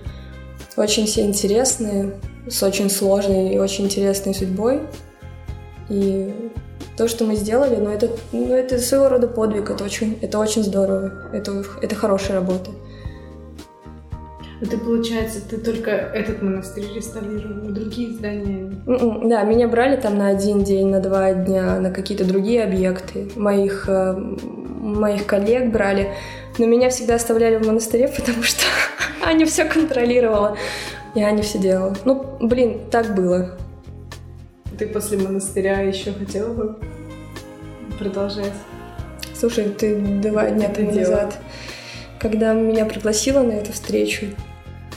Очень 0.78 1.06
все 1.06 1.22
интересные, 1.22 2.14
с 2.50 2.64
очень 2.64 2.90
сложной 2.90 3.54
и 3.54 3.58
очень 3.58 3.86
интересной 3.86 4.34
судьбой. 4.34 4.82
И 5.90 6.34
то, 6.96 7.08
что 7.08 7.26
мы 7.26 7.36
сделали, 7.36 7.76
ну, 7.76 7.90
это, 7.90 8.10
ну, 8.32 8.54
это 8.54 8.80
своего 8.80 9.10
рода 9.10 9.28
подвиг, 9.28 9.70
это 9.70 9.84
очень, 9.84 10.18
это 10.22 10.40
очень 10.40 10.64
здорово, 10.64 11.12
это, 11.34 11.64
это 11.82 11.96
хорошая 11.96 12.40
работа. 12.40 12.72
А 14.64 14.66
ты, 14.66 14.78
получается, 14.78 15.42
ты 15.42 15.58
только 15.58 15.92
этот 15.92 16.42
монастырь 16.42 16.86
реставрировал, 16.96 17.70
другие 17.74 18.14
здания? 18.14 18.72
Mm-mm, 18.86 19.28
да, 19.28 19.44
меня 19.44 19.68
брали 19.68 19.98
там 19.98 20.18
на 20.18 20.30
один 20.30 20.64
день, 20.64 20.88
на 20.88 21.02
два 21.02 21.34
дня, 21.34 21.82
на 21.82 21.92
какие-то 21.92 22.24
другие 22.24 22.64
объекты. 22.64 23.30
Моих, 23.36 23.90
э, 23.90 24.14
моих 24.14 25.26
коллег 25.26 25.70
брали. 25.70 26.14
Но 26.58 26.66
меня 26.66 26.90
всегда 26.90 27.16
оставляли 27.16 27.58
в 27.58 27.68
монастыре, 27.68 28.08
потому 28.16 28.42
что 28.42 28.64
Аня 29.22 29.46
все 29.46 29.66
контролировала. 29.66 30.58
И 31.14 31.22
Аня 31.22 31.44
все 31.44 31.60
делала. 31.60 31.98
Ну, 32.06 32.38
блин, 32.40 32.80
так 32.90 33.16
было. 33.16 33.58
Ты 34.78 34.88
после 34.88 35.18
монастыря 35.18 35.82
еще 35.82 36.14
хотела 36.14 36.54
бы 36.54 36.78
продолжать? 38.00 38.54
Слушай, 39.36 39.66
ты 39.72 39.98
два 39.98 40.50
дня 40.52 40.70
тому 40.70 40.94
назад, 40.94 41.38
когда 42.18 42.54
меня 42.54 42.86
пригласила 42.86 43.44
на 43.44 43.52
эту 43.52 43.74
встречу, 43.74 44.28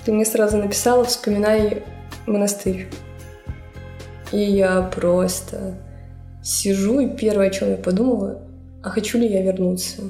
ты 0.06 0.12
мне 0.12 0.24
сразу 0.24 0.56
написала 0.56 1.04
«Вспоминай 1.04 1.82
монастырь». 2.26 2.86
И 4.30 4.38
я 4.38 4.82
просто 4.82 5.74
сижу, 6.44 7.00
и 7.00 7.08
первое, 7.08 7.48
о 7.48 7.50
чем 7.50 7.70
я 7.70 7.76
подумала, 7.76 8.40
а 8.84 8.90
хочу 8.90 9.18
ли 9.18 9.26
я 9.26 9.42
вернуться? 9.42 10.02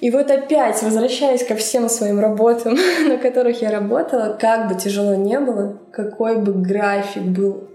И 0.00 0.10
вот 0.12 0.30
опять, 0.30 0.80
возвращаясь 0.80 1.44
ко 1.44 1.56
всем 1.56 1.88
своим 1.88 2.20
работам, 2.20 2.78
на 3.08 3.18
которых 3.18 3.62
я 3.62 3.72
работала, 3.72 4.38
как 4.40 4.68
бы 4.68 4.80
тяжело 4.80 5.16
не 5.16 5.40
было, 5.40 5.80
какой 5.90 6.40
бы 6.40 6.52
график 6.52 7.24
был 7.24 7.68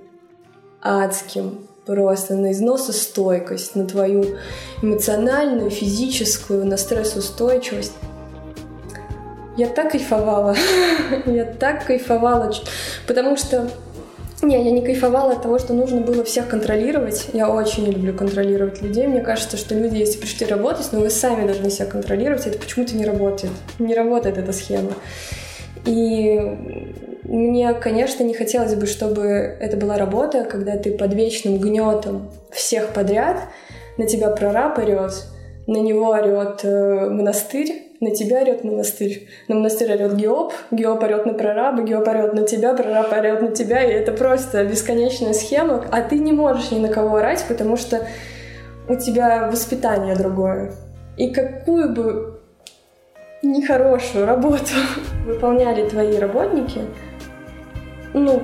адским, 0.81 1.67
просто 1.85 2.35
на 2.35 2.53
износостойкость, 2.53 3.75
на 3.75 3.85
твою 3.85 4.37
эмоциональную, 4.81 5.69
физическую, 5.69 6.65
на 6.65 6.77
стрессоустойчивость. 6.77 7.93
Я 9.57 9.67
так 9.67 9.91
кайфовала. 9.91 10.55
я 11.25 11.45
так 11.45 11.85
кайфовала, 11.85 12.51
потому 13.07 13.37
что 13.37 13.69
не, 14.41 14.63
я 14.63 14.71
не 14.71 14.81
кайфовала 14.81 15.33
от 15.33 15.43
того, 15.43 15.59
что 15.59 15.73
нужно 15.73 16.01
было 16.01 16.23
всех 16.23 16.49
контролировать. 16.49 17.27
Я 17.33 17.49
очень 17.49 17.85
не 17.85 17.91
люблю 17.91 18.13
контролировать 18.13 18.81
людей. 18.81 19.07
Мне 19.07 19.21
кажется, 19.21 19.55
что 19.55 19.73
люди, 19.75 19.97
если 19.97 20.19
пришли 20.19 20.45
работать, 20.45 20.89
но 20.91 20.99
вы 20.99 21.09
сами 21.09 21.47
должны 21.47 21.69
себя 21.69 21.85
контролировать, 21.85 22.45
это 22.45 22.59
почему-то 22.59 22.95
не 22.95 23.05
работает. 23.05 23.53
Не 23.79 23.95
работает 23.95 24.37
эта 24.37 24.51
схема. 24.51 24.91
И 25.85 26.37
мне, 27.23 27.73
конечно, 27.75 28.23
не 28.23 28.33
хотелось 28.33 28.75
бы, 28.75 28.87
чтобы 28.87 29.23
это 29.23 29.77
была 29.77 29.97
работа, 29.97 30.43
когда 30.43 30.77
ты 30.77 30.91
под 30.97 31.13
вечным 31.13 31.57
гнетом 31.57 32.29
всех 32.51 32.89
подряд, 32.89 33.37
на 33.97 34.05
тебя 34.05 34.29
прораб 34.31 34.77
орет, 34.77 35.13
на 35.67 35.77
него 35.77 36.09
орет 36.09 36.61
э, 36.63 37.09
монастырь, 37.09 37.84
на 38.05 38.15
тебя 38.15 38.41
орет 38.41 38.63
монастырь. 38.63 39.27
На 39.47 39.55
монастырь 39.55 39.91
орет 39.93 40.15
Геоп, 40.15 40.53
Геоп 40.71 41.01
орет 41.03 41.25
на 41.25 41.33
прораба, 41.33 41.81
Геоп 41.81 42.07
орет 42.07 42.33
на 42.33 42.43
тебя, 42.43 42.75
прораб 42.75 43.11
орет 43.11 43.41
на 43.41 43.51
тебя, 43.51 43.83
и 43.83 43.91
это 43.91 44.11
просто 44.11 44.63
бесконечная 44.63 45.33
схема, 45.33 45.83
а 45.91 46.01
ты 46.01 46.19
не 46.19 46.31
можешь 46.31 46.71
ни 46.71 46.79
на 46.79 46.87
кого 46.89 47.17
орать, 47.17 47.43
потому 47.47 47.77
что 47.77 48.07
у 48.87 48.95
тебя 48.95 49.49
воспитание 49.49 50.15
другое. 50.15 50.73
И 51.17 51.31
какую 51.31 51.93
бы 51.93 52.39
нехорошую 53.41 54.27
работу 54.27 54.73
выполняли 55.25 55.89
твои 55.89 56.17
работники, 56.17 56.81
ну, 58.13 58.43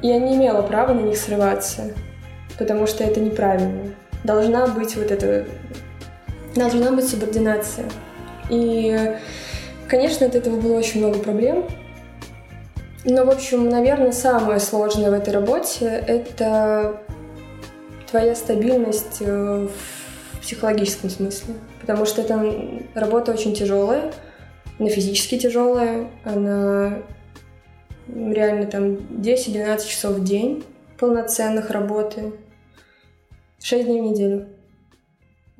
я 0.00 0.18
не 0.18 0.36
имела 0.36 0.62
права 0.62 0.94
на 0.94 1.00
них 1.00 1.16
срываться, 1.16 1.90
потому 2.56 2.86
что 2.86 3.02
это 3.02 3.18
неправильно. 3.20 3.94
Должна 4.22 4.68
быть 4.68 4.96
вот 4.96 5.10
эта... 5.10 5.44
Должна 6.54 6.92
быть 6.92 7.08
субординация. 7.08 7.86
И, 8.52 9.16
конечно, 9.88 10.26
от 10.26 10.34
этого 10.34 10.60
было 10.60 10.76
очень 10.78 11.00
много 11.00 11.18
проблем. 11.18 11.64
Но, 13.04 13.24
в 13.24 13.30
общем, 13.30 13.68
наверное, 13.68 14.12
самое 14.12 14.60
сложное 14.60 15.10
в 15.10 15.14
этой 15.14 15.32
работе— 15.32 15.86
это 16.06 17.02
твоя 18.10 18.34
стабильность 18.34 19.16
э, 19.20 19.68
в 20.34 20.40
психологическом 20.42 21.08
смысле. 21.08 21.54
Потому 21.80 22.04
что 22.04 22.20
это 22.20 22.54
работа 22.94 23.32
очень 23.32 23.54
тяжелая, 23.54 24.12
она 24.78 24.90
физически 24.90 25.38
тяжелая, 25.38 26.08
она 26.22 26.98
реально 28.06 28.66
там 28.66 28.96
10-12 28.96 29.86
часов 29.86 30.12
в 30.16 30.24
день 30.24 30.62
полноценных 30.98 31.70
работы, 31.70 32.34
6 33.62 33.86
дней 33.86 34.00
в 34.00 34.04
неделю. 34.04 34.48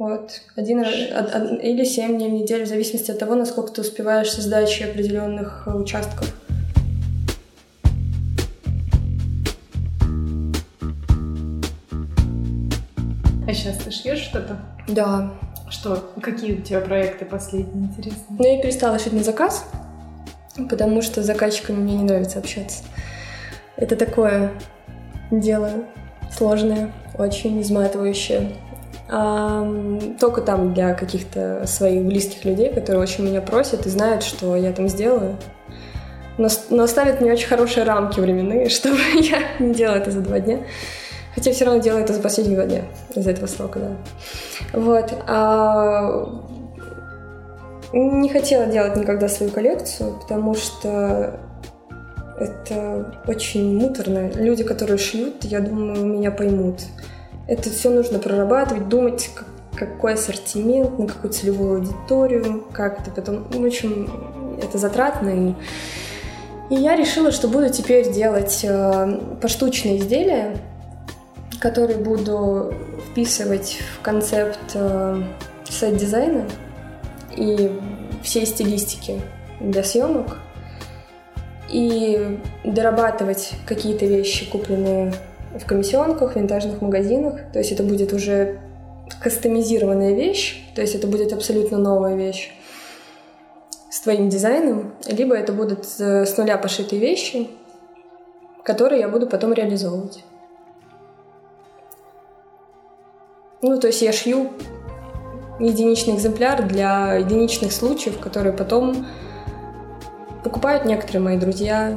Вот. 0.03 0.41
Один, 0.57 0.81
од, 0.81 1.63
или 1.63 1.85
семь 1.85 2.17
дней 2.17 2.29
в 2.29 2.33
неделю, 2.33 2.65
в 2.65 2.69
зависимости 2.69 3.13
от 3.13 3.21
того, 3.21 3.37
насколько 3.37 3.71
ты 3.71 3.83
успеваешь 3.83 4.33
со 4.33 4.41
сдачей 4.43 4.91
определенных 4.91 5.63
э, 5.69 5.71
участков. 5.77 6.27
А 13.47 13.55
сейчас 13.55 13.77
ты 13.77 13.93
шьешь 13.93 14.19
что-то? 14.19 14.59
Да. 14.89 15.35
Что? 15.71 16.13
Какие 16.21 16.55
у 16.55 16.63
тебя 16.63 16.81
проекты 16.81 17.25
последние 17.25 17.85
интересные? 17.85 18.37
Ну, 18.37 18.57
я 18.57 18.61
перестала 18.61 18.99
шить 18.99 19.13
на 19.13 19.23
заказ, 19.23 19.67
потому 20.69 21.01
что 21.03 21.23
с 21.23 21.27
заказчиками 21.27 21.77
мне 21.77 21.95
не 21.95 22.03
нравится 22.03 22.41
общаться. 22.41 22.83
Это 23.77 23.95
такое 23.95 24.51
дело 25.31 25.85
сложное, 26.37 26.93
очень 27.17 27.63
изматывающее 27.63 28.51
только 29.13 30.41
там 30.41 30.73
для 30.73 30.95
каких-то 30.95 31.65
своих 31.67 32.03
близких 32.05 32.47
людей, 32.47 32.73
которые 32.73 33.03
очень 33.03 33.25
меня 33.25 33.43
просят 33.43 33.85
и 33.85 33.91
знают, 33.91 34.23
что 34.23 34.57
я 34.57 34.73
там 34.73 34.89
сделаю. 34.89 35.37
Но, 36.39 36.49
но 36.71 36.87
ставят 36.87 37.21
мне 37.21 37.33
очень 37.33 37.47
хорошие 37.47 37.85
рамки 37.85 38.21
временные, 38.21 38.69
чтобы 38.71 38.99
я 39.21 39.41
не 39.59 39.75
делала 39.75 39.97
это 39.97 40.11
за 40.11 40.21
два 40.21 40.41
дня. 40.41 40.61
Хотя 41.35 41.53
все 41.53 41.65
равно 41.65 41.81
делаю 41.81 42.05
это 42.05 42.15
за 42.15 42.21
последние 42.21 42.57
два 42.57 42.67
дня, 42.67 42.83
из 43.15 43.27
этого 43.27 43.47
срока, 43.47 43.79
да. 43.81 44.79
Вот. 44.79 45.13
А... 45.27 46.49
Не 47.95 48.31
хотела 48.31 48.65
делать 48.67 48.97
никогда 48.97 49.29
свою 49.29 49.53
коллекцию, 49.53 50.19
потому 50.21 50.55
что 50.55 51.39
это 52.41 53.13
очень 53.27 53.77
муторно. 53.77 54.31
Люди, 54.31 54.65
которые 54.65 54.97
шьют, 54.97 55.45
я 55.45 55.61
думаю, 55.61 56.03
меня 56.07 56.31
поймут. 56.31 56.81
Это 57.47 57.71
все 57.71 57.91
нужно 57.91 58.19
прорабатывать, 58.19 58.89
думать, 58.89 59.31
какой 59.75 60.15
ассортимент, 60.15 60.99
на 60.99 61.07
какую 61.07 61.33
целевую 61.33 61.81
аудиторию, 61.81 62.65
как 62.73 63.01
это 63.01 63.11
потом... 63.11 63.45
В 63.51 63.65
общем, 63.65 64.59
это 64.63 64.79
затратно. 64.79 65.29
И, 65.31 65.55
и 66.75 66.79
я 66.79 66.97
решила, 66.97 67.33
что 67.33 67.49
буду 67.49 67.69
теперь 67.71 68.13
делать 68.13 68.61
э, 68.63 69.21
поштучные 69.41 69.99
изделия, 69.99 70.57
которые 71.61 71.99
буду 71.99 72.75
вписывать 73.11 73.79
в 73.97 74.03
концепт 74.03 74.59
э, 74.75 75.23
сайт-дизайна 75.69 76.45
и 77.37 77.81
всей 78.23 78.47
стилистики 78.47 79.21
для 79.61 79.83
съемок 79.83 80.39
и 81.71 82.39
дорабатывать 82.65 83.53
какие-то 83.67 84.05
вещи, 84.07 84.49
купленные 84.51 85.13
в 85.59 85.67
комиссионках, 85.67 86.33
в 86.33 86.37
винтажных 86.37 86.81
магазинах. 86.81 87.41
То 87.53 87.59
есть 87.59 87.73
это 87.73 87.83
будет 87.83 88.13
уже 88.13 88.61
кастомизированная 89.21 90.15
вещь, 90.15 90.65
то 90.75 90.81
есть 90.81 90.95
это 90.95 91.07
будет 91.07 91.33
абсолютно 91.33 91.79
новая 91.79 92.17
вещь 92.17 92.53
с 93.91 94.01
твоим 94.01 94.29
дизайном, 94.29 94.95
либо 95.07 95.37
это 95.37 95.53
будут 95.53 95.87
э, 95.99 96.25
с 96.25 96.37
нуля 96.39 96.57
пошитые 96.57 97.01
вещи, 97.01 97.49
которые 98.65 99.01
я 99.01 99.09
буду 99.09 99.27
потом 99.27 99.53
реализовывать. 99.53 100.25
Ну, 103.61 103.79
то 103.79 103.89
есть 103.89 104.03
я 104.03 104.13
шью 104.13 104.51
единичный 105.61 106.15
экземпляр 106.15 106.67
для 106.67 107.15
единичных 107.15 107.73
случаев, 107.73 108.19
которые 108.19 108.53
потом 108.53 109.07
покупают 110.43 110.85
некоторые 110.85 111.23
мои 111.23 111.39
друзья, 111.39 111.97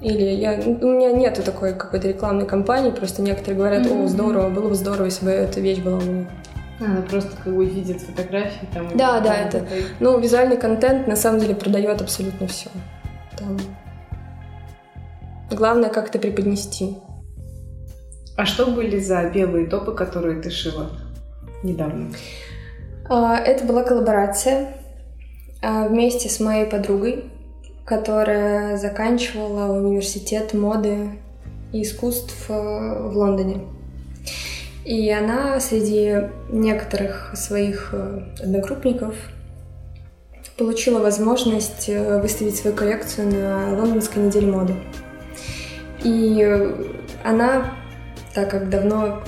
или 0.00 0.22
я, 0.22 0.60
у 0.64 0.86
меня 0.86 1.10
нету 1.10 1.42
такой 1.42 1.74
какой-то 1.74 2.08
рекламной 2.08 2.46
кампании, 2.46 2.90
просто 2.90 3.20
некоторые 3.22 3.56
говорят, 3.56 3.86
о, 3.90 4.06
здорово, 4.06 4.48
было 4.48 4.68
бы 4.68 4.74
здорово, 4.74 5.06
если 5.06 5.24
бы 5.24 5.30
эта 5.32 5.60
вещь 5.60 5.80
была 5.80 5.98
у 5.98 6.02
меня. 6.02 6.28
А, 6.80 7.02
просто 7.02 7.30
как 7.42 7.54
бы 7.54 7.64
видит 7.66 8.00
фотографии 8.00 8.68
там. 8.72 8.96
Да, 8.96 9.18
да, 9.18 9.34
это. 9.34 9.58
Это... 9.58 9.68
Ну, 9.98 10.20
визуальный 10.20 10.56
контент 10.56 11.08
на 11.08 11.16
самом 11.16 11.40
деле 11.40 11.56
продает 11.56 12.00
абсолютно 12.00 12.46
все. 12.46 12.70
Там... 13.36 13.58
Главное, 15.50 15.90
как 15.90 16.08
это 16.10 16.20
преподнести. 16.20 16.96
А 18.36 18.46
что 18.46 18.66
были 18.66 19.00
за 19.00 19.28
белые 19.30 19.66
топы, 19.66 19.92
которые 19.92 20.40
ты 20.40 20.50
шила 20.50 20.90
недавно? 21.64 22.12
А, 23.08 23.36
это 23.36 23.64
была 23.64 23.82
коллаборация 23.82 24.68
а, 25.60 25.88
вместе 25.88 26.28
с 26.28 26.38
моей 26.38 26.66
подругой 26.66 27.32
которая 27.88 28.76
заканчивала 28.76 29.72
университет 29.72 30.52
моды 30.52 31.12
и 31.72 31.80
искусств 31.80 32.44
э, 32.50 32.52
в 32.52 33.16
Лондоне. 33.16 33.62
И 34.84 35.10
она 35.10 35.58
среди 35.58 36.28
некоторых 36.50 37.32
своих 37.34 37.88
э, 37.92 38.24
одногруппников 38.42 39.14
получила 40.58 40.98
возможность 40.98 41.88
э, 41.88 42.20
выставить 42.20 42.56
свою 42.56 42.76
коллекцию 42.76 43.32
на 43.32 43.78
лондонской 43.78 44.22
неделе 44.22 44.52
моды. 44.52 44.74
И 46.04 46.46
она, 47.24 47.72
так 48.34 48.50
как 48.50 48.68
давно 48.68 49.22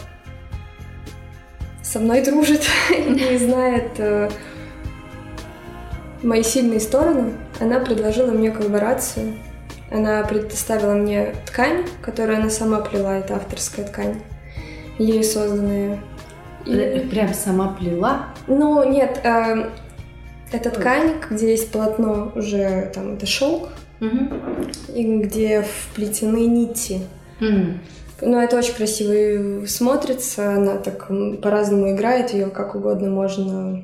со 1.82 1.98
мной 1.98 2.22
дружит 2.26 2.68
и 2.90 3.38
знает 3.38 4.30
мои 6.22 6.42
сильные 6.42 6.80
стороны, 6.80 7.32
она 7.60 7.78
предложила 7.78 8.32
мне 8.32 8.50
коллаборацию. 8.50 9.34
Она 9.90 10.22
предоставила 10.24 10.94
мне 10.94 11.34
ткань, 11.46 11.84
которую 12.00 12.38
она 12.38 12.50
сама 12.50 12.80
плела, 12.80 13.18
это 13.18 13.36
авторская 13.36 13.84
ткань, 13.84 14.22
ею 14.98 15.22
созданная. 15.24 15.98
И... 16.64 17.08
Прям 17.10 17.34
сама 17.34 17.74
плела? 17.78 18.26
Ну, 18.46 18.88
нет, 18.88 19.20
э, 19.24 19.70
это 20.52 20.70
ткань, 20.70 21.14
где 21.28 21.50
есть 21.50 21.72
полотно 21.72 22.32
уже, 22.34 22.90
там, 22.94 23.14
это 23.14 23.26
шелк, 23.26 23.70
угу. 24.00 24.28
и 24.94 25.18
где 25.18 25.62
вплетены 25.62 26.46
нити. 26.46 27.00
Угу. 27.40 28.28
Ну, 28.28 28.40
это 28.40 28.58
очень 28.58 28.74
красиво 28.74 29.66
смотрится, 29.66 30.54
она 30.54 30.76
так 30.76 31.08
по-разному 31.42 31.92
играет, 31.92 32.32
ее 32.32 32.46
как 32.46 32.74
угодно 32.74 33.10
можно 33.10 33.82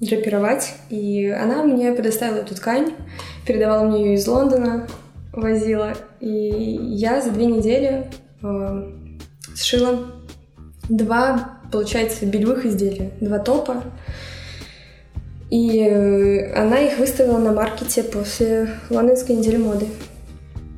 драпировать. 0.00 0.74
И 0.90 1.28
она 1.28 1.62
мне 1.62 1.92
предоставила 1.92 2.38
эту 2.38 2.54
ткань, 2.54 2.94
передавала 3.46 3.84
мне 3.84 4.06
ее 4.06 4.14
из 4.14 4.26
Лондона, 4.26 4.86
возила. 5.32 5.94
И 6.20 6.28
я 6.28 7.20
за 7.20 7.30
две 7.30 7.46
недели 7.46 8.06
э, 8.42 8.92
сшила 9.54 10.12
два, 10.88 11.58
получается, 11.70 12.26
бельевых 12.26 12.66
изделия, 12.66 13.10
два 13.20 13.38
топа. 13.38 13.82
И 15.50 15.80
э, 15.80 16.52
она 16.54 16.78
их 16.80 16.98
выставила 16.98 17.38
на 17.38 17.52
маркете 17.52 18.02
после 18.02 18.68
лондонской 18.90 19.36
недели 19.36 19.56
моды. 19.56 19.86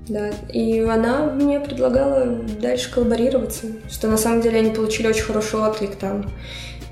Да, 0.08 0.30
и 0.52 0.80
она 0.80 1.26
мне 1.26 1.60
предлагала 1.60 2.26
дальше 2.60 2.92
коллаборироваться, 2.92 3.66
что 3.88 4.08
на 4.08 4.16
самом 4.16 4.40
деле 4.40 4.58
они 4.58 4.70
получили 4.70 5.06
очень 5.06 5.22
хороший 5.22 5.60
отклик 5.60 5.94
там. 5.94 6.28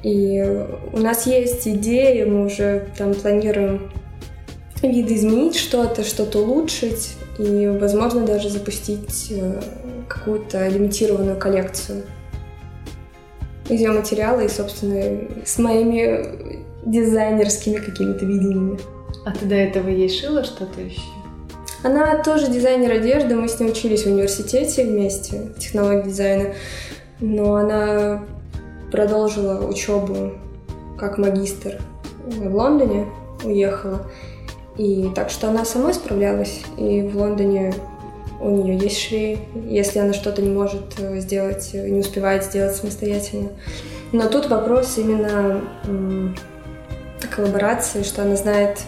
И 0.02 0.40
у 0.92 0.98
нас 0.98 1.26
есть 1.26 1.66
идеи, 1.66 2.24
мы 2.24 2.46
уже 2.46 2.88
там 2.96 3.14
планируем 3.14 3.90
видоизменить 4.82 5.56
что-то, 5.56 6.04
что-то 6.04 6.38
улучшить 6.38 7.16
и, 7.38 7.66
возможно, 7.66 8.24
даже 8.24 8.48
запустить 8.48 9.28
э, 9.30 9.60
какую-то 10.08 10.68
лимитированную 10.68 11.36
коллекцию 11.36 12.04
из 13.68 13.80
ее 13.80 13.90
материала 13.90 14.40
и, 14.40 14.48
собственно, 14.48 15.28
с 15.44 15.58
моими 15.58 16.64
дизайнерскими 16.84 17.76
какими-то 17.76 18.24
видениями. 18.24 18.78
А 19.24 19.32
ты 19.32 19.46
до 19.46 19.56
этого 19.56 19.88
ей 19.88 20.08
шила 20.08 20.44
что-то 20.44 20.80
еще? 20.80 21.02
Она 21.82 22.22
тоже 22.22 22.50
дизайнер 22.50 22.92
одежды, 22.92 23.36
мы 23.36 23.48
с 23.48 23.60
ней 23.60 23.70
учились 23.70 24.02
в 24.02 24.06
университете 24.06 24.84
вместе, 24.84 25.52
технологии 25.58 26.08
дизайна, 26.08 26.54
но 27.20 27.54
она 27.54 28.24
продолжила 28.90 29.66
учебу 29.66 30.32
как 30.98 31.18
магистр 31.18 31.80
в 32.26 32.54
Лондоне, 32.54 33.06
уехала. 33.44 34.06
И 34.76 35.10
так 35.14 35.30
что 35.30 35.48
она 35.48 35.64
сама 35.64 35.92
справлялась, 35.92 36.62
и 36.76 37.02
в 37.02 37.16
Лондоне 37.16 37.74
у 38.40 38.50
нее 38.50 38.78
есть 38.78 39.00
швей, 39.00 39.40
если 39.66 39.98
она 39.98 40.12
что-то 40.12 40.42
не 40.42 40.50
может 40.50 40.94
э, 40.98 41.18
сделать, 41.18 41.70
э, 41.72 41.88
не 41.88 42.00
успевает 42.00 42.44
сделать 42.44 42.76
самостоятельно. 42.76 43.48
Но 44.12 44.28
тут 44.28 44.48
вопрос 44.48 44.96
именно 44.96 45.60
коллаборации, 47.34 48.02
что 48.04 48.22
она 48.22 48.36
знает, 48.36 48.78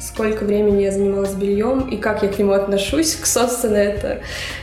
сколько 0.00 0.44
времени 0.44 0.82
я 0.82 0.92
занималась 0.92 1.34
бельем 1.34 1.88
и 1.88 1.96
как 1.96 2.22
я 2.22 2.28
к 2.28 2.38
нему 2.38 2.52
отношусь, 2.52 3.16
к 3.16 3.26
собственно 3.26 3.76
это 3.76 4.20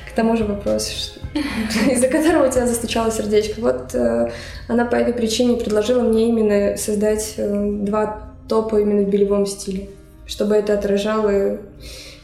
к 0.10 0.16
тому 0.16 0.38
же 0.38 0.46
вопросу, 0.46 1.20
из-за 1.92 2.08
которого 2.08 2.48
у 2.48 2.52
тебя 2.52 2.68
застучало 2.68 3.12
сердечко. 3.12 3.62
Вот 3.62 3.94
э, 3.94 4.32
она 4.68 4.86
по 4.86 4.96
этой 4.96 5.14
причине 5.14 5.58
предложила 5.58 6.02
мне 6.02 6.30
именно 6.30 6.78
создать 6.78 7.36
э, 7.38 7.70
два 7.82 8.32
топа 8.48 8.82
именно 8.82 9.06
в 9.06 9.10
бельевом 9.10 9.46
стиле, 9.46 9.90
чтобы 10.26 10.56
это 10.56 10.74
отражало 10.74 11.58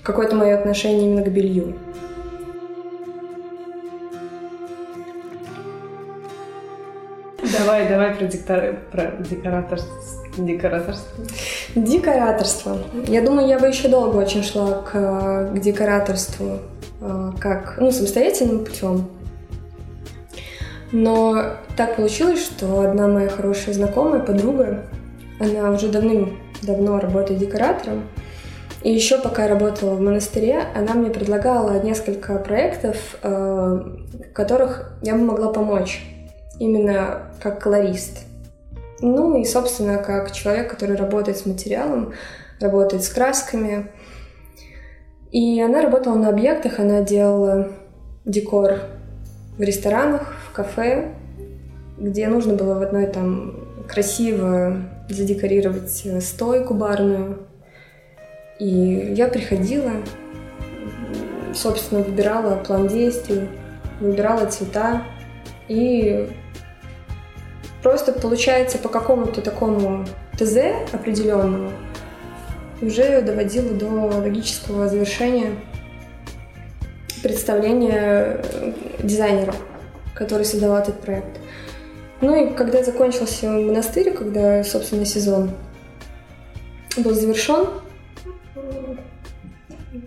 какое-то 0.03 0.35
мое 0.35 0.57
отношение 0.57 1.03
именно 1.03 1.23
к 1.23 1.31
белью. 1.31 1.75
Давай, 7.59 7.87
давай 7.87 8.13
про, 8.15 8.25
диктор... 8.25 8.75
про 8.91 9.11
декораторство. 9.19 9.95
Декораторство. 10.37 11.25
Декораторство. 11.75 12.77
Я 13.07 13.21
думаю, 13.21 13.47
я 13.47 13.59
бы 13.59 13.67
еще 13.67 13.87
долго 13.87 14.17
очень 14.17 14.43
шла 14.43 14.83
к, 14.83 15.51
к 15.53 15.59
декораторству 15.59 16.59
э, 17.01 17.31
как 17.39 17.77
ну, 17.79 17.91
самостоятельным 17.91 18.65
путем. 18.65 19.09
Но 20.91 21.53
так 21.75 21.95
получилось, 21.95 22.43
что 22.43 22.81
одна 22.81 23.07
моя 23.07 23.29
хорошая 23.29 23.73
знакомая, 23.73 24.21
подруга, 24.21 24.83
она 25.39 25.71
уже 25.71 25.89
давным-давно 25.89 26.99
работает 26.99 27.39
декоратором. 27.39 28.07
И 28.83 28.93
еще 28.93 29.17
пока 29.17 29.43
я 29.43 29.49
работала 29.49 29.95
в 29.95 30.01
монастыре, 30.01 30.63
она 30.75 30.93
мне 30.93 31.09
предлагала 31.09 31.81
несколько 31.81 32.37
проектов, 32.37 33.17
э, 33.23 33.29
в 33.29 34.33
которых 34.33 34.97
я 35.01 35.15
бы 35.15 35.25
могла 35.25 35.51
помочь 35.51 36.01
именно 36.59 37.31
как 37.41 37.61
колорист. 37.61 38.23
Ну 39.01 39.39
и, 39.39 39.45
собственно, 39.45 39.97
как 39.97 40.31
человек, 40.31 40.69
который 40.69 40.95
работает 40.95 41.37
с 41.37 41.45
материалом, 41.45 42.13
работает 42.59 43.03
с 43.03 43.09
красками. 43.09 43.91
И 45.31 45.61
она 45.61 45.81
работала 45.81 46.15
на 46.15 46.29
объектах, 46.29 46.79
она 46.79 47.01
делала 47.01 47.69
декор 48.25 48.79
в 49.57 49.61
ресторанах, 49.61 50.35
в 50.49 50.53
кафе, 50.53 51.13
где 51.97 52.27
нужно 52.27 52.53
было 52.53 52.79
в 52.79 52.81
одной 52.81 53.07
там 53.07 53.67
красиво 53.87 54.77
задекорировать 55.09 56.23
стойку 56.23 56.73
барную. 56.73 57.39
И 58.59 59.13
я 59.15 59.27
приходила, 59.27 59.91
собственно, 61.53 62.01
выбирала 62.01 62.55
план 62.55 62.87
действий, 62.87 63.49
выбирала 63.99 64.45
цвета 64.47 65.03
и 65.67 66.29
Просто 67.83 68.11
получается 68.11 68.77
по 68.77 68.89
какому-то 68.89 69.41
такому 69.41 70.05
ТЗ 70.37 70.57
определенному 70.91 71.71
уже 72.81 73.21
доводила 73.21 73.73
до 73.73 73.87
логического 73.87 74.87
завершения 74.87 75.55
представления 77.23 78.41
э, 78.43 78.73
дизайнера, 79.01 79.53
который 80.13 80.45
создавал 80.45 80.81
этот 80.81 81.01
проект. 81.01 81.39
Ну 82.21 82.35
и 82.35 82.53
когда 82.53 82.83
закончился 82.83 83.49
монастырь, 83.49 84.11
когда, 84.11 84.63
собственно, 84.63 85.05
сезон 85.05 85.51
был 86.97 87.13
завершен, 87.13 87.67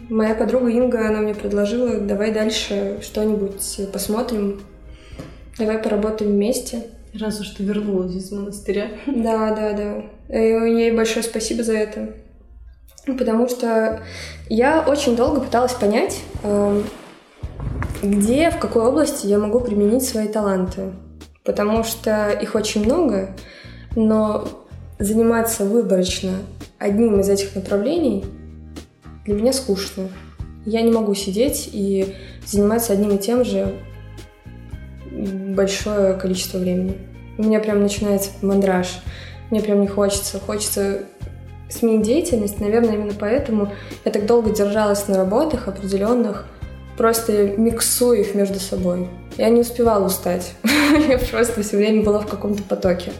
моя 0.08 0.34
подруга 0.34 0.68
Инга, 0.68 1.08
она 1.08 1.20
мне 1.20 1.34
предложила, 1.34 2.00
давай 2.00 2.32
дальше 2.32 2.98
что-нибудь 3.02 3.92
посмотрим, 3.92 4.60
давай 5.58 5.78
поработаем 5.78 6.32
вместе. 6.32 6.84
Раз 7.18 7.40
уж 7.40 7.48
ты 7.50 7.64
вернулась 7.64 8.14
из 8.14 8.30
монастыря. 8.30 8.90
Да, 9.06 9.54
да, 9.54 9.72
да. 9.72 10.02
И 10.28 10.40
ей 10.40 10.92
большое 10.92 11.22
спасибо 11.22 11.62
за 11.62 11.76
это. 11.76 12.14
Потому 13.06 13.48
что 13.48 14.02
я 14.48 14.84
очень 14.86 15.16
долго 15.16 15.40
пыталась 15.40 15.72
понять, 15.72 16.20
эм, 16.44 16.84
где, 18.02 18.50
в 18.50 18.58
какой 18.58 18.84
области 18.84 19.26
я 19.26 19.38
могу 19.38 19.60
применить 19.60 20.04
свои 20.04 20.28
таланты. 20.28 20.92
Потому 21.44 21.82
что 21.82 22.30
их 22.30 22.54
очень 22.54 22.84
много, 22.84 23.34
но 23.96 24.48
заниматься 24.98 25.64
выборочно 25.64 26.34
одним 26.78 27.20
из 27.20 27.28
этих 27.28 27.54
направлений 27.54 28.24
для 29.24 29.34
меня 29.34 29.52
скучно. 29.52 30.08
Я 30.66 30.82
не 30.82 30.92
могу 30.92 31.14
сидеть 31.14 31.70
и 31.72 32.14
заниматься 32.44 32.92
одним 32.92 33.16
и 33.16 33.18
тем 33.18 33.44
же 33.44 33.74
большое 35.10 36.14
количество 36.14 36.58
времени. 36.58 36.96
У 37.38 37.42
меня 37.42 37.60
прям 37.60 37.82
начинается 37.82 38.30
мандраж. 38.42 39.00
Мне 39.50 39.60
прям 39.60 39.80
не 39.80 39.88
хочется. 39.88 40.38
Хочется 40.38 41.02
сменить 41.68 42.02
деятельность. 42.02 42.60
Наверное, 42.60 42.94
именно 42.94 43.14
поэтому 43.18 43.72
я 44.04 44.12
так 44.12 44.26
долго 44.26 44.50
держалась 44.50 45.08
на 45.08 45.16
работах 45.16 45.68
определенных, 45.68 46.46
просто 46.96 47.32
миксую 47.56 48.20
их 48.20 48.34
между 48.34 48.60
собой. 48.60 49.08
Я 49.36 49.48
не 49.48 49.60
успевала 49.60 50.06
устать. 50.06 50.54
я 51.08 51.18
просто 51.18 51.62
все 51.62 51.76
время 51.76 52.02
была 52.02 52.20
в 52.20 52.26
каком-то 52.26 52.62
потоке. 52.62 53.12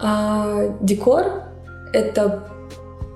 А 0.00 0.76
декор— 0.80 1.42
это, 1.92 2.44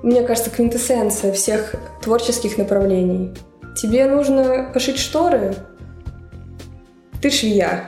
мне 0.03 0.23
кажется, 0.23 0.51
квинтэссенция 0.51 1.33
всех 1.33 1.75
творческих 2.03 2.59
направлений. 2.59 3.35
Тебе 3.77 4.07
нужно 4.07 4.71
пошить 4.73 4.99
шторы, 4.99 5.55
ты 7.25 7.31
швея. 7.31 7.87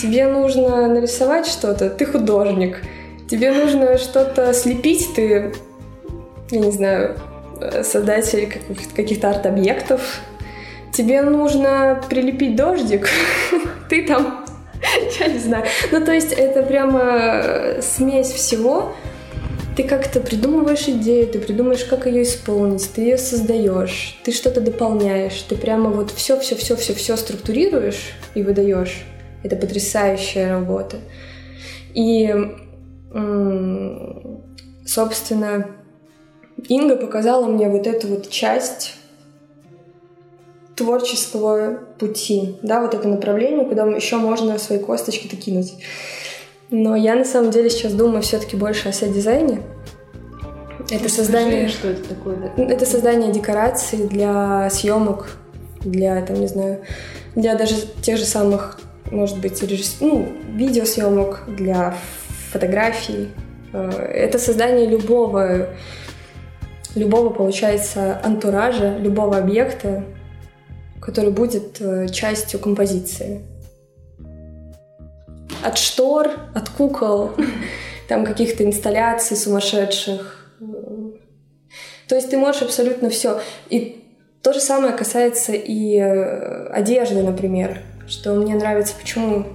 Тебе 0.00 0.28
нужно 0.28 0.86
нарисовать 0.86 1.46
что-то, 1.48 1.90
ты 1.90 2.06
художник. 2.06 2.80
Тебе 3.28 3.50
нужно 3.50 3.98
что-то 3.98 4.54
слепить, 4.54 5.08
ты, 5.16 5.52
я 6.52 6.60
не 6.60 6.70
знаю, 6.70 7.16
создатель 7.82 8.54
каких-то 8.94 9.30
арт-объектов. 9.30 10.20
Тебе 10.92 11.22
нужно 11.22 12.00
прилепить 12.08 12.54
дождик, 12.54 13.08
ты 13.88 14.06
там, 14.06 14.44
я 15.18 15.26
не 15.26 15.38
знаю. 15.40 15.64
Ну, 15.90 16.04
то 16.04 16.12
есть 16.12 16.32
это 16.32 16.62
прямо 16.62 17.80
смесь 17.80 18.30
всего. 18.30 18.94
Ты 19.74 19.84
как-то 19.84 20.20
придумываешь 20.20 20.86
идею, 20.88 21.26
ты 21.26 21.38
придумаешь, 21.38 21.84
как 21.84 22.06
ее 22.06 22.24
исполнить, 22.24 22.90
ты 22.92 23.00
ее 23.02 23.16
создаешь, 23.16 24.18
ты 24.22 24.30
что-то 24.30 24.60
дополняешь, 24.60 25.40
ты 25.48 25.56
прямо 25.56 25.88
вот 25.88 26.10
все-все-все-все-все 26.10 27.16
структурируешь 27.16 28.12
и 28.34 28.42
выдаешь. 28.42 29.02
Это 29.42 29.56
потрясающая 29.56 30.50
работа. 30.50 30.98
И, 31.94 32.34
собственно, 34.86 35.70
Инга 36.68 36.96
показала 36.96 37.46
мне 37.46 37.68
вот 37.68 37.86
эту 37.86 38.08
вот 38.08 38.28
часть 38.28 38.94
творческого 40.76 41.80
пути, 41.98 42.56
да, 42.62 42.80
вот 42.80 42.94
это 42.94 43.08
направление, 43.08 43.64
куда 43.64 43.86
еще 43.86 44.16
можно 44.16 44.58
свои 44.58 44.78
косточки-то 44.78 45.36
кинуть. 45.36 45.74
Но 46.72 46.96
я 46.96 47.14
на 47.14 47.24
самом 47.24 47.52
деле 47.52 47.70
сейчас 47.70 47.92
думаю 47.92 48.22
все-таки 48.22 48.56
больше 48.56 48.88
о 48.88 48.92
сет-дизайне. 48.92 49.62
Это 50.90 51.08
создание... 51.08 51.68
Что 51.68 51.90
это 51.90 52.08
такое? 52.08 52.36
Да? 52.36 52.62
Это 52.64 52.84
создание 52.86 53.32
декораций 53.32 54.08
для 54.08 54.68
съемок, 54.70 55.36
для, 55.82 56.20
там, 56.22 56.40
не 56.40 56.48
знаю, 56.48 56.80
для 57.36 57.54
даже 57.54 57.76
тех 58.02 58.18
же 58.18 58.24
самых 58.24 58.80
может 59.12 59.38
быть, 59.38 59.62
режисс... 59.62 59.98
ну, 60.00 60.26
видеосъемок, 60.54 61.44
для 61.46 61.94
фотографий. 62.50 63.28
Э, 63.72 63.90
это 63.90 64.38
создание 64.38 64.86
любого, 64.86 65.68
любого, 66.94 67.30
получается, 67.30 68.20
антуража, 68.24 68.96
любого 68.98 69.36
объекта, 69.36 70.04
который 71.00 71.30
будет 71.30 71.80
э, 71.80 72.08
частью 72.08 72.58
композиции. 72.58 73.42
От 75.62 75.78
штор, 75.78 76.30
от 76.54 76.68
кукол, 76.68 77.32
там 78.08 78.24
каких-то 78.24 78.64
инсталляций 78.64 79.36
сумасшедших. 79.36 80.50
То 82.08 82.16
есть 82.16 82.30
ты 82.30 82.36
можешь 82.36 82.62
абсолютно 82.62 83.08
все. 83.08 83.40
И 83.70 84.04
то 84.42 84.52
же 84.52 84.60
самое 84.60 84.92
касается 84.92 85.52
и 85.52 85.96
э, 85.96 86.66
одежды, 86.68 87.22
например, 87.22 87.80
что 88.08 88.34
мне 88.34 88.54
нравится, 88.54 88.94
почему 89.00 89.46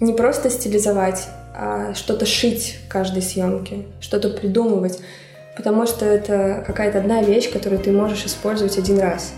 не 0.00 0.12
просто 0.12 0.50
стилизовать, 0.50 1.28
а 1.54 1.94
что-то 1.94 2.26
шить 2.26 2.78
каждой 2.88 3.22
съемке, 3.22 3.84
что-то 4.00 4.28
придумывать, 4.28 4.98
потому 5.56 5.86
что 5.86 6.04
это 6.04 6.64
какая-то 6.66 6.98
одна 6.98 7.22
вещь, 7.22 7.50
которую 7.52 7.80
ты 7.80 7.92
можешь 7.92 8.24
использовать 8.26 8.76
один 8.76 8.98
раз. 8.98 9.32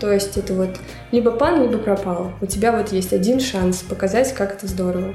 То 0.00 0.12
есть 0.12 0.36
это 0.36 0.54
вот 0.54 0.78
либо 1.10 1.30
пан, 1.32 1.62
либо 1.62 1.78
пропал. 1.78 2.32
У 2.40 2.46
тебя 2.46 2.72
вот 2.72 2.92
есть 2.92 3.12
один 3.12 3.40
шанс 3.40 3.78
показать, 3.78 4.32
как 4.32 4.54
это 4.54 4.66
здорово. 4.66 5.14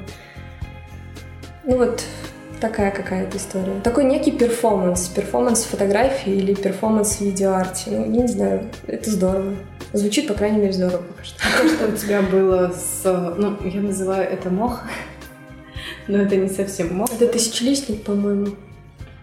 Ну 1.64 1.78
вот 1.78 2.04
такая 2.60 2.90
какая-то 2.90 3.36
история. 3.36 3.80
Такой 3.82 4.04
некий 4.04 4.32
перформанс. 4.32 5.08
Перформанс 5.08 5.64
фотографии 5.64 6.32
или 6.32 6.54
перформанс 6.54 7.20
видеоарте. 7.20 7.90
Ну, 7.90 8.04
я 8.04 8.22
не 8.22 8.28
знаю, 8.28 8.70
это 8.86 9.10
здорово. 9.10 9.54
Звучит, 9.92 10.28
по 10.28 10.34
крайней 10.34 10.58
мере, 10.58 10.72
здорово 10.72 11.02
пока 11.02 11.24
что. 11.24 11.38
То, 11.38 11.68
что 11.68 11.88
у 11.88 11.92
тебя 11.92 12.22
было 12.22 12.72
с... 12.72 13.04
Ну, 13.04 13.56
я 13.64 13.80
называю 13.80 14.28
это 14.28 14.50
мох, 14.50 14.82
но 16.08 16.18
это 16.18 16.36
не 16.36 16.48
совсем 16.48 16.94
мох. 16.94 17.12
Это 17.12 17.26
тысячелистник, 17.28 18.02
по-моему. 18.02 18.48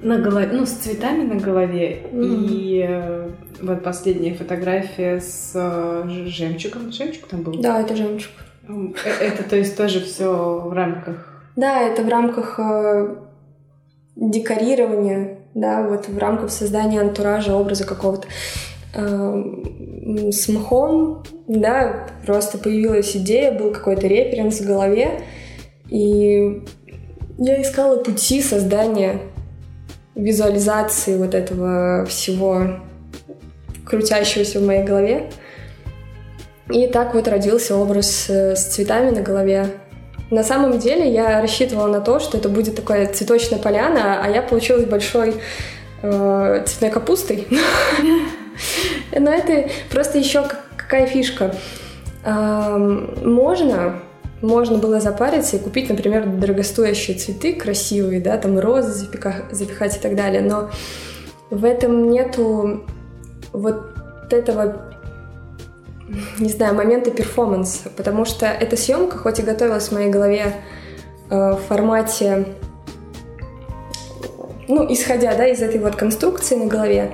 На 0.01 0.17
голове, 0.17 0.49
ну, 0.51 0.65
с 0.65 0.71
цветами 0.71 1.23
на 1.23 1.39
голове. 1.39 2.03
Mm-hmm. 2.11 2.47
И 2.49 2.85
э, 2.87 3.29
вот 3.61 3.83
последняя 3.83 4.33
фотография 4.33 5.19
с 5.19 5.51
э, 5.53 6.03
жемчугом. 6.27 6.91
Жемчуг 6.91 7.27
там 7.27 7.41
был? 7.41 7.53
Да, 7.61 7.81
это 7.81 7.95
жемчуг. 7.95 8.31
Э, 8.67 8.73
это, 9.21 9.43
то 9.43 9.55
есть, 9.55 9.77
тоже 9.77 10.01
все 10.01 10.59
в 10.59 10.73
рамках 10.73 11.31
да, 11.55 11.81
это 11.81 12.03
в 12.03 12.09
рамках 12.09 12.59
э, 12.59 13.15
декорирования, 14.15 15.39
да, 15.53 15.87
вот 15.87 16.07
в 16.07 16.17
рамках 16.17 16.51
создания 16.51 17.01
антуража, 17.01 17.55
образа 17.55 17.85
какого-то. 17.85 18.27
Э, 18.93 19.43
с 20.31 20.47
мхом, 20.47 21.23
да, 21.47 22.07
просто 22.25 22.57
появилась 22.57 23.15
идея, 23.15 23.51
был 23.51 23.71
какой-то 23.71 24.07
референс 24.07 24.61
в 24.61 24.65
голове, 24.65 25.21
и 25.89 26.63
я 27.37 27.61
искала 27.61 28.01
пути 28.01 28.41
создания 28.41 29.19
визуализации 30.21 31.17
вот 31.17 31.33
этого 31.33 32.05
всего 32.05 32.79
крутящегося 33.85 34.59
в 34.59 34.65
моей 34.65 34.83
голове. 34.83 35.29
И 36.69 36.87
так 36.87 37.13
вот 37.13 37.27
родился 37.27 37.75
образ 37.75 38.29
э, 38.29 38.55
с 38.55 38.65
цветами 38.65 39.09
на 39.09 39.21
голове, 39.21 39.67
на 40.29 40.43
самом 40.43 40.79
деле 40.79 41.11
я 41.11 41.41
рассчитывала 41.41 41.87
на 41.87 41.99
то, 41.99 42.19
что 42.19 42.37
это 42.37 42.47
будет 42.47 42.77
такая 42.77 43.11
цветочная 43.11 43.59
поляна, 43.59 44.23
а 44.23 44.29
я 44.29 44.41
получилась 44.41 44.85
большой 44.85 45.35
э, 46.01 46.63
цветной 46.65 46.89
капустой. 46.89 47.47
Но 49.11 49.29
это 49.29 49.69
просто 49.89 50.19
еще 50.19 50.45
какая 50.77 51.05
фишка. 51.05 51.53
Можно 52.23 53.99
можно 54.41 54.77
было 54.77 54.99
запариться 54.99 55.57
и 55.57 55.59
купить, 55.59 55.89
например, 55.89 56.25
дорогостоящие 56.25 57.17
цветы, 57.17 57.53
красивые, 57.53 58.21
да, 58.21 58.37
там 58.37 58.57
розы 58.59 58.91
запихать 58.91 59.97
и 59.97 59.99
так 59.99 60.15
далее, 60.15 60.41
но 60.41 60.69
в 61.49 61.65
этом 61.65 62.09
нету 62.09 62.83
вот 63.53 63.93
этого 64.31 64.91
не 66.39 66.49
знаю, 66.49 66.75
моменты 66.75 67.11
перформанса, 67.11 67.89
потому 67.95 68.25
что 68.25 68.45
эта 68.45 68.75
съемка, 68.75 69.17
хоть 69.17 69.39
и 69.39 69.43
готовилась 69.43 69.87
в 69.87 69.91
моей 69.93 70.09
голове 70.09 70.55
э, 71.29 71.51
в 71.53 71.59
формате, 71.67 72.45
ну, 74.67 74.85
исходя, 74.91 75.35
да, 75.35 75.47
из 75.47 75.61
этой 75.61 75.79
вот 75.79 75.95
конструкции 75.95 76.55
на 76.55 76.65
голове, 76.65 77.11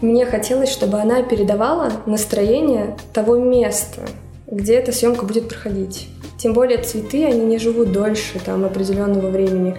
мне 0.00 0.24
хотелось, 0.26 0.68
чтобы 0.68 1.00
она 1.00 1.22
передавала 1.22 1.90
настроение 2.06 2.96
того 3.12 3.36
места, 3.36 4.02
где 4.46 4.74
эта 4.74 4.92
съемка 4.92 5.24
будет 5.24 5.48
проходить. 5.48 6.08
Тем 6.38 6.52
более 6.52 6.78
цветы, 6.78 7.24
они 7.24 7.44
не 7.44 7.58
живут 7.58 7.92
дольше 7.92 8.38
там 8.44 8.64
определенного 8.64 9.28
времени. 9.28 9.76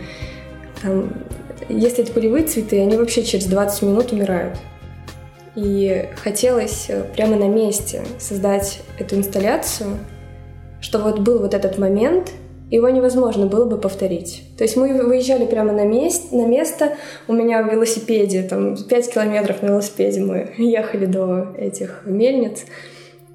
Там, 0.81 1.13
если 1.69 2.03
это 2.03 2.11
полевые 2.11 2.45
цветы, 2.45 2.81
они 2.81 2.97
вообще 2.97 3.23
через 3.23 3.45
20 3.45 3.81
минут 3.83 4.11
умирают. 4.11 4.57
И 5.55 6.09
хотелось 6.21 6.85
э, 6.89 7.03
прямо 7.15 7.35
на 7.35 7.47
месте 7.47 8.01
создать 8.19 8.81
эту 8.97 9.15
инсталляцию, 9.15 9.97
что 10.81 10.99
вот 10.99 11.19
был 11.19 11.39
вот 11.39 11.53
этот 11.53 11.77
момент, 11.77 12.31
его 12.69 12.87
невозможно 12.89 13.47
было 13.47 13.65
бы 13.65 13.77
повторить. 13.77 14.43
То 14.57 14.63
есть 14.63 14.75
мы 14.75 14.93
выезжали 15.03 15.45
прямо 15.45 15.71
на, 15.71 15.85
мест, 15.85 16.31
на 16.31 16.45
место, 16.45 16.93
у 17.27 17.33
меня 17.33 17.63
в 17.63 17.71
велосипеде, 17.71 18.43
там 18.43 18.77
5 18.77 19.13
километров 19.13 19.61
на 19.61 19.67
велосипеде 19.67 20.21
мы 20.21 20.53
ехали 20.57 21.05
до 21.05 21.47
этих 21.57 22.03
мельниц. 22.05 22.65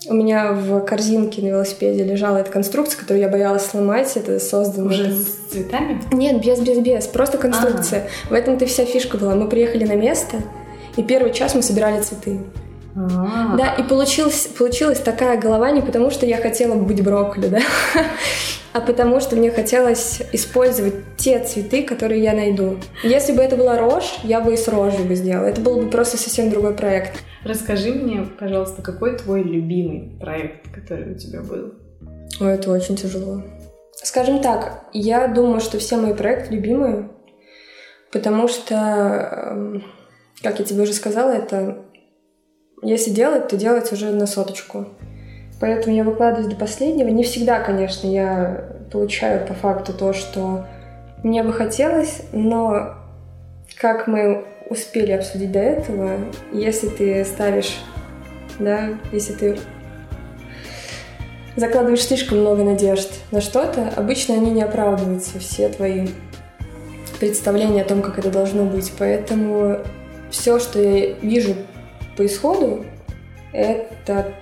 У 0.07 0.15
меня 0.15 0.53
в 0.53 0.81
корзинке 0.81 1.41
на 1.41 1.49
велосипеде 1.49 2.05
лежала 2.05 2.39
эта 2.39 2.51
конструкция, 2.51 2.99
которую 2.99 3.23
я 3.23 3.29
боялась 3.29 3.65
сломать. 3.65 4.17
Это 4.17 4.39
создано... 4.39 4.89
Уже 4.89 5.11
с 5.13 5.37
цветами? 5.51 6.01
Нет, 6.13 6.43
без, 6.45 6.61
без, 6.61 6.79
без. 6.79 7.07
Просто 7.07 7.39
конструкция. 7.39 8.01
А-а-а. 8.01 8.31
В 8.31 8.33
этом-то 8.35 8.67
вся 8.67 8.85
фишка 8.85 9.17
была. 9.17 9.35
Мы 9.35 9.49
приехали 9.49 9.85
на 9.85 9.95
место, 9.95 10.39
и 10.97 11.03
первый 11.03 11.33
час 11.33 11.55
мы 11.55 11.63
собирали 11.63 12.03
цветы. 12.03 12.39
А-а-а. 12.95 13.57
Да, 13.57 13.75
и 13.75 13.83
получилась, 13.83 14.47
получилась 14.59 14.99
такая 14.99 15.41
голова 15.41 15.71
не 15.71 15.81
потому, 15.81 16.11
что 16.11 16.27
я 16.27 16.37
хотела 16.37 16.75
быть 16.75 17.03
брокколи, 17.03 17.49
да, 17.49 17.61
а 18.73 18.81
потому 18.81 19.21
что 19.21 19.37
мне 19.37 19.51
хотелось 19.51 20.21
использовать 20.33 20.95
те 21.17 21.43
цветы, 21.43 21.83
которые 21.83 22.23
я 22.23 22.35
найду. 22.35 22.77
Если 23.03 23.33
бы 23.33 23.43
это 23.43 23.57
была 23.57 23.79
рожь, 23.79 24.19
я 24.23 24.41
бы 24.41 24.53
и 24.53 24.57
с 24.57 24.69
рожью 24.69 25.05
бы 25.05 25.15
сделала. 25.15 25.47
Это 25.47 25.61
был 25.61 25.81
бы 25.81 25.89
просто 25.89 26.19
совсем 26.19 26.51
другой 26.51 26.75
проект. 26.75 27.23
Расскажи 27.45 27.93
мне, 27.93 28.27
пожалуйста, 28.39 28.81
какой 28.81 29.19
твой 29.19 29.43
любимый 29.43 30.17
проект, 30.19 30.73
который 30.73 31.13
у 31.13 31.19
тебя 31.19 31.43
был? 31.43 31.75
Ой, 32.41 32.55
это 32.55 32.71
очень 32.71 32.97
тяжело. 32.97 33.43
Скажем 33.93 34.41
так, 34.41 34.85
я 34.93 35.29
думаю, 35.29 35.61
что 35.61 35.79
все 35.79 35.97
мои 35.97 36.15
проекты 36.15 36.55
любимые, 36.55 37.11
потому 38.13 38.49
что 38.49 38.75
эм, 38.75 39.85
как 40.43 40.59
я 40.59 40.65
тебе 40.65 40.83
уже 40.83 40.93
сказала, 40.93 41.31
это 41.31 41.85
если 42.83 43.11
делать, 43.11 43.49
то 43.49 43.57
делать 43.57 43.93
уже 43.93 44.11
на 44.11 44.27
соточку. 44.27 44.89
Поэтому 45.61 45.95
я 45.95 46.05
выкладываюсь 46.05 46.53
до 46.53 46.57
последнего. 46.57 47.09
Не 47.09 47.25
всегда, 47.25 47.61
конечно, 47.61 48.07
я 48.07 48.77
получаю 48.93 49.47
по 49.47 49.55
факту 49.55 49.93
то, 49.93 50.13
что 50.13 50.67
мне 51.23 51.43
бы 51.43 51.53
хотелось, 51.53 52.23
но 52.33 52.95
как 53.81 54.07
мы 54.07 54.45
успели 54.69 55.13
обсудить 55.13 55.53
до 55.53 55.61
этого, 55.61 56.19
если 56.53 56.89
ты 56.89 57.25
ставишь, 57.25 57.77
да, 58.59 58.99
если 59.13 59.33
ты 59.33 59.59
закладываешь 61.57 62.05
слишком 62.05 62.39
много 62.39 62.65
надежд 62.65 63.11
на 63.31 63.41
что-то, 63.41 63.93
обычно 63.97 64.35
они 64.35 64.51
не 64.51 64.63
оправдываются, 64.63 65.39
все 65.39 65.69
твои 65.69 66.09
представления 67.21 67.83
о 67.83 67.85
том, 67.85 68.03
как 68.03 68.19
это 68.19 68.31
должно 68.31 68.65
быть. 68.65 68.93
Поэтому 68.99 69.79
все, 70.31 70.59
что 70.59 70.81
я 70.81 71.15
вижу 71.15 71.55
по 72.17 72.27
исходу, 72.27 72.85
это 73.53 74.33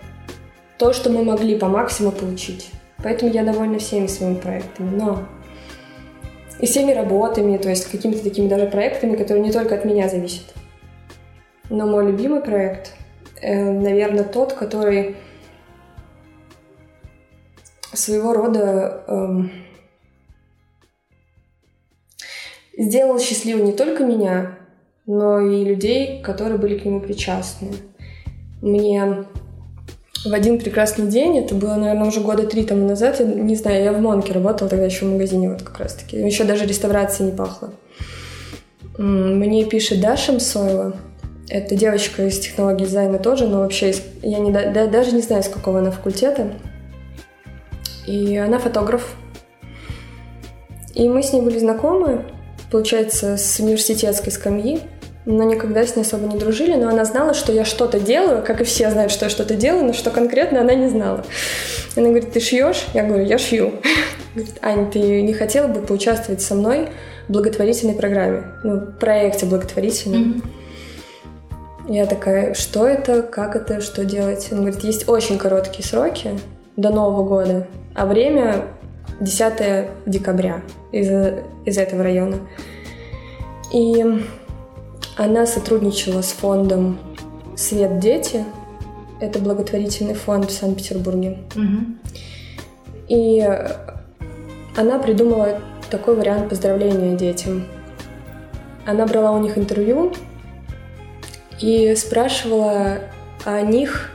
то, 0.79 0.93
что 0.93 1.11
мы 1.11 1.23
могли 1.23 1.57
по 1.57 1.69
максимуму 1.69 2.17
получить. 2.17 2.71
Поэтому 3.03 3.33
я 3.33 3.45
довольна 3.45 3.79
всеми 3.79 4.07
своими 4.07 4.37
проектами. 4.37 4.97
Но 4.97 5.27
и 6.63 6.67
всеми 6.67 6.93
работами, 6.93 7.59
то 7.59 7.69
есть 7.69 7.91
какими-то 7.91 8.23
такими 8.23 8.47
даже 8.47 8.67
проектами, 8.67 9.17
которые 9.17 9.43
не 9.43 9.51
только 9.51 9.75
от 9.75 9.85
меня 9.85 10.09
зависят. 10.09 10.55
Но 11.69 11.89
мой 11.89 12.07
любимый 12.07 12.41
проект, 12.41 12.95
э, 13.41 13.71
наверное, 13.73 14.23
тот, 14.23 14.53
который 14.53 15.17
своего 17.93 18.33
рода 18.33 19.03
эм, 19.09 19.51
сделал 22.79 23.19
счастливым 23.19 23.65
не 23.65 23.73
только 23.73 24.05
меня, 24.05 24.57
но 25.05 25.41
и 25.41 25.65
людей, 25.65 26.23
которые 26.23 26.59
были 26.59 26.79
к 26.79 26.85
нему 26.85 27.01
причастны. 27.01 27.73
Мне 28.61 29.27
в 30.25 30.33
один 30.33 30.59
прекрасный 30.59 31.07
день, 31.09 31.39
это 31.39 31.55
было, 31.55 31.75
наверное, 31.75 32.09
уже 32.09 32.21
года 32.21 32.47
три 32.47 32.65
тому 32.65 32.87
назад, 32.87 33.21
я 33.21 33.27
не 33.27 33.57
знаю, 33.57 33.83
я 33.83 33.93
в 33.93 34.01
Монке 34.01 34.33
работала 34.33 34.71
тогда 34.71 34.85
еще 34.85 35.05
в 35.05 35.13
магазине 35.13 35.51
вот 35.51 35.63
как 35.63 35.81
раз-таки, 35.81 36.17
еще 36.17 36.45
даже 36.45 36.65
реставрации 36.65 37.25
не 37.25 37.33
пахло. 37.33 37.73
Мне 38.99 39.65
пишет 39.65 40.01
Даша 40.01 40.33
Мсоева, 40.33 40.95
это 41.49 41.75
девочка 41.75 42.27
из 42.27 42.39
технологии 42.39 42.85
дизайна 42.85 43.19
тоже, 43.19 43.47
но 43.47 43.61
вообще 43.61 43.91
из, 43.91 44.03
я 44.23 44.39
не, 44.39 44.53
да, 44.53 44.87
даже 44.87 45.13
не 45.13 45.23
знаю, 45.23 45.43
с 45.43 45.49
какого 45.49 45.81
она 45.81 45.91
факультета. 45.91 46.53
И 48.07 48.37
она 48.37 48.59
фотограф. 48.59 49.15
И 50.95 51.09
мы 51.09 51.23
с 51.23 51.33
ней 51.33 51.43
были 51.43 51.59
знакомы, 51.59 52.25
получается, 52.71 53.37
с 53.37 53.61
университетской 53.61 54.33
скамьи, 54.33 54.81
но 55.25 55.45
никогда 55.45 55.87
с 55.87 55.95
ней 55.95 56.03
особо 56.03 56.27
не 56.27 56.39
дружили, 56.39 56.75
но 56.75 56.89
она 56.89 57.05
знала, 57.05 57.33
что 57.35 57.53
я 57.53 57.65
что-то 57.65 58.01
делаю, 58.01 58.43
как 58.43 58.61
и 58.61 58.65
все 58.65 58.91
знают, 58.91 59.13
что 59.13 59.27
я 59.27 59.31
что-то 59.31 59.55
делаю, 59.55 59.85
но 59.87 59.93
что 59.93 60.11
конкретно 60.11 60.61
она 60.61 60.75
не 60.75 60.89
знала. 60.89 61.25
Она 61.97 62.09
говорит, 62.09 62.33
ты 62.33 62.41
шьешь? 62.41 62.87
Я 62.95 63.05
говорю, 63.05 63.25
я 63.25 63.39
шью. 63.39 63.73
Говорит, 64.35 64.55
Ань, 64.63 64.91
ты 64.91 65.21
не 65.21 65.35
хотела 65.35 65.69
бы 65.69 65.83
поучаствовать 65.83 66.41
со 66.41 66.55
мной 66.55 66.89
в 67.29 67.33
благотворительной 67.33 67.95
программе, 67.95 68.45
ну, 68.65 68.77
в 68.77 68.93
проекте 68.99 69.45
благотворительном? 69.45 70.43
Mm-hmm. 71.87 71.95
Я 71.95 72.07
такая, 72.07 72.55
что 72.55 72.87
это, 72.87 73.21
как 73.23 73.57
это, 73.57 73.83
что 73.83 74.07
делать? 74.07 74.49
Он 74.51 74.61
говорит, 74.61 74.83
есть 74.85 75.07
очень 75.07 75.37
короткие 75.37 75.87
сроки 75.87 76.31
до 76.77 76.89
Нового 76.89 77.29
года, 77.29 77.67
а 77.95 78.07
время 78.07 78.65
10 79.21 79.89
декабря 80.07 80.63
из, 80.93 81.11
из 81.67 81.77
этого 81.77 82.03
района. 82.03 82.39
И 83.73 84.05
она 85.17 85.47
сотрудничала 85.47 86.23
с 86.23 86.33
фондом 86.33 86.99
«Свет 87.57 87.99
дети». 87.99 88.45
Это 89.21 89.39
благотворительный 89.39 90.15
фонд 90.15 90.51
в 90.51 90.53
Санкт-Петербурге. 90.53 91.39
Угу. 91.55 92.13
И 93.09 93.49
она 94.77 94.99
придумала 94.99 95.61
такой 95.91 96.17
вариант 96.17 96.49
поздравления 96.49 97.17
детям. 97.17 97.67
Она 98.87 99.07
брала 99.07 99.33
у 99.33 99.39
них 99.41 99.59
интервью 99.59 100.13
и 101.61 101.95
спрашивала 101.95 102.99
о 103.45 103.61
них, 103.61 104.11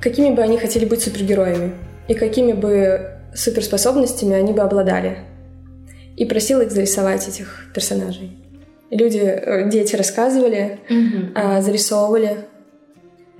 какими 0.00 0.34
бы 0.34 0.42
они 0.42 0.58
хотели 0.58 0.84
быть 0.84 1.02
супергероями 1.02 1.72
и 2.06 2.14
какими 2.14 2.52
бы 2.52 3.18
суперспособностями 3.34 4.34
они 4.34 4.52
бы 4.52 4.60
обладали. 4.60 5.18
И 6.16 6.24
просила 6.26 6.60
их 6.60 6.70
зарисовать 6.70 7.26
этих 7.26 7.70
персонажей. 7.74 8.43
Люди, 8.94 9.18
э, 9.18 9.68
дети 9.68 9.96
рассказывали, 9.96 10.78
угу. 10.88 11.32
а, 11.34 11.60
зарисовывали. 11.60 12.46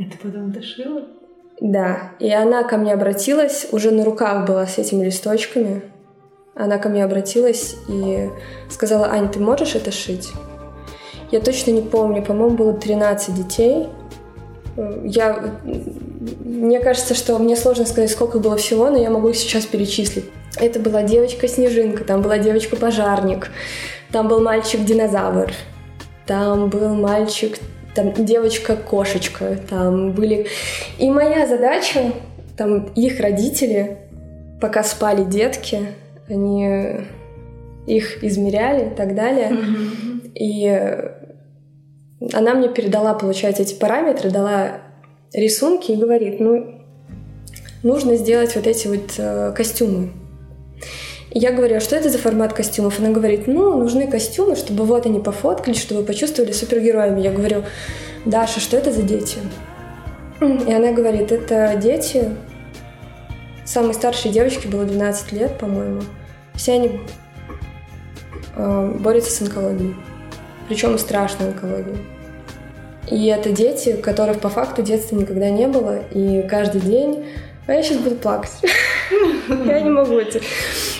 Это 0.01 0.19
потом 0.21 0.51
дошила? 0.51 1.03
Да. 1.61 2.11
И 2.19 2.29
она 2.33 2.65
ко 2.65 2.77
мне 2.77 2.93
обратилась, 2.93 3.69
уже 3.71 3.93
на 3.93 4.05
руках 4.05 4.49
была 4.49 4.67
с 4.67 4.79
этими 4.79 5.05
листочками. 5.05 5.83
Она 6.57 6.79
ко 6.79 6.89
мне 6.89 7.05
обратилась 7.05 7.77
и 7.89 8.31
сказала, 8.69 9.07
Ань, 9.07 9.31
ты 9.31 9.39
можешь 9.39 9.77
это 9.77 9.93
шить? 9.93 10.33
Я 11.31 11.39
точно 11.41 11.71
не 11.71 11.83
помню, 11.83 12.25
по-моему, 12.25 12.57
было 12.57 12.73
13 12.73 13.33
детей. 13.33 13.87
Я... 15.05 15.55
Мне 16.45 16.81
кажется, 16.81 17.15
что 17.15 17.39
мне 17.39 17.55
сложно 17.55 17.87
сказать, 17.87 18.11
сколько 18.11 18.41
было 18.41 18.57
всего, 18.57 18.91
но 18.91 18.99
я 18.99 19.09
могу 19.09 19.33
сейчас 19.33 19.67
перечислить. 19.67 20.25
Это 20.57 20.81
была 20.81 21.03
девочка-снежинка, 21.03 22.05
там 22.05 22.23
была 22.23 22.39
девочка-пожарник, 22.39 23.51
там 24.15 24.29
был 24.29 24.41
мальчик-динозавр, 24.41 25.53
там 26.25 26.69
был 26.69 26.95
мальчик, 26.95 27.59
там 27.97 28.13
девочка-кошечка, 28.13 29.59
там 29.69 30.13
были... 30.13 30.47
И 31.01 31.11
моя 31.11 31.49
задача, 31.49 32.13
там 32.57 32.85
их 32.95 33.19
родители, 33.19 33.99
пока 34.61 34.85
спали 34.85 35.25
детки, 35.25 35.89
они 36.29 37.01
их 37.89 38.23
измеряли 38.23 38.93
и 38.93 38.95
так 38.95 39.17
далее. 39.17 39.51
Mm-hmm. 39.51 40.33
И 40.37 42.31
она 42.33 42.55
мне 42.55 42.69
передала, 42.69 43.15
получается, 43.15 43.63
эти 43.63 43.75
параметры, 43.75 44.31
дала 44.31 44.83
рисунки 45.33 45.91
и 45.91 45.97
говорит, 45.97 46.39
ну, 46.39 46.85
нужно 47.83 48.15
сделать 48.15 48.55
вот 48.55 48.69
эти 48.69 48.87
вот 48.87 49.15
э, 49.19 49.53
костюмы 49.57 50.11
я 51.35 51.53
говорю, 51.53 51.77
а 51.77 51.81
что 51.81 51.97
это 51.97 52.11
за 52.11 52.19
формат 52.19 52.53
костюмов? 52.53 53.01
Она 53.01 53.11
говорит, 53.11 53.49
ну, 53.49 53.77
нужны 53.77 54.07
костюмы, 54.07 54.55
чтобы 54.55 54.85
вот 54.85 55.05
они 55.05 55.19
пофоткали, 55.19 55.75
чтобы 55.75 56.05
почувствовали 56.05 56.53
супергероями. 56.53 57.21
Я 57.21 57.33
говорю, 57.33 57.65
Даша, 58.25 58.61
что 58.61 58.77
это 58.77 58.93
за 58.93 59.03
дети? 59.03 59.39
И 60.41 60.73
она 60.73 60.93
говорит, 60.93 61.33
это 61.33 61.75
дети, 61.77 62.31
самой 63.65 63.95
старшей 63.95 64.31
девочке 64.31 64.69
было 64.69 64.85
12 64.85 65.33
лет, 65.33 65.59
по-моему. 65.59 66.03
Все 66.55 66.75
они 66.75 67.01
э, 68.55 68.97
борются 69.01 69.33
с 69.33 69.43
онкологией. 69.43 69.97
Причем 70.69 70.97
страшной 70.99 71.49
онкологией. 71.49 71.99
И 73.11 73.27
это 73.27 73.51
дети, 73.51 73.97
которых 73.97 74.41
по 74.41 74.49
факту 74.49 74.83
детства 74.83 75.17
никогда 75.17 75.51
не 75.51 75.67
было. 75.67 75.99
И 76.13 76.47
каждый 76.49 76.81
день... 76.81 77.25
А 77.67 77.73
я 77.73 77.83
сейчас 77.83 77.99
буду 77.99 78.17
плакать. 78.17 78.51
Я 79.65 79.81
не 79.81 79.89
могу 79.89 80.19
это. 80.19 80.39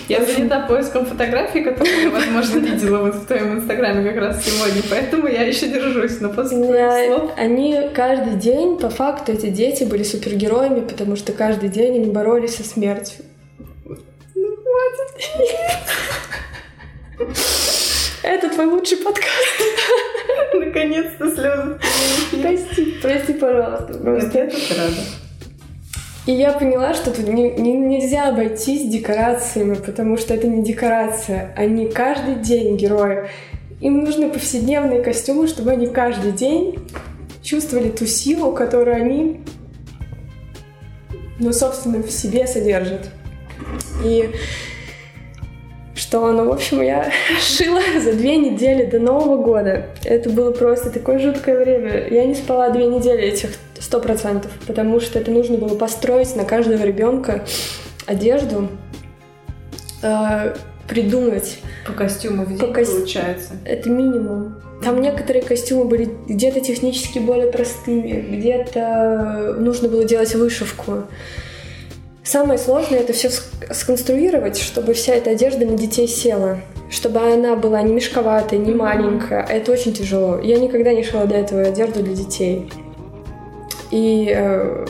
Я 0.07 0.25
занята 0.25 0.61
поиском 0.67 1.05
фотографий, 1.05 1.63
которые 1.63 2.09
возможно, 2.09 2.59
видела 2.59 2.99
вот 2.99 3.15
в 3.15 3.25
твоем 3.25 3.59
инстаграме 3.59 4.07
как 4.09 4.19
раз 4.19 4.43
сегодня, 4.45 4.81
поэтому 4.89 5.27
я 5.27 5.41
еще 5.43 5.67
держусь, 5.67 6.21
но 6.21 6.29
после 6.29 6.57
слов... 6.57 7.31
Они 7.37 7.89
каждый 7.93 8.35
день, 8.35 8.77
по 8.77 8.89
факту, 8.89 9.31
эти 9.31 9.47
дети 9.47 9.83
были 9.83 10.03
супергероями, 10.03 10.81
потому 10.81 11.15
что 11.15 11.33
каждый 11.33 11.69
день 11.69 11.95
они 11.95 12.11
боролись 12.11 12.55
со 12.55 12.63
смертью. 12.63 13.25
Ну, 13.85 13.95
хватит. 14.57 15.75
Это 18.23 18.49
твой 18.49 18.65
лучший 18.67 18.97
подкаст. 18.97 19.61
Наконец-то 20.53 21.31
слезы. 21.31 21.79
Прости, 22.41 22.95
прости, 23.01 23.33
пожалуйста. 23.33 23.93
Просто. 23.93 24.37
Я 24.37 24.49
тут 24.49 24.71
рада. 24.77 25.24
И 26.25 26.31
я 26.31 26.53
поняла, 26.53 26.95
что 26.95 27.11
тут 27.11 27.27
не, 27.27 27.51
не, 27.51 27.73
нельзя 27.73 28.29
обойтись 28.29 28.89
декорациями, 28.89 29.75
потому 29.75 30.17
что 30.17 30.33
это 30.33 30.47
не 30.47 30.63
декорация. 30.63 31.53
Они 31.55 31.87
каждый 31.87 32.35
день 32.35 32.77
герои. 32.77 33.29
Им 33.79 34.03
нужны 34.03 34.29
повседневные 34.29 35.03
костюмы, 35.03 35.47
чтобы 35.47 35.71
они 35.71 35.85
каждый 35.87 36.31
день 36.31 36.79
чувствовали 37.43 37.89
ту 37.89 38.07
силу, 38.07 38.53
которую 38.53 38.95
они, 38.95 39.41
ну, 41.39 41.53
собственно, 41.53 42.01
в 42.01 42.09
себе 42.09 42.47
содержат. 42.47 43.11
И 44.03 44.31
что, 45.93 46.31
ну, 46.31 46.49
в 46.49 46.53
общем, 46.53 46.81
я 46.81 47.11
шила 47.39 47.81
за 48.01 48.13
две 48.13 48.37
недели 48.37 48.85
до 48.85 48.99
Нового 48.99 49.43
года. 49.43 49.85
Это 50.03 50.31
было 50.31 50.51
просто 50.51 50.89
такое 50.89 51.19
жуткое 51.19 51.63
время. 51.63 52.07
Я 52.09 52.25
не 52.25 52.33
спала 52.33 52.71
две 52.71 52.87
недели 52.87 53.21
этих 53.21 53.51
сто 53.95 54.01
процентов, 54.01 54.51
потому 54.67 54.99
что 54.99 55.19
это 55.19 55.31
нужно 55.31 55.57
было 55.57 55.75
построить 55.75 56.35
на 56.35 56.43
каждого 56.43 56.83
ребенка 56.83 57.45
одежду, 58.05 58.69
э, 60.01 60.53
придумать. 60.87 61.59
По 61.87 61.93
костюму 61.93 62.43
в 62.43 62.49
день, 62.49 62.57
по 62.57 62.67
ко... 62.67 62.83
получается? 62.83 63.53
Это 63.63 63.89
минимум. 63.89 64.55
Там 64.83 65.01
некоторые 65.01 65.43
костюмы 65.43 65.85
были 65.85 66.09
где-то 66.27 66.59
технически 66.59 67.19
более 67.19 67.49
простыми, 67.51 68.37
где-то 68.37 69.55
нужно 69.59 69.87
было 69.87 70.03
делать 70.03 70.35
вышивку. 70.35 71.03
Самое 72.23 72.59
сложное 72.59 72.99
это 72.99 73.13
все 73.13 73.29
сконструировать, 73.71 74.57
чтобы 74.57 74.93
вся 74.93 75.13
эта 75.13 75.29
одежда 75.29 75.65
на 75.65 75.77
детей 75.77 76.07
села, 76.07 76.59
чтобы 76.89 77.19
она 77.19 77.55
была 77.55 77.81
не 77.81 77.93
мешковатая, 77.93 78.59
не 78.59 78.73
маленькая. 78.73 79.45
Это 79.45 79.71
очень 79.71 79.93
тяжело. 79.93 80.39
Я 80.39 80.59
никогда 80.59 80.91
не 80.91 81.03
шила 81.03 81.25
до 81.25 81.35
этого 81.35 81.61
одежду 81.61 82.03
для 82.03 82.15
детей. 82.15 82.69
И 83.91 84.33
э, 84.35 84.85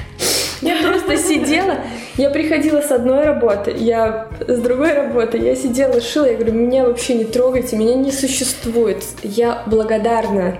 я 0.62 0.82
просто 0.82 1.16
сидела, 1.16 1.76
я 2.16 2.30
приходила 2.30 2.80
с 2.80 2.90
одной 2.90 3.24
работы, 3.24 3.74
я 3.76 4.28
с 4.46 4.58
другой 4.58 4.92
работы, 4.92 5.38
я 5.38 5.56
сидела, 5.56 6.00
шила, 6.00 6.26
я 6.26 6.34
говорю, 6.34 6.52
меня 6.52 6.84
вообще 6.84 7.14
не 7.14 7.24
трогайте, 7.24 7.76
меня 7.76 7.94
не 7.94 8.12
существует. 8.12 9.04
Я 9.22 9.62
благодарна. 9.66 10.58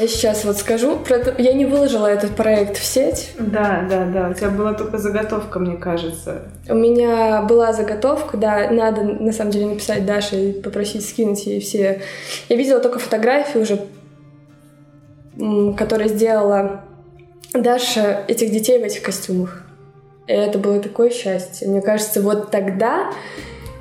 Я 0.00 0.08
сейчас 0.08 0.46
вот 0.46 0.56
скажу, 0.56 0.98
я 1.36 1.52
не 1.52 1.66
выложила 1.66 2.06
этот 2.06 2.30
проект 2.30 2.78
в 2.78 2.84
сеть. 2.84 3.32
Да, 3.38 3.86
да, 3.86 4.06
да, 4.06 4.28
у 4.30 4.32
тебя 4.32 4.48
была 4.48 4.72
только 4.72 4.96
заготовка, 4.96 5.58
мне 5.58 5.76
кажется. 5.76 6.44
У 6.70 6.74
меня 6.74 7.42
была 7.42 7.74
заготовка, 7.74 8.38
да, 8.38 8.70
надо 8.70 9.02
на 9.02 9.30
самом 9.30 9.50
деле 9.50 9.66
написать 9.66 10.06
Даше 10.06 10.36
и 10.36 10.52
попросить 10.52 11.06
скинуть 11.06 11.44
ей 11.44 11.60
все. 11.60 12.00
Я 12.48 12.56
видела 12.56 12.80
только 12.80 12.98
фотографии 12.98 13.58
уже 13.58 13.78
которая 15.76 16.08
сделала 16.08 16.84
Даша 17.52 18.24
этих 18.28 18.50
детей 18.50 18.78
в 18.78 18.84
этих 18.84 19.02
костюмах. 19.02 19.64
И 20.26 20.32
это 20.32 20.58
было 20.58 20.80
такое 20.80 21.10
счастье. 21.10 21.66
Мне 21.68 21.80
кажется, 21.80 22.22
вот 22.22 22.50
тогда 22.50 23.12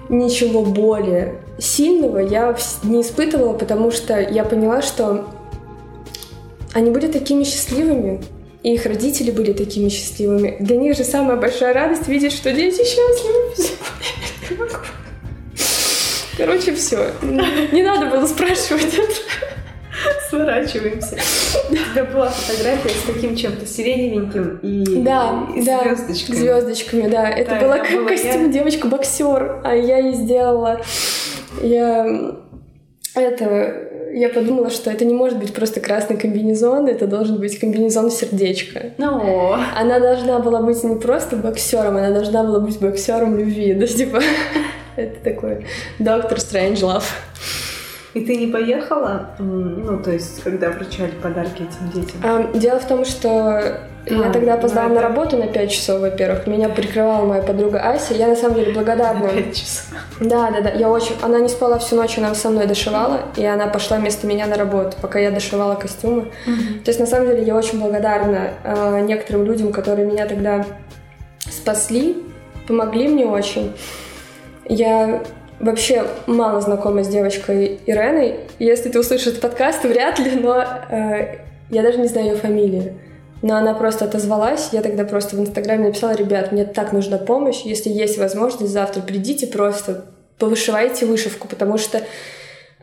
ничего 0.10 0.64
более 0.64 1.36
сильного 1.60 2.18
я 2.20 2.56
не 2.84 3.02
испытывала, 3.02 3.54
потому 3.54 3.92
что 3.92 4.20
я 4.20 4.44
поняла, 4.44 4.82
что 4.82 5.28
они 6.74 6.90
были 6.90 7.08
такими 7.12 7.44
счастливыми, 7.44 8.24
и 8.64 8.74
их 8.74 8.86
родители 8.86 9.32
были 9.32 9.54
такими 9.54 9.90
счастливыми. 9.90 10.58
Для 10.60 10.78
них 10.78 10.98
же 10.98 11.04
самая 11.04 11.38
большая 11.38 11.74
радость 11.74 12.08
видеть, 12.08 12.34
что 12.34 12.52
дети 12.52 12.84
счастливы. 12.84 14.70
Короче, 16.38 16.74
все. 16.74 17.12
Не 17.22 17.84
надо 17.84 18.06
было 18.08 18.26
спрашивать. 18.26 18.96
Сворачиваемся. 20.30 21.18
У 21.70 21.76
тебя 21.76 22.06
была 22.06 22.30
фотография 22.30 22.90
с 22.90 23.04
таким 23.04 23.36
чем-то 23.36 23.66
сиреневеньким 23.66 24.60
и, 24.62 25.02
да, 25.02 25.48
и 25.56 25.64
да, 25.64 25.96
звездочками. 25.96 26.36
звездочками, 26.36 27.08
да. 27.10 27.30
Это 27.30 27.52
Да, 27.52 27.60
была 27.62 27.78
это 27.78 27.96
была 27.96 28.08
костюм 28.10 28.46
я. 28.48 28.54
девочка-боксер, 28.54 29.62
а 29.64 29.76
я 29.76 29.98
ей 29.98 30.14
сделала. 30.14 30.82
Я 31.62 32.06
это 33.16 33.86
я 34.14 34.30
подумала, 34.30 34.70
что 34.70 34.90
это 34.90 35.06
не 35.06 35.14
может 35.14 35.38
быть 35.38 35.54
просто 35.54 35.80
красный 35.80 36.18
комбинезон, 36.18 36.88
это 36.88 37.06
должен 37.08 37.38
быть 37.40 37.60
комбинезон 37.60 38.10
сердечко. 38.10 38.94
Ну, 38.98 39.54
Она 39.76 40.00
должна 40.00 40.40
была 40.40 40.62
быть 40.62 40.84
не 40.84 40.96
просто 40.96 41.36
боксером, 41.36 41.98
она 41.98 42.12
должна 42.12 42.44
была 42.44 42.60
быть 42.60 42.80
боксером 42.80 43.38
любви. 43.38 43.74
Да, 43.80 43.88
типа, 43.88 44.20
это 44.96 45.16
такой 45.24 45.66
доктор 46.00 46.40
Стрэндж 46.40 46.84
Лав. 46.84 47.16
И 48.14 48.22
ты 48.26 48.36
не 48.38 48.48
поехала? 48.48 49.30
Ну, 49.40 50.02
то 50.02 50.12
есть, 50.12 50.42
когда 50.44 50.70
вручали 50.72 51.12
подарки 51.22 51.64
этим 51.64 51.92
детям? 51.94 52.18
А, 52.24 52.58
дело 52.58 52.80
в 52.80 52.88
том, 52.88 53.06
что 53.06 53.62
я 54.06 54.28
А, 54.28 54.32
тогда 54.32 54.56
опоздала 54.56 54.88
ну 54.88 54.96
на 54.96 55.00
это- 55.00 55.08
работу 55.10 55.38
на 55.38 55.46
5 55.48 55.72
часов, 55.72 56.00
во-первых. 56.02 56.48
Меня 56.48 56.70
прикрывала 56.70 57.26
моя 57.26 57.44
подруга 57.44 57.80
Ася. 57.82 58.14
Я 58.16 58.28
на 58.28 58.36
самом 58.36 58.56
деле 58.56 58.74
благодарна. 58.74 59.28
Пять 59.30 59.56
часов. 59.56 59.86
Да, 60.20 60.50
да, 60.52 60.62
да. 60.62 60.70
Я 60.72 60.90
очень. 60.90 61.16
Она 61.22 61.40
не 61.40 61.50
спала 61.50 61.78
всю 61.78 61.96
ночь, 61.96 62.18
она 62.18 62.34
со 62.34 62.50
мной 62.50 62.66
дошивала, 62.66 63.20
и 63.36 63.46
она 63.46 63.68
пошла 63.68 63.98
вместо 63.98 64.26
меня 64.26 64.48
на 64.48 64.56
работу, 64.56 64.98
пока 65.02 65.20
я 65.20 65.30
дошивала 65.32 65.76
костюмы. 65.76 66.24
То 66.84 66.90
есть, 66.90 67.00
на 67.00 67.06
самом 67.06 67.28
деле, 67.28 67.44
я 67.44 67.56
очень 67.56 67.80
благодарна 67.80 68.52
э, 68.64 69.02
некоторым 69.02 69.46
людям, 69.46 69.72
которые 69.72 70.08
меня 70.08 70.26
тогда 70.26 70.66
спасли, 71.52 72.18
помогли 72.68 73.08
мне 73.08 73.26
очень. 73.26 73.74
Я 74.66 75.22
вообще 75.60 76.06
мало 76.28 76.62
знакома 76.62 77.04
с 77.04 77.08
девочкой 77.08 77.80
Иреной. 77.86 78.42
Если 78.60 78.90
ты 78.90 79.00
услышишь 79.00 79.28
этот 79.28 79.42
подкаст, 79.42 79.84
вряд 79.84 80.20
ли, 80.20 80.32
но 80.32 80.64
э, 80.90 81.38
я 81.70 81.82
даже 81.84 81.98
не 82.00 82.08
знаю 82.08 82.28
ее 82.28 82.36
фамилии. 82.36 82.94
Но 83.42 83.56
она 83.56 83.74
просто 83.74 84.06
отозвалась. 84.06 84.70
Я 84.74 84.82
тогда 84.82 85.06
просто 85.06 85.36
в 85.36 85.40
Инстаграме 85.40 85.88
написала, 85.88 86.14
ребят, 86.14 86.52
мне 86.52 86.66
так 86.66 86.92
нужна 86.92 87.18
помощь. 87.18 87.62
Если 87.64 87.90
есть 87.90 88.18
возможность, 88.18 88.72
завтра 88.74 89.02
придите 89.02 89.48
просто, 89.48 90.06
повышивайте 90.38 91.06
вышивку, 91.06 91.48
потому 91.48 91.78
что 91.78 92.02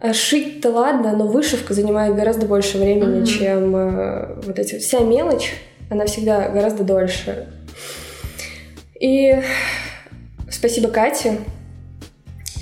э, 0.00 0.12
шить-то 0.12 0.70
ладно, 0.70 1.14
но 1.16 1.26
вышивка 1.26 1.74
занимает 1.74 2.14
гораздо 2.14 2.46
больше 2.46 2.78
времени, 2.78 3.18
Мгм. 3.18 3.26
чем 3.26 3.76
э, 3.76 4.34
вот 4.46 4.58
эти... 4.58 4.78
Вся 4.78 5.00
мелочь, 5.00 5.52
она 5.90 6.06
всегда 6.06 6.48
гораздо 6.48 6.84
дольше. 6.84 7.48
И 8.98 9.34
спасибо 10.50 10.88
Кате, 10.88 11.38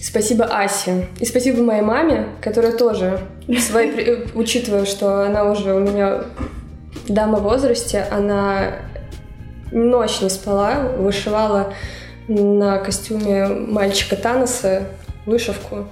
спасибо 0.04 0.44
Асе, 0.44 1.08
и 1.18 1.24
спасибо 1.24 1.62
моей 1.62 1.80
маме, 1.82 2.26
которая 2.42 2.72
тоже, 2.72 3.20
при- 3.46 4.04
э, 4.04 4.26
учитывая, 4.34 4.84
что 4.84 5.24
она 5.24 5.44
уже 5.50 5.74
у 5.74 5.80
меня 5.80 6.24
дама 7.08 7.38
в 7.38 7.42
возрасте, 7.42 8.06
она 8.10 8.72
ночь 9.72 10.20
не 10.20 10.28
спала, 10.28 10.90
вышивала 10.98 11.72
на 12.28 12.78
костюме 12.78 13.46
мальчика 13.46 14.16
Таноса 14.16 14.82
вышивку. 15.26 15.88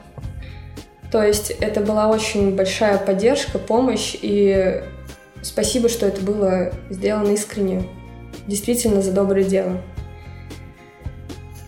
То 1.11 1.23
есть 1.23 1.51
это 1.51 1.81
была 1.81 2.09
очень 2.09 2.55
большая 2.55 2.99
поддержка, 2.99 3.59
помощь, 3.59 4.17
и 4.21 4.83
спасибо, 5.43 5.89
что 5.89 6.07
это 6.07 6.23
было 6.23 6.73
сделано 6.91 7.33
искренне, 7.33 7.85
действительно 8.47 9.03
за 9.03 9.13
доброе 9.13 9.45
дело. 9.45 9.79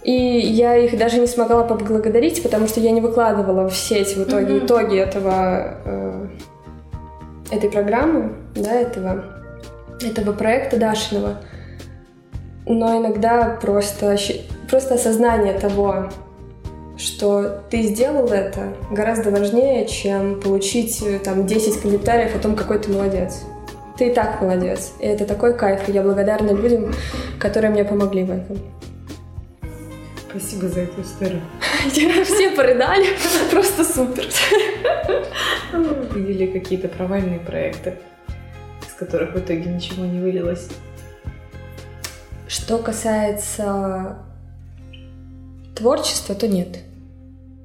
И 0.05 0.13
я 0.13 0.77
их 0.77 0.99
даже 0.99 1.19
не 1.19 1.27
смогла 1.27 1.65
поблагодарить, 1.65 2.43
потому 2.43 2.69
что 2.69 2.79
я 2.81 2.91
не 2.91 3.01
выкладывала 3.01 3.69
в 3.69 3.75
сеть 3.75 4.15
в 4.17 4.25
итоге 4.25 4.55
Мгм. 4.55 4.67
итоги 4.67 4.99
этого, 4.99 5.79
э, 5.85 6.27
этой 7.51 7.71
программы, 7.71 8.33
да, 8.55 8.73
этого, 8.75 9.25
этого 10.03 10.33
проекта 10.33 10.77
Дашиного. 10.77 11.41
Но 12.67 12.99
иногда 12.99 13.59
просто, 13.61 14.17
просто 14.71 14.95
осознание 14.95 15.55
того, 15.59 16.11
что 16.99 17.63
ты 17.71 17.83
сделал 17.83 18.29
это, 18.29 18.75
гораздо 18.91 19.31
важнее, 19.31 19.87
чем 19.87 20.41
получить 20.41 21.03
э, 21.03 21.19
там 21.19 21.47
10 21.47 21.81
комментариев 21.81 22.37
о 22.37 22.39
том, 22.39 22.55
какой 22.57 22.79
ты 22.79 22.93
молодец. 22.93 23.43
Ты 23.97 24.09
и 24.09 24.15
так 24.15 24.43
молодец. 24.43 24.93
И 24.99 25.07
это 25.07 25.25
такой 25.25 25.55
кайф. 25.57 25.89
И 25.89 25.93
я 25.93 26.03
благодарна 26.03 26.51
людям, 26.51 26.93
которые 27.39 27.71
мне 27.71 27.85
помогли 27.85 28.25
в 28.25 28.31
этом. 28.31 28.59
Спасибо 30.37 30.67
за 30.67 30.81
эту 30.81 31.01
историю. 31.03 31.43
Все 32.25 32.51
порыдали. 32.51 33.07
Просто 33.53 33.85
супер. 33.85 34.25
Видели 36.13 36.47
какие-то 36.47 36.89
провальные 36.89 37.39
проекты, 37.39 37.99
из 38.85 38.95
которых 38.95 39.35
в 39.35 39.39
итоге 39.39 39.67
ничего 39.67 40.05
не 40.05 40.19
вылилось. 40.19 40.71
Что 42.49 42.79
касается 42.79 44.19
творчества, 45.77 46.35
то 46.35 46.49
нет. 46.49 46.81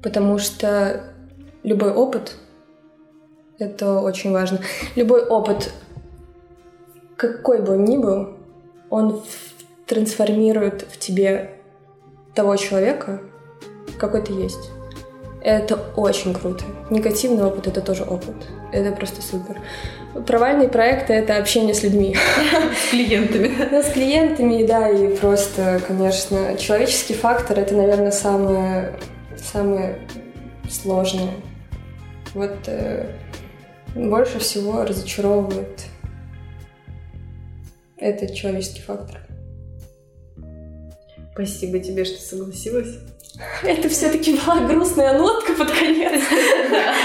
Потому 0.00 0.38
что 0.38 1.12
любой 1.64 1.92
опыт— 1.92 2.36
это 3.58 3.98
очень 3.98 4.30
важно. 4.30 4.60
Любой 4.94 5.24
опыт, 5.26 5.72
какой 7.16 7.62
бы 7.62 7.72
он 7.72 7.84
ни 7.84 7.96
был, 7.96 8.36
он 8.90 9.24
трансформирует 9.86 10.86
в 10.88 10.96
тебе 11.00 11.56
того 12.34 12.56
человека, 12.56 13.20
какой 13.98 14.22
ты 14.22 14.32
есть. 14.32 14.70
Это 15.42 15.76
очень 15.96 16.34
круто. 16.34 16.64
Негативный 16.90 17.44
опыт— 17.44 17.66
это 17.68 17.80
тоже 17.80 18.04
опыт. 18.04 18.34
Это 18.72 18.94
просто 18.94 19.22
супер. 19.22 19.58
Провальные 20.26 20.68
проекты— 20.68 21.12
это 21.14 21.36
общение 21.36 21.74
с 21.74 21.82
людьми. 21.82 22.14
С 22.86 22.90
клиентами. 22.90 23.82
С 23.82 23.92
клиентами, 23.92 24.66
да, 24.66 24.88
и 24.90 25.16
просто, 25.16 25.80
конечно, 25.86 26.56
человеческий 26.58 27.14
фактор 27.14 27.58
это, 27.58 27.74
наверное, 27.74 28.10
самое, 28.10 28.98
самое 29.36 29.98
сложное. 30.68 31.32
Вот 32.34 32.56
э, 32.66 33.14
больше 33.94 34.38
всего 34.40 34.84
разочаровывает 34.84 35.84
этот 37.96 38.34
человеческий 38.34 38.82
фактор. 38.82 39.29
Спасибо 41.32 41.78
тебе, 41.78 42.04
что 42.04 42.20
согласилась. 42.20 42.98
Это 43.62 43.88
все-таки 43.88 44.36
была 44.36 44.60
грустная 44.66 45.16
нотка 45.18 45.52
под 45.54 45.70
конец, 45.70 46.22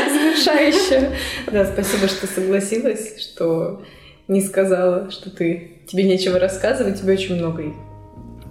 завершающая. 0.10 1.12
Да, 1.52 1.66
спасибо, 1.66 2.08
что 2.08 2.28
согласилась, 2.28 3.22
что 3.22 3.84
не 4.28 4.42
сказала, 4.42 5.12
что 5.12 5.30
ты 5.30 5.82
тебе 5.88 6.04
нечего 6.04 6.40
рассказывать, 6.40 7.00
тебе 7.00 7.14
очень 7.14 7.36
много 7.36 7.74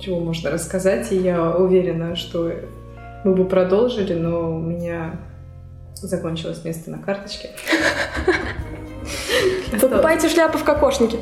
чего 0.01 0.20
можно 0.20 0.51
рассказать, 0.51 1.11
и 1.12 1.16
я 1.16 1.51
уверена, 1.53 2.16
что 2.16 2.53
мы 3.25 3.35
бы 3.35 3.45
продолжили, 3.47 4.14
но 4.14 4.57
у 4.57 4.61
меня 4.61 5.18
закончилось 5.95 6.64
место 6.64 6.91
на 6.91 6.99
карточке. 6.99 7.51
Покупайте 9.81 10.29
шляпу 10.29 10.59
в 10.59 10.64
кокошнике. 10.64 11.18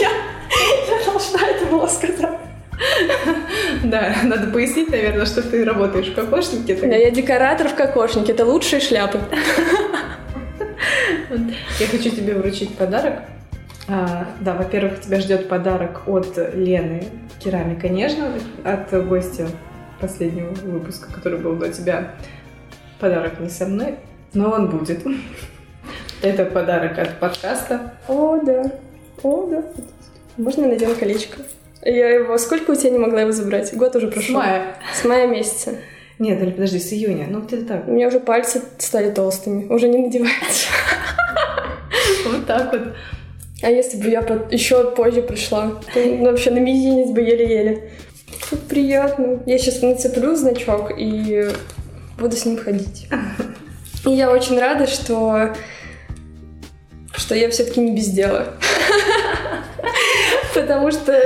Я 0.00 0.10
я 0.10 1.04
должна 1.04 1.46
это 1.48 1.66
было 1.66 1.86
сказать. 1.86 2.27
Да, 3.84 4.14
надо 4.24 4.50
пояснить, 4.50 4.90
наверное, 4.90 5.26
что 5.26 5.42
ты 5.42 5.64
работаешь 5.64 6.08
в 6.08 6.14
кокошнике. 6.14 6.74
Да, 6.76 6.96
я 6.96 7.10
декоратор 7.10 7.68
в 7.68 7.74
кокошнике. 7.74 8.32
Это 8.32 8.44
лучшие 8.44 8.80
шляпы. 8.80 9.20
Я 11.78 11.86
хочу 11.86 12.10
тебе 12.10 12.34
вручить 12.34 12.76
подарок. 12.76 13.20
А, 13.86 14.26
да, 14.40 14.54
во-первых, 14.54 15.00
тебя 15.00 15.20
ждет 15.20 15.48
подарок 15.48 16.02
от 16.06 16.38
Лены 16.54 17.04
Керамика 17.38 17.88
Нежно, 17.88 18.32
от 18.64 18.92
гостя 19.06 19.48
последнего 20.00 20.50
выпуска, 20.50 21.12
который 21.12 21.38
был 21.38 21.56
до 21.56 21.70
тебя. 21.70 22.14
Подарок 23.00 23.40
не 23.40 23.48
со 23.48 23.66
мной, 23.66 23.96
но 24.34 24.50
он 24.50 24.70
будет. 24.70 25.06
Это 26.22 26.44
подарок 26.44 26.98
от 26.98 27.18
подкаста. 27.18 27.94
О, 28.08 28.38
да. 28.44 28.72
О, 29.22 29.46
да. 29.46 29.62
Можно 30.36 30.62
я 30.62 30.68
надену 30.68 30.94
колечко? 30.94 31.38
Я 31.82 32.08
его... 32.10 32.38
Сколько 32.38 32.72
у 32.72 32.74
тебя 32.74 32.90
не 32.90 32.98
могла 32.98 33.20
его 33.22 33.32
забрать? 33.32 33.74
Год 33.74 33.94
уже 33.96 34.08
С 34.08 34.12
прошел. 34.12 34.34
мая. 34.34 34.76
С 34.94 35.04
мая 35.04 35.26
месяца. 35.26 35.74
Нет, 36.18 36.42
или 36.42 36.50
подожди, 36.50 36.78
с 36.80 36.92
июня. 36.92 37.26
Ну, 37.30 37.40
где-то 37.42 37.64
так. 37.66 37.88
У 37.88 37.92
меня 37.92 38.08
уже 38.08 38.18
пальцы 38.20 38.62
стали 38.78 39.10
толстыми. 39.10 39.66
Уже 39.72 39.88
не 39.88 39.98
надевается. 39.98 40.68
Вот 42.24 42.46
так 42.46 42.72
вот. 42.72 42.94
А 43.62 43.70
если 43.70 43.96
бы 43.96 44.08
я 44.08 44.20
еще 44.50 44.90
позже 44.92 45.22
пришла? 45.22 45.72
то 45.92 46.00
вообще 46.20 46.50
на 46.50 46.58
мизинец 46.58 47.10
бы 47.10 47.20
еле-еле. 47.20 47.90
Как 48.50 48.60
приятно. 48.60 49.40
Я 49.46 49.58
сейчас 49.58 49.82
нацеплю 49.82 50.34
значок 50.34 50.92
и 50.96 51.48
буду 52.18 52.36
с 52.36 52.44
ним 52.44 52.56
ходить. 52.56 53.08
И 54.04 54.10
я 54.10 54.30
очень 54.30 54.58
рада, 54.58 54.86
что 54.86 55.54
что 57.16 57.34
я 57.34 57.50
все-таки 57.50 57.80
не 57.80 57.94
без 57.94 58.08
дела. 58.08 58.54
Потому 60.60 60.90
что, 60.90 61.16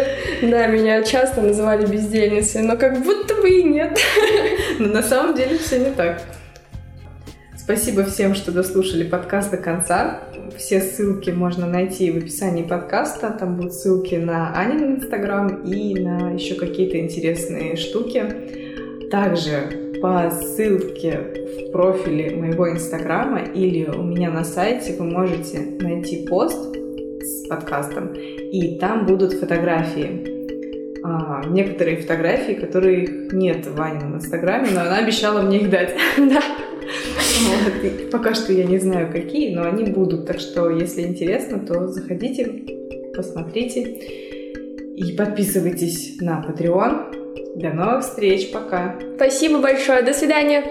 да, 0.43 0.66
меня 0.66 1.03
часто 1.03 1.41
называли 1.41 1.87
бездельницей, 1.87 2.62
но 2.62 2.76
как 2.76 3.03
будто 3.03 3.35
бы 3.37 3.49
и 3.49 3.62
нет. 3.62 3.99
Но 4.78 4.89
на 4.89 5.03
самом 5.03 5.35
деле 5.35 5.57
все 5.57 5.78
не 5.78 5.91
так. 5.91 6.22
Спасибо 7.57 8.05
всем, 8.05 8.35
что 8.35 8.53
дослушали 8.53 9.05
подкаст 9.05 9.51
до 9.51 9.57
конца. 9.57 10.20
Все 10.59 10.80
ссылки 10.80 11.30
можно 11.30 11.66
найти 11.66 12.11
в 12.11 12.18
описании 12.18 12.62
подкаста. 12.62 13.30
Там 13.30 13.57
будут 13.57 13.72
ссылки 13.72 14.16
на 14.16 14.53
Анин 14.55 14.97
инстаграм 14.97 15.62
и 15.62 15.99
на 15.99 16.33
еще 16.33 16.57
какие-то 16.57 16.99
интересные 16.99 17.76
штуки. 17.76 18.24
Также 19.11 19.95
по 20.03 20.30
ссылке 20.30 21.20
в 21.59 21.70
профиле 21.70 22.37
моего 22.37 22.68
инстаграма 22.70 23.41
или 23.41 23.87
у 23.87 24.03
меня 24.03 24.30
на 24.30 24.45
сайте 24.45 24.95
вы 24.99 25.05
можете 25.05 25.61
найти 25.80 26.26
пост 26.26 26.82
с 27.23 27.47
подкастом, 27.49 28.14
и 28.14 28.79
там 28.79 29.07
будут 29.07 29.33
фотографии. 29.35 30.43
А, 31.05 31.43
некоторые 31.49 31.97
фотографии, 31.97 32.53
которых 32.53 33.33
нет 33.33 33.66
в 33.66 33.75
Ванином 33.75 34.16
инстаграме, 34.16 34.68
но 34.73 34.83
она 34.83 34.99
обещала 34.99 35.43
мне 35.43 35.61
их 35.61 35.70
дать. 35.70 35.95
Да. 36.16 36.43
Вот. 37.43 38.11
пока 38.11 38.35
что 38.35 38.53
я 38.53 38.64
не 38.64 38.79
знаю, 38.79 39.11
какие, 39.11 39.55
но 39.55 39.64
они 39.64 39.85
будут. 39.85 40.27
Так 40.27 40.39
что, 40.39 40.68
если 40.70 41.03
интересно, 41.03 41.59
то 41.59 41.89
заходите, 41.89 42.45
посмотрите 43.16 43.83
и 44.97 45.16
подписывайтесь 45.16 46.20
на 46.20 46.45
Patreon. 46.47 47.57
До 47.57 47.70
новых 47.70 48.05
встреч, 48.05 48.51
пока. 48.51 48.99
Спасибо 49.16 49.59
большое, 49.59 50.03
до 50.03 50.12
свидания. 50.12 50.64